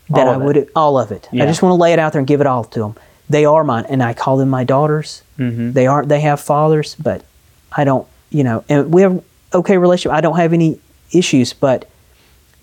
that 0.10 0.28
All 0.28 0.34
I 0.34 0.36
of 0.36 0.42
it. 0.42 0.46
would, 0.46 0.70
all 0.76 1.00
of 1.00 1.12
it. 1.12 1.28
Yeah. 1.32 1.44
I 1.44 1.48
just 1.48 1.62
want 1.62 1.72
to 1.72 1.78
lay 1.82 1.94
it 1.94 2.00
out 2.00 2.12
there 2.14 2.20
and 2.20 2.28
give 2.28 2.42
it 2.42 2.48
all 2.48 2.64
to 2.66 2.80
them. 2.80 2.96
They 3.32 3.46
are 3.46 3.64
mine, 3.64 3.86
and 3.90 4.02
I 4.04 4.14
call 4.14 4.36
them 4.38 4.50
my 4.50 4.64
daughters. 4.64 5.22
Mhm. 5.40 5.74
They 5.74 5.88
aren't. 5.88 6.10
They 6.10 6.20
have 6.22 6.40
fathers, 6.40 6.96
but 7.08 7.22
I 7.76 7.84
don't. 7.84 8.06
You 8.30 8.44
know, 8.44 8.64
and 8.70 8.94
we 8.94 9.02
have 9.04 9.22
okay 9.54 9.78
relationship. 9.78 10.16
I 10.18 10.22
don't 10.22 10.38
have 10.38 10.54
any 10.54 10.80
issues, 11.12 11.54
but 11.54 11.86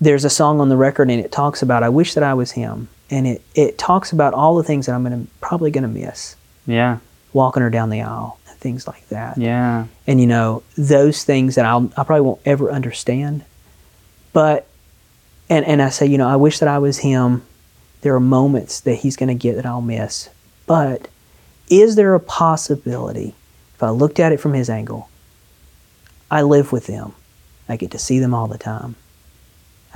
there's 0.01 0.25
a 0.25 0.29
song 0.29 0.59
on 0.61 0.69
the 0.69 0.77
record, 0.77 1.09
and 1.09 1.19
it 1.23 1.31
talks 1.31 1.61
about 1.61 1.83
I 1.83 1.89
wish 1.89 2.13
that 2.13 2.23
I 2.23 2.33
was 2.33 2.51
him, 2.51 2.87
and 3.09 3.25
it 3.27 3.41
it 3.55 3.77
talks 3.77 4.11
about 4.11 4.33
all 4.33 4.55
the 4.55 4.63
things 4.63 4.85
that 4.85 4.93
I'm 4.95 5.03
gonna 5.03 5.25
probably 5.41 5.71
gonna 5.71 5.87
miss. 6.03 6.35
Yeah. 6.67 6.97
walking 7.33 7.61
her 7.61 7.69
down 7.69 7.89
the 7.91 8.01
aisle, 8.01 8.39
and 8.49 8.57
things 8.59 8.87
like 8.87 9.07
that. 9.09 9.37
Yeah. 9.37 9.85
And 10.07 10.19
you 10.19 10.25
know, 10.27 10.63
those 10.75 11.23
things 11.23 11.53
that 11.55 11.65
I'll 11.65 11.89
I 11.97 12.03
probably 12.03 12.21
won't 12.21 12.41
ever 12.45 12.71
understand. 12.71 13.43
But 14.33 14.65
and 15.49 15.63
and 15.65 15.81
I 15.81 15.89
say, 15.89 16.05
you 16.07 16.17
know, 16.17 16.27
I 16.27 16.35
wish 16.35 16.57
that 16.59 16.67
I 16.69 16.79
was 16.79 16.99
him. 16.99 17.43
There 18.01 18.15
are 18.15 18.19
moments 18.19 18.79
that 18.81 18.95
he's 18.95 19.15
going 19.15 19.27
to 19.29 19.35
get 19.35 19.55
that 19.57 19.65
I'll 19.65 19.81
miss. 19.81 20.29
But 20.69 21.07
is 21.67 21.95
there 21.95 22.13
a 22.13 22.19
possibility 22.19 23.33
if 23.73 23.81
I 23.81 23.89
looked 23.89 24.19
at 24.19 24.31
it 24.31 24.39
from 24.39 24.53
his 24.53 24.69
angle? 24.69 25.09
I 26.29 26.43
live 26.43 26.71
with 26.71 26.85
them. 26.85 27.13
I 27.67 27.75
get 27.75 27.89
to 27.91 27.97
see 27.97 28.19
them 28.19 28.35
all 28.35 28.45
the 28.45 28.59
time. 28.59 28.95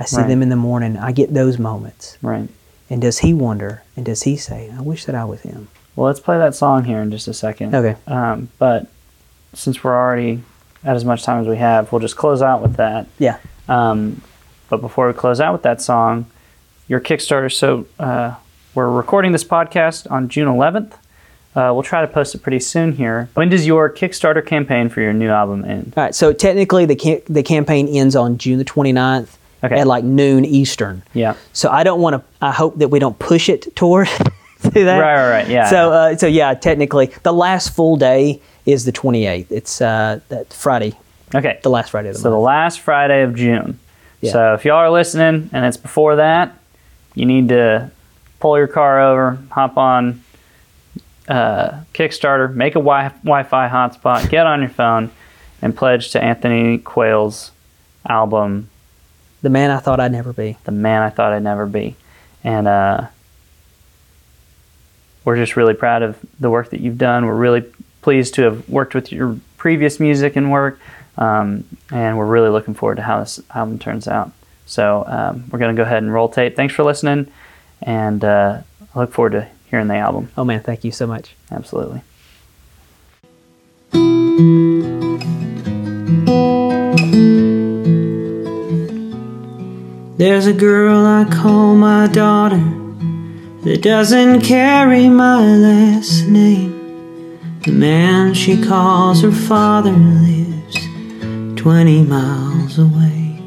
I 0.00 0.04
see 0.04 0.16
Right. 0.16 0.26
them 0.26 0.42
in 0.42 0.48
the 0.48 0.56
morning. 0.56 0.96
I 0.98 1.12
get 1.12 1.32
those 1.32 1.60
moments. 1.60 2.18
Right. 2.22 2.48
And 2.90 3.00
does 3.00 3.20
he 3.20 3.32
wonder? 3.32 3.84
And 3.96 4.04
does 4.04 4.24
he 4.24 4.36
say, 4.36 4.68
I 4.76 4.80
wish 4.80 5.04
that 5.04 5.14
I 5.14 5.24
was 5.24 5.42
him? 5.42 5.68
Well, 5.94 6.08
let's 6.08 6.18
play 6.18 6.38
that 6.38 6.56
song 6.56 6.82
here 6.82 7.00
in 7.00 7.12
just 7.12 7.28
a 7.28 7.34
second. 7.34 7.72
Okay. 7.72 7.94
Um, 8.08 8.48
but 8.58 8.88
since 9.52 9.84
we're 9.84 9.94
already 9.96 10.42
at 10.82 10.96
as 10.96 11.04
much 11.04 11.22
time 11.22 11.40
as 11.40 11.46
we 11.46 11.56
have, 11.58 11.92
we'll 11.92 12.00
just 12.00 12.16
close 12.16 12.42
out 12.42 12.62
with 12.62 12.74
that. 12.78 13.06
Yeah. 13.20 13.36
Um, 13.68 14.22
but 14.68 14.80
before 14.80 15.06
we 15.06 15.12
close 15.12 15.40
out 15.40 15.52
with 15.52 15.62
that 15.62 15.80
song, 15.80 16.26
your 16.88 16.98
Kickstarter. 16.98 17.52
So 17.52 17.86
uh, 18.00 18.34
we're 18.74 18.90
recording 18.90 19.32
this 19.32 19.44
podcast 19.44 20.10
on 20.10 20.28
June 20.28 20.48
11th. 20.48 20.92
Uh, 21.54 21.70
we'll 21.72 21.84
try 21.84 22.00
to 22.00 22.08
post 22.08 22.34
it 22.34 22.42
pretty 22.42 22.58
soon 22.58 22.92
here. 22.92 23.28
When 23.34 23.48
does 23.48 23.66
your 23.66 23.88
Kickstarter 23.88 24.44
campaign 24.44 24.88
for 24.88 25.00
your 25.00 25.12
new 25.12 25.28
album 25.30 25.64
end? 25.64 25.94
All 25.96 26.02
right. 26.04 26.14
So 26.14 26.32
technically, 26.32 26.84
the, 26.84 26.96
cam- 26.96 27.20
the 27.28 27.44
campaign 27.44 27.86
ends 27.88 28.16
on 28.16 28.38
June 28.38 28.58
the 28.58 28.64
29th 28.64 29.36
Okay. 29.62 29.78
at 29.80 29.86
like 29.86 30.04
noon 30.04 30.44
Eastern. 30.44 31.02
Yeah. 31.14 31.36
So 31.54 31.70
I 31.70 31.84
don't 31.84 32.00
want 32.00 32.16
to. 32.16 32.44
I 32.44 32.52
hope 32.52 32.76
that 32.80 32.88
we 32.88 32.98
don't 32.98 33.18
push 33.18 33.48
it 33.48 33.74
toward 33.74 34.08
to 34.62 34.70
that. 34.70 34.98
Right, 34.98 35.14
right, 35.14 35.30
right. 35.30 35.48
Yeah. 35.48 35.70
So, 35.70 35.90
uh, 35.90 36.16
so 36.18 36.26
yeah, 36.26 36.52
technically, 36.52 37.06
the 37.22 37.32
last 37.32 37.74
full 37.74 37.96
day 37.96 38.42
is 38.66 38.84
the 38.84 38.92
28th. 38.92 39.50
It's 39.50 39.80
uh, 39.80 40.20
that 40.28 40.52
Friday, 40.52 40.92
okay. 41.34 41.60
the 41.62 41.70
last 41.70 41.92
Friday 41.92 42.10
of 42.10 42.16
the 42.16 42.20
So 42.20 42.30
the 42.30 42.36
last 42.36 42.80
Friday 42.80 43.22
of 43.22 43.34
June. 43.36 43.78
Yeah. 44.20 44.32
So 44.32 44.52
if 44.54 44.66
y'all 44.66 44.76
are 44.76 44.90
listening 44.90 45.48
and 45.52 45.64
it's 45.64 45.78
before 45.78 46.16
that, 46.16 46.58
you 47.14 47.24
need 47.24 47.48
to 47.48 47.90
pull 48.44 48.58
your 48.58 48.66
car 48.66 49.00
over, 49.00 49.38
hop 49.50 49.78
on 49.78 50.22
uh, 51.28 51.80
Kickstarter, 51.94 52.54
make 52.54 52.72
a 52.72 52.78
wi- 52.78 53.08
Wi-Fi 53.22 53.70
hotspot, 53.70 54.28
get 54.28 54.46
on 54.46 54.60
your 54.60 54.68
phone, 54.68 55.10
and 55.62 55.74
pledge 55.74 56.10
to 56.10 56.22
Anthony 56.22 56.76
Quayle's 56.76 57.52
album, 58.06 58.68
The 59.40 59.48
man 59.48 59.70
I 59.70 59.78
thought 59.78 59.98
I'd 59.98 60.12
never 60.12 60.34
be. 60.34 60.58
"The 60.64 60.72
Man 60.72 61.00
I 61.00 61.08
Thought 61.08 61.32
I'd 61.32 61.42
Never 61.42 61.64
Be," 61.64 61.96
and 62.44 62.68
uh, 62.68 63.06
we're 65.24 65.36
just 65.36 65.56
really 65.56 65.72
proud 65.72 66.02
of 66.02 66.18
the 66.38 66.50
work 66.50 66.68
that 66.68 66.80
you've 66.80 66.98
done. 66.98 67.24
We're 67.24 67.32
really 67.34 67.64
pleased 68.02 68.34
to 68.34 68.42
have 68.42 68.68
worked 68.68 68.94
with 68.94 69.10
your 69.10 69.38
previous 69.56 69.98
music 69.98 70.36
and 70.36 70.52
work, 70.52 70.78
um, 71.16 71.64
and 71.90 72.18
we're 72.18 72.26
really 72.26 72.50
looking 72.50 72.74
forward 72.74 72.96
to 72.96 73.02
how 73.02 73.20
this 73.20 73.40
album 73.54 73.78
turns 73.78 74.06
out. 74.06 74.32
So 74.66 75.04
um, 75.06 75.44
we're 75.50 75.58
going 75.60 75.74
to 75.74 75.80
go 75.80 75.86
ahead 75.86 76.02
and 76.02 76.12
roll 76.12 76.28
tape. 76.28 76.56
Thanks 76.56 76.74
for 76.74 76.84
listening, 76.84 77.32
and 77.84 78.24
uh, 78.24 78.62
I 78.94 78.98
look 78.98 79.12
forward 79.12 79.32
to 79.32 79.48
hearing 79.70 79.88
the 79.88 79.96
album. 79.96 80.30
Oh 80.36 80.44
man, 80.44 80.60
thank 80.60 80.84
you 80.84 80.90
so 80.90 81.06
much. 81.06 81.36
Absolutely. 81.50 82.02
There's 90.16 90.46
a 90.46 90.52
girl 90.52 91.04
I 91.04 91.24
call 91.30 91.74
my 91.74 92.06
daughter 92.06 92.64
that 93.64 93.80
doesn't 93.82 94.42
carry 94.42 95.08
my 95.08 95.40
last 95.40 96.26
name. 96.28 97.38
The 97.64 97.72
man 97.72 98.32
she 98.32 98.62
calls 98.62 99.22
her 99.22 99.32
father 99.32 99.92
lives 99.92 100.76
20 101.60 102.02
miles 102.04 102.78
away. 102.78 103.38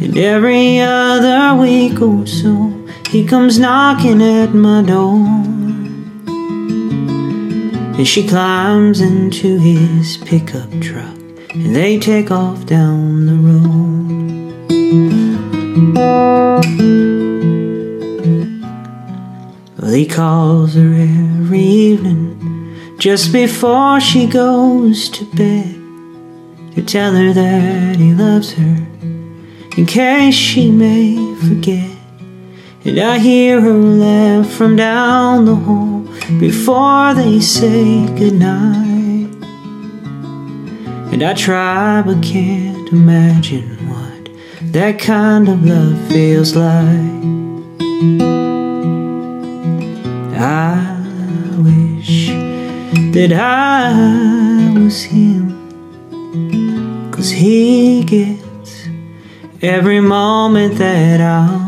And 0.00 0.16
every 0.16 0.80
other 0.80 1.60
week 1.60 2.00
or 2.00 2.26
so, 2.26 2.83
he 3.14 3.24
comes 3.24 3.60
knocking 3.60 4.20
at 4.20 4.52
my 4.54 4.82
door. 4.82 5.24
And 7.96 8.08
she 8.08 8.26
climbs 8.26 9.00
into 9.00 9.56
his 9.56 10.16
pickup 10.16 10.68
truck, 10.80 11.16
and 11.50 11.76
they 11.76 11.96
take 12.00 12.32
off 12.32 12.66
down 12.66 13.26
the 13.26 13.34
road. 13.48 13.84
Well, 19.78 19.92
he 19.92 20.06
calls 20.06 20.74
her 20.74 20.92
every 20.92 21.60
evening 21.60 22.96
just 22.98 23.32
before 23.32 24.00
she 24.00 24.26
goes 24.26 25.08
to 25.10 25.24
bed 25.36 25.76
to 26.74 26.82
tell 26.82 27.14
her 27.14 27.32
that 27.32 27.94
he 27.94 28.12
loves 28.12 28.54
her 28.54 28.86
in 29.76 29.86
case 29.86 30.34
she 30.34 30.68
may 30.68 31.14
forget. 31.36 31.93
And 32.86 32.98
I 33.00 33.18
hear 33.18 33.62
her 33.62 33.72
laugh 33.72 34.50
from 34.50 34.76
down 34.76 35.46
the 35.46 35.56
hall 35.56 36.00
before 36.38 37.14
they 37.14 37.40
say 37.40 38.04
goodnight. 38.08 39.32
And 41.10 41.22
I 41.22 41.32
try 41.32 42.02
but 42.02 42.22
can't 42.22 42.86
imagine 42.92 43.88
what 43.88 44.28
that 44.72 44.98
kind 44.98 45.48
of 45.48 45.64
love 45.64 45.98
feels 46.08 46.54
like. 46.54 47.24
I 50.36 51.00
wish 51.60 52.28
that 53.14 53.32
I 53.32 54.74
was 54.78 55.04
him, 55.04 55.56
cause 57.10 57.30
he 57.30 58.04
gets 58.04 58.88
every 59.62 60.00
moment 60.00 60.76
that 60.76 61.20
miss. 61.22 61.63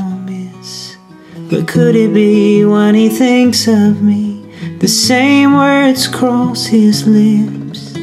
But 1.48 1.68
could 1.68 1.94
it 1.94 2.12
be 2.12 2.64
when 2.64 2.96
he 2.96 3.08
thinks 3.08 3.68
of 3.68 4.02
me, 4.02 4.44
the 4.80 4.88
same 4.88 5.54
words 5.54 6.08
cross 6.08 6.66
his 6.66 7.06
lips? 7.06 7.94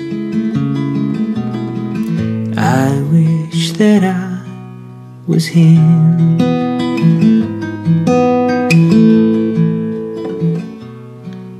I 2.57 3.01
wish 3.11 3.73
that 3.73 4.03
I 4.05 4.47
was 5.27 5.47
him. 5.47 6.37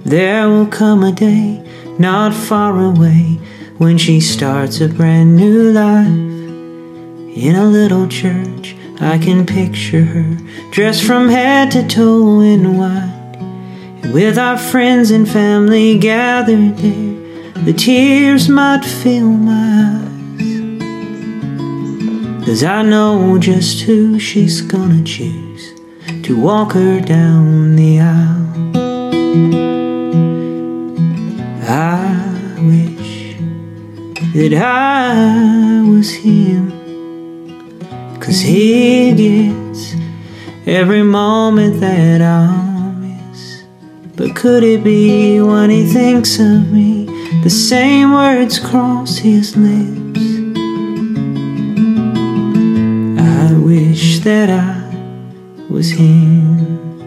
There 0.05 0.47
will 0.47 0.67
come 0.67 1.03
a 1.03 1.11
day 1.11 1.61
not 1.99 2.34
far 2.34 2.79
away 2.79 3.39
when 3.77 3.97
she 3.97 4.21
starts 4.21 4.79
a 4.79 4.88
brand 4.88 5.36
new 5.36 5.71
life. 5.73 6.07
In 7.36 7.55
a 7.55 7.65
little 7.65 8.07
church, 8.07 8.77
I 9.04 9.18
can 9.18 9.45
picture 9.45 10.06
her 10.06 10.38
dressed 10.72 11.04
from 11.04 11.28
head 11.28 11.72
to 11.72 11.86
toe 11.86 12.39
in 12.39 12.78
white. 12.78 13.36
And 14.01 14.14
with 14.14 14.38
our 14.38 14.58
friends 14.58 15.12
and 15.12 15.28
family 15.28 15.99
gathered 15.99 16.78
there, 16.78 17.64
the 17.66 17.74
tears 17.74 18.47
might 18.47 18.86
fill 18.86 19.30
my 19.30 19.99
eyes. 19.99 20.06
Cause 22.45 22.64
I 22.64 22.82
know 22.82 23.38
just 23.39 23.82
who 23.82 24.20
she's 24.20 24.62
gonna 24.62 25.04
choose 25.04 25.74
to 26.24 26.39
walk 26.39 26.72
her 26.72 27.01
down 27.01 27.76
the 27.76 27.99
aisle. 27.99 28.43
I 31.68 32.56
wish 32.62 33.36
that 34.34 34.54
I 34.54 35.89
was 35.89 36.14
him. 36.14 36.82
Cause 38.34 38.41
he 38.41 39.13
gets 39.13 39.93
every 40.65 41.03
moment 41.03 41.79
that 41.81 42.19
I'll 42.19 42.93
miss. 42.93 43.63
But 44.15 44.36
could 44.36 44.63
it 44.63 44.84
be 44.84 45.39
when 45.39 45.69
he 45.69 45.86
thinks 45.86 46.39
of 46.39 46.71
me, 46.71 47.05
the 47.43 47.51
same 47.51 48.11
words 48.11 48.57
cross 48.57 49.17
his 49.17 49.55
lips? 49.55 50.19
I 53.21 53.53
wish 53.53 54.17
that 54.21 54.49
I 54.49 55.69
was 55.69 55.91
him. 55.91 57.03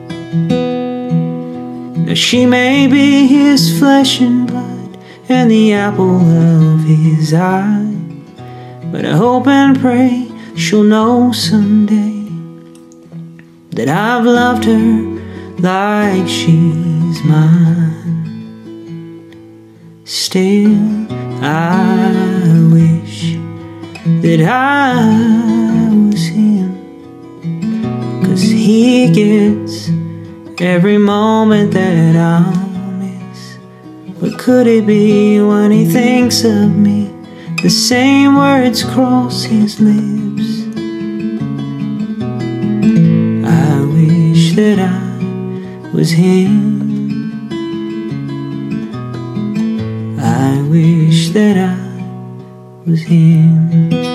Now 2.06 2.14
she 2.14 2.46
may 2.46 2.86
be 2.86 3.26
his 3.26 3.76
flesh 3.80 4.20
and 4.20 4.46
blood 4.46 4.96
and 5.28 5.50
the 5.50 5.72
apple 5.72 6.20
of 6.20 6.84
his 6.84 7.34
eye. 7.34 7.96
But 8.92 9.04
I 9.04 9.16
hope 9.16 9.48
and 9.48 9.76
pray 9.80 10.25
she'll 10.56 10.82
know 10.82 11.32
someday 11.32 12.24
that 13.70 13.88
I've 13.88 14.24
loved 14.24 14.64
her 14.64 15.16
like 15.58 16.26
she's 16.26 17.22
mine. 17.24 18.06
Still, 20.04 21.06
I 21.42 22.68
wish 22.72 23.36
that 24.22 24.40
I 24.48 25.88
was 26.10 26.26
him. 26.26 26.72
Cause 28.24 28.42
he 28.42 29.10
gets 29.10 29.90
every 30.60 30.96
moment 30.98 31.72
that 31.72 32.16
I'll 32.16 32.92
miss. 32.92 33.58
But 34.20 34.38
could 34.38 34.66
it 34.66 34.86
be 34.86 35.40
when 35.40 35.70
he 35.70 35.84
thinks 35.84 36.44
of 36.44 36.74
me? 36.74 37.05
The 37.66 37.70
same 37.70 38.36
words 38.36 38.84
cross 38.84 39.42
his 39.42 39.80
lips. 39.80 40.62
I 43.44 43.82
wish 43.92 44.54
that 44.54 44.78
I 44.78 45.90
was 45.92 46.12
him. 46.12 46.54
I 50.20 50.62
wish 50.70 51.30
that 51.30 51.56
I 51.58 52.88
was 52.88 53.02
him. 53.02 54.05